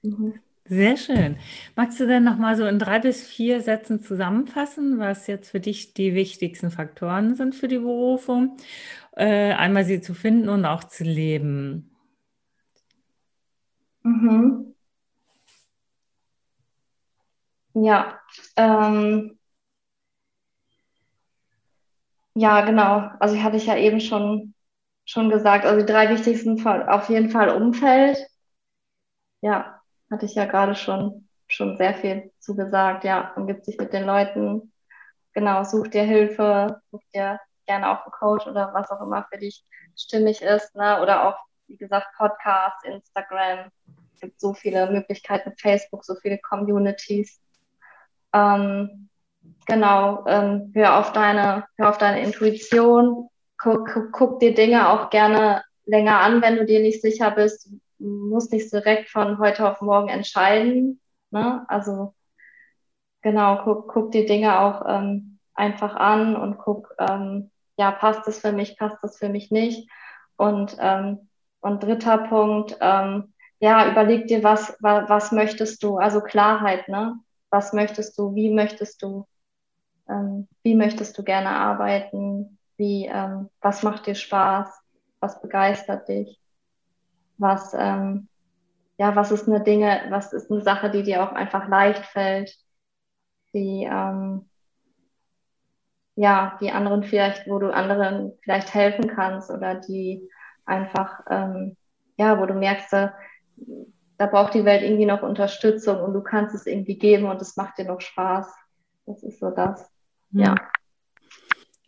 Mhm. 0.03 0.40
Sehr 0.68 0.97
schön. 0.97 1.36
Magst 1.76 2.01
du 2.01 2.07
denn 2.07 2.24
noch 2.24 2.38
mal 2.38 2.57
so 2.57 2.66
in 2.66 2.80
drei 2.80 2.99
bis 2.99 3.24
vier 3.24 3.61
Sätzen 3.61 4.03
zusammenfassen, 4.03 4.99
was 4.99 5.28
jetzt 5.28 5.51
für 5.51 5.61
dich 5.61 5.94
die 5.94 6.14
wichtigsten 6.14 6.72
Faktoren 6.72 7.36
sind 7.36 7.55
für 7.55 7.68
die 7.68 7.78
Berufung? 7.78 8.57
Äh, 9.12 9.53
einmal 9.53 9.84
sie 9.84 10.01
zu 10.01 10.12
finden 10.12 10.49
und 10.49 10.64
auch 10.64 10.82
zu 10.82 11.05
leben. 11.05 11.94
Mhm. 14.03 14.74
Ja, 17.74 18.18
ähm, 18.57 19.36
ja, 22.37 22.61
genau. 22.66 23.11
Also 23.18 23.34
ich 23.34 23.43
hatte 23.43 23.57
ich 23.57 23.66
ja 23.66 23.76
eben 23.76 23.99
schon, 23.99 24.55
schon 25.07 25.30
gesagt, 25.30 25.64
also 25.64 25.80
die 25.80 25.91
drei 25.91 26.11
wichtigsten 26.11 26.64
auf 26.66 27.09
jeden 27.09 27.30
Fall 27.30 27.49
Umfeld. 27.49 28.18
Ja, 29.41 29.80
hatte 30.11 30.26
ich 30.26 30.34
ja 30.34 30.45
gerade 30.45 30.74
schon, 30.74 31.28
schon 31.49 31.78
sehr 31.78 31.95
viel 31.95 32.30
zugesagt. 32.39 33.05
Ja, 33.05 33.32
umgibt 33.37 33.64
sich 33.64 33.78
mit 33.78 33.95
den 33.95 34.05
Leuten. 34.05 34.70
Genau, 35.32 35.64
such 35.64 35.89
dir 35.89 36.03
Hilfe, 36.03 36.82
such 36.91 37.03
dir 37.14 37.41
gerne 37.66 37.91
auch 37.91 38.05
einen 38.05 38.12
Coach 38.12 38.47
oder 38.47 38.72
was 38.74 38.91
auch 38.91 39.01
immer 39.01 39.26
für 39.30 39.39
dich 39.39 39.64
stimmig 39.97 40.43
ist. 40.43 40.74
Ne? 40.76 41.01
Oder 41.01 41.26
auch, 41.28 41.39
wie 41.68 41.78
gesagt, 41.78 42.09
Podcast, 42.18 42.84
Instagram. 42.84 43.70
Es 44.14 44.20
gibt 44.20 44.41
so 44.41 44.53
viele 44.53 44.91
Möglichkeiten, 44.91 45.55
Facebook, 45.57 46.05
so 46.05 46.14
viele 46.16 46.39
Communities. 46.39 47.41
Ähm, 48.34 49.05
genau, 49.66 50.24
ähm, 50.26 50.72
hör 50.74 50.99
auf 50.99 51.12
deine, 51.12 51.66
hör 51.76 51.90
auf 51.90 51.99
deine 51.99 52.22
Intuition, 52.22 53.28
guck, 53.59 54.12
guck, 54.12 54.40
dir 54.40 54.55
Dinge 54.55 54.88
auch 54.88 55.11
gerne 55.11 55.62
länger 55.84 56.20
an, 56.20 56.42
wenn 56.42 56.57
du 56.57 56.64
dir 56.64 56.80
nicht 56.80 57.03
sicher 57.03 57.30
bist, 57.30 57.70
muss 57.99 58.51
nicht 58.51 58.72
direkt 58.72 59.09
von 59.09 59.38
heute 59.38 59.68
auf 59.68 59.80
morgen 59.80 60.09
entscheiden. 60.09 61.01
Ne? 61.30 61.64
Also 61.68 62.14
genau, 63.22 63.62
guck, 63.64 63.88
guck 63.88 64.12
die 64.12 64.26
Dinge 64.26 64.61
auch 64.61 64.82
ähm, 64.86 65.38
einfach 65.55 65.97
an 65.97 66.36
und 66.36 66.59
guck, 66.59 66.94
ähm, 66.99 67.51
ja, 67.78 67.90
passt 67.90 68.26
das 68.26 68.40
für 68.40 68.53
mich, 68.53 68.78
passt 68.78 69.03
das 69.03 69.18
für 69.18 69.28
mich 69.28 69.51
nicht. 69.51 69.88
Und, 70.36 70.76
ähm, 70.80 71.28
und 71.61 71.82
dritter 71.82 72.18
Punkt, 72.18 72.76
ähm, 72.80 73.32
ja, 73.59 73.90
überleg 73.90 74.26
dir, 74.28 74.44
was, 74.44 74.76
was, 74.80 75.09
was 75.09 75.32
möchtest 75.32 75.82
du, 75.82 75.97
also 75.97 76.20
Klarheit, 76.20 76.88
ne? 76.88 77.18
Was 77.51 77.72
möchtest 77.72 78.18
du, 78.18 78.34
wie 78.34 78.51
möchtest 78.51 79.03
du, 79.03 79.26
ähm, 80.09 80.48
wie 80.62 80.74
möchtest 80.74 81.16
du 81.18 81.22
gerne 81.24 81.50
arbeiten, 81.50 82.59
wie, 82.76 83.07
ähm, 83.07 83.48
was 83.61 83.82
macht 83.82 84.07
dir 84.07 84.14
Spaß, 84.14 84.68
was 85.20 85.40
begeistert 85.40 86.09
dich 86.09 86.40
was, 87.38 87.74
ähm, 87.74 88.28
ja, 88.98 89.14
was 89.14 89.30
ist 89.30 89.48
eine 89.48 89.62
Dinge, 89.62 90.07
was 90.11 90.32
ist 90.32 90.50
eine 90.50 90.62
Sache, 90.62 90.90
die 90.90 91.02
dir 91.02 91.22
auch 91.22 91.32
einfach 91.32 91.68
leicht 91.68 92.04
fällt, 92.07 92.57
die, 93.52 93.88
ähm, 93.90 94.48
ja, 96.14 96.57
die 96.61 96.70
anderen 96.72 97.04
vielleicht, 97.04 97.46
wo 97.46 97.59
du 97.59 97.72
anderen 97.72 98.32
vielleicht 98.42 98.72
helfen 98.72 99.09
kannst 99.09 99.50
oder 99.50 99.74
die 99.74 100.28
einfach, 100.64 101.20
ähm, 101.28 101.76
ja, 102.16 102.40
wo 102.40 102.46
du 102.46 102.54
merkst, 102.54 102.92
da, 102.92 103.14
da 104.16 104.26
braucht 104.26 104.54
die 104.54 104.64
Welt 104.64 104.82
irgendwie 104.82 105.04
noch 105.04 105.22
Unterstützung 105.22 106.00
und 106.00 106.14
du 106.14 106.22
kannst 106.22 106.54
es 106.54 106.66
irgendwie 106.66 106.98
geben 106.98 107.26
und 107.26 107.40
es 107.42 107.57
macht 107.57 107.76
dir 107.76 107.84
noch 107.84 108.00
Spaß. 108.00 108.50
Das 109.04 109.22
ist 109.22 109.40
so 109.40 109.50
das. 109.50 109.95
Mhm. 110.37 110.43
Ja. 110.43 110.55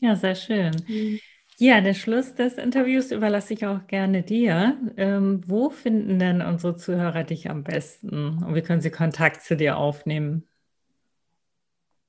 Ja, 0.01 0.17
sehr 0.17 0.35
schön. 0.35 0.75
Mhm. 0.89 1.19
Ja, 1.61 1.81
den 1.81 1.95
Schluss 1.95 2.35
des 2.35 2.57
Interviews 2.57 3.11
überlasse 3.11 3.53
ich 3.53 3.67
auch 3.67 3.87
gerne 3.89 4.23
dir. 4.23 4.79
Ähm, 4.97 5.43
wo 5.47 5.71
finden 5.71 6.19
denn 6.19 6.41
unsere 6.41 6.77
Zuhörer 6.77 7.25
dich 7.25 7.51
am 7.51 7.65
besten 7.65 8.45
und 8.45 8.55
wie 8.55 8.63
können 8.63 8.81
sie 8.81 8.93
Kontakt 8.93 9.43
zu 9.43 9.57
dir 9.57 9.77
aufnehmen? 9.77 10.49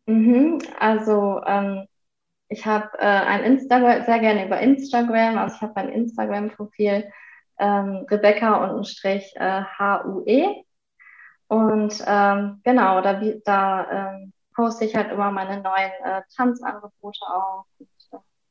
Mhm, 0.06 0.60
also 0.80 1.42
ähm, 1.46 1.88
ich 2.48 2.66
habe 2.66 2.90
äh, 3.00 3.06
ein 3.06 3.44
Instagram, 3.44 4.06
sehr 4.06 4.20
gerne 4.20 4.46
über 4.46 4.60
Instagram, 4.60 5.38
also 5.40 5.56
ich 5.56 5.62
habe 5.62 5.78
ein 5.78 5.90
Instagram-Profil 5.90 7.12
ähm, 7.60 8.06
Rebecca 8.10 8.84
Strich 8.84 9.34
äh, 9.36 9.64
HUE 9.80 10.64
und 11.48 12.04
ähm, 12.06 12.62
genau, 12.64 13.02
da, 13.02 13.20
da 13.44 14.14
ähm, 14.14 14.34
poste 14.60 14.84
ich 14.84 14.93
halt 14.95 15.10
immer 15.10 15.32
meine 15.32 15.62
neuen 15.62 15.91
äh, 16.03 16.22
Tanzangebote 16.36 17.26
auf 17.28 17.66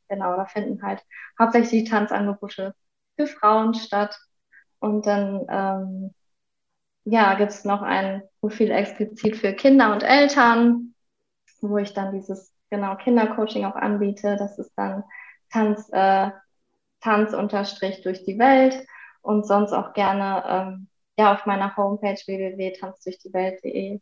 genau, 0.08 0.36
da 0.36 0.46
finden 0.46 0.82
halt 0.82 1.04
hauptsächlich 1.38 1.84
die 1.84 1.90
Tanzangebote 1.90 2.74
für 3.16 3.26
Frauen 3.26 3.74
statt. 3.74 4.18
Und 4.80 5.06
dann 5.06 5.44
ähm, 5.50 6.14
ja, 7.04 7.34
gibt 7.34 7.50
es 7.50 7.64
noch 7.64 7.82
ein 7.82 8.22
Profil 8.40 8.70
explizit 8.70 9.36
für 9.36 9.52
Kinder 9.52 9.92
und 9.92 10.02
Eltern, 10.02 10.94
wo 11.60 11.76
ich 11.76 11.92
dann 11.92 12.14
dieses 12.14 12.54
genau 12.70 12.96
Kindercoaching 12.96 13.66
auch 13.66 13.76
anbiete. 13.76 14.36
Das 14.38 14.58
ist 14.58 14.72
dann 14.76 15.04
Tanz, 15.50 15.90
äh, 15.92 16.30
Tanz 17.00 17.34
unterstrich 17.34 18.00
durch 18.02 18.24
die 18.24 18.38
Welt 18.38 18.82
und 19.20 19.46
sonst 19.46 19.74
auch 19.74 19.92
gerne 19.92 20.42
ähm, 20.46 20.88
ja 21.18 21.34
auf 21.34 21.44
meiner 21.44 21.76
Homepage 21.76 22.16
www.tanzdurchdieWelt.de. 22.26 24.00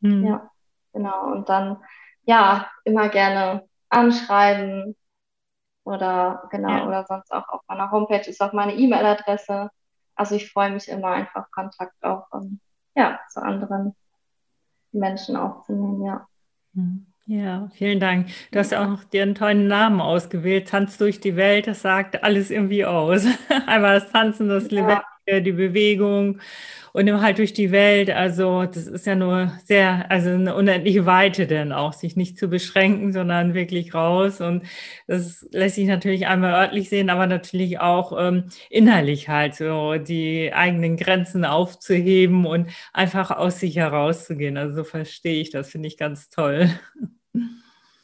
Mhm. 0.00 0.26
Ja, 0.26 0.50
genau. 0.98 1.32
Und 1.32 1.48
dann 1.48 1.78
ja 2.24 2.68
immer 2.84 3.08
gerne 3.08 3.66
anschreiben, 3.88 4.94
oder 5.88 6.42
genau, 6.50 6.68
ja. 6.68 6.86
oder 6.86 7.04
sonst 7.08 7.32
auch 7.32 7.48
auf 7.48 7.62
meiner 7.66 7.90
Homepage 7.90 8.28
ist 8.28 8.42
auch 8.42 8.52
meine 8.52 8.74
E-Mail-Adresse. 8.74 9.70
Also 10.14 10.34
ich 10.34 10.52
freue 10.52 10.70
mich 10.70 10.86
immer 10.88 11.08
einfach 11.08 11.50
Kontakt 11.50 11.94
auch 12.02 12.26
um, 12.30 12.60
ja, 12.94 13.18
zu 13.30 13.40
anderen 13.40 13.96
Menschen 14.92 15.36
aufzunehmen, 15.36 16.04
ja. 16.04 16.26
Hm. 16.74 17.06
Ja, 17.24 17.68
vielen 17.74 18.00
Dank. 18.00 18.28
Du 18.50 18.58
hast 18.58 18.72
ja 18.72 18.82
auch 18.82 18.88
noch 18.88 19.04
dir 19.04 19.22
einen 19.22 19.34
tollen 19.34 19.66
Namen 19.66 20.00
ausgewählt. 20.00 20.68
Tanz 20.68 20.96
durch 20.96 21.20
die 21.20 21.36
Welt, 21.36 21.66
das 21.66 21.82
sagt 21.82 22.22
alles 22.22 22.50
irgendwie 22.50 22.86
aus. 22.86 23.26
Einmal 23.66 24.00
das 24.00 24.10
Tanzen, 24.10 24.48
das 24.48 24.70
ja. 24.70 24.80
Lebendige, 24.80 25.02
die 25.42 25.52
Bewegung 25.52 26.40
und 26.92 27.06
immer 27.06 27.20
halt 27.20 27.38
durch 27.38 27.52
die 27.52 27.70
Welt. 27.70 28.10
Also 28.10 28.64
das 28.64 28.86
ist 28.86 29.06
ja 29.06 29.14
nur 29.14 29.52
sehr, 29.64 30.10
also 30.10 30.30
eine 30.30 30.54
unendliche 30.54 31.06
Weite 31.06 31.46
denn 31.46 31.72
auch, 31.72 31.92
sich 31.92 32.16
nicht 32.16 32.38
zu 32.38 32.48
beschränken, 32.48 33.12
sondern 33.12 33.54
wirklich 33.54 33.94
raus. 33.94 34.40
Und 34.40 34.64
das 35.06 35.46
lässt 35.52 35.76
sich 35.76 35.86
natürlich 35.86 36.26
einmal 36.26 36.52
örtlich 36.52 36.88
sehen, 36.88 37.10
aber 37.10 37.26
natürlich 37.26 37.80
auch 37.80 38.12
ähm, 38.18 38.44
innerlich 38.70 39.28
halt 39.28 39.54
so 39.54 39.94
die 39.96 40.52
eigenen 40.52 40.96
Grenzen 40.96 41.44
aufzuheben 41.44 42.46
und 42.46 42.70
einfach 42.92 43.30
aus 43.30 43.60
sich 43.60 43.76
herauszugehen. 43.76 44.56
Also 44.56 44.76
so 44.76 44.84
verstehe 44.84 45.40
ich 45.40 45.50
das, 45.50 45.70
finde 45.70 45.88
ich 45.88 45.98
ganz 45.98 46.30
toll. 46.30 46.68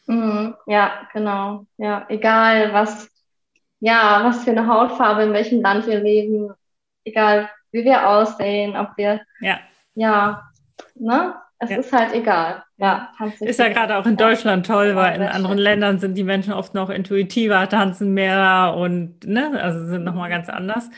Mhm, 0.06 0.54
ja, 0.66 1.08
genau. 1.12 1.66
Ja, 1.78 2.06
egal 2.08 2.72
was, 2.72 3.08
ja, 3.80 4.22
was 4.24 4.44
für 4.44 4.50
eine 4.50 4.66
Hautfarbe, 4.66 5.22
in 5.22 5.32
welchem 5.32 5.62
Land 5.62 5.86
wir 5.86 6.00
leben, 6.00 6.52
egal 7.04 7.48
wie 7.72 7.84
wir 7.84 8.08
aussehen, 8.08 8.76
ob 8.76 8.90
wir, 8.96 9.20
ja, 9.40 9.58
ja 9.94 10.42
ne? 10.94 11.34
Es 11.58 11.70
ja. 11.70 11.76
ist 11.78 11.92
halt 11.92 12.12
egal. 12.12 12.62
ja, 12.76 13.08
ist 13.40 13.58
ja 13.58 13.68
gerade 13.68 13.96
auch 13.96 14.06
in 14.06 14.16
Deutschland 14.16 14.66
toll, 14.66 14.96
weil 14.96 15.16
in 15.16 15.22
anderen 15.22 15.56
Ländern 15.56 15.98
sind 15.98 16.14
die 16.14 16.24
Menschen 16.24 16.52
oft 16.52 16.74
noch 16.74 16.90
intuitiver, 16.90 17.68
tanzen 17.68 18.12
mehr 18.12 18.74
und 18.76 19.24
ne, 19.24 19.58
also 19.62 19.86
sind 19.86 20.04
nochmal 20.04 20.28
ganz 20.28 20.48
anders. 20.48 20.90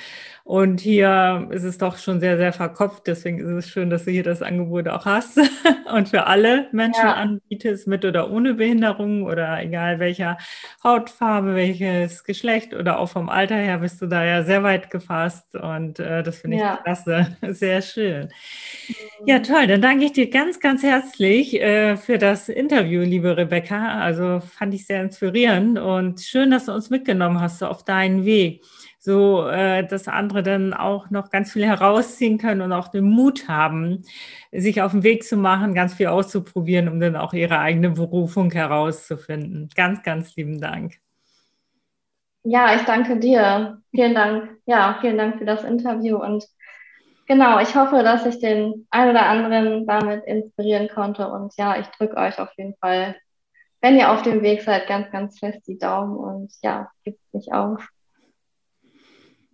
Und 0.46 0.80
hier 0.80 1.48
ist 1.50 1.64
es 1.64 1.76
doch 1.76 1.98
schon 1.98 2.20
sehr, 2.20 2.36
sehr 2.36 2.52
verkopft. 2.52 3.08
Deswegen 3.08 3.40
ist 3.40 3.48
es 3.48 3.68
schön, 3.68 3.90
dass 3.90 4.04
du 4.04 4.12
hier 4.12 4.22
das 4.22 4.42
Angebot 4.42 4.86
auch 4.86 5.04
hast 5.04 5.40
und 5.92 6.08
für 6.10 6.28
alle 6.28 6.68
Menschen 6.70 7.02
ja. 7.02 7.14
anbietest, 7.14 7.88
mit 7.88 8.04
oder 8.04 8.30
ohne 8.30 8.54
Behinderung 8.54 9.24
oder 9.24 9.60
egal 9.60 9.98
welcher 9.98 10.38
Hautfarbe, 10.84 11.56
welches 11.56 12.22
Geschlecht 12.22 12.74
oder 12.74 13.00
auch 13.00 13.08
vom 13.08 13.28
Alter 13.28 13.56
her 13.56 13.78
bist 13.78 14.00
du 14.00 14.06
da 14.06 14.24
ja 14.24 14.44
sehr 14.44 14.62
weit 14.62 14.88
gefasst. 14.88 15.56
Und 15.56 15.98
äh, 15.98 16.22
das 16.22 16.38
finde 16.38 16.58
ich 16.58 16.62
ja. 16.62 16.76
klasse. 16.76 17.36
Sehr 17.48 17.82
schön. 17.82 18.28
Ja, 19.24 19.40
toll. 19.40 19.66
Dann 19.66 19.82
danke 19.82 20.04
ich 20.04 20.12
dir 20.12 20.30
ganz, 20.30 20.60
ganz 20.60 20.84
herzlich 20.84 21.60
äh, 21.60 21.96
für 21.96 22.18
das 22.18 22.48
Interview, 22.48 23.02
liebe 23.02 23.36
Rebecca. 23.36 23.98
Also 23.98 24.40
fand 24.40 24.74
ich 24.74 24.86
sehr 24.86 25.02
inspirierend 25.02 25.78
und 25.80 26.20
schön, 26.20 26.52
dass 26.52 26.66
du 26.66 26.72
uns 26.72 26.88
mitgenommen 26.88 27.40
hast 27.40 27.64
auf 27.64 27.84
deinen 27.84 28.24
Weg 28.24 28.62
so 29.06 29.46
äh, 29.48 29.86
dass 29.86 30.08
andere 30.08 30.42
dann 30.42 30.74
auch 30.74 31.10
noch 31.10 31.30
ganz 31.30 31.52
viel 31.52 31.64
herausziehen 31.64 32.38
können 32.38 32.60
und 32.60 32.72
auch 32.72 32.88
den 32.88 33.04
Mut 33.04 33.46
haben, 33.46 34.02
sich 34.50 34.82
auf 34.82 34.90
den 34.90 35.04
Weg 35.04 35.22
zu 35.22 35.36
machen, 35.36 35.74
ganz 35.74 35.94
viel 35.94 36.08
auszuprobieren, 36.08 36.88
um 36.88 36.98
dann 36.98 37.14
auch 37.14 37.32
ihre 37.32 37.60
eigene 37.60 37.90
Berufung 37.90 38.50
herauszufinden. 38.50 39.68
Ganz, 39.76 40.02
ganz 40.02 40.34
lieben 40.34 40.60
Dank. 40.60 40.94
Ja, 42.42 42.74
ich 42.74 42.82
danke 42.82 43.20
dir. 43.20 43.80
Vielen 43.92 44.16
Dank. 44.16 44.58
Ja, 44.66 44.98
vielen 45.00 45.18
Dank 45.18 45.38
für 45.38 45.44
das 45.44 45.62
Interview 45.62 46.16
und 46.16 46.44
genau, 47.28 47.60
ich 47.60 47.76
hoffe, 47.76 48.02
dass 48.02 48.26
ich 48.26 48.40
den 48.40 48.88
einen 48.90 49.10
oder 49.12 49.26
anderen 49.26 49.86
damit 49.86 50.24
inspirieren 50.24 50.88
konnte 50.88 51.28
und 51.28 51.52
ja, 51.56 51.78
ich 51.78 51.86
drücke 51.96 52.16
euch 52.16 52.40
auf 52.40 52.50
jeden 52.56 52.74
Fall, 52.80 53.14
wenn 53.80 53.96
ihr 53.96 54.10
auf 54.10 54.22
dem 54.22 54.42
Weg 54.42 54.62
seid, 54.62 54.88
ganz, 54.88 55.12
ganz 55.12 55.38
fest 55.38 55.60
die 55.68 55.78
Daumen 55.78 56.16
und 56.16 56.52
ja, 56.60 56.90
gibt 57.04 57.20
nicht 57.32 57.52
auf. 57.52 57.88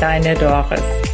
deine 0.00 0.34
Doris. 0.34 1.13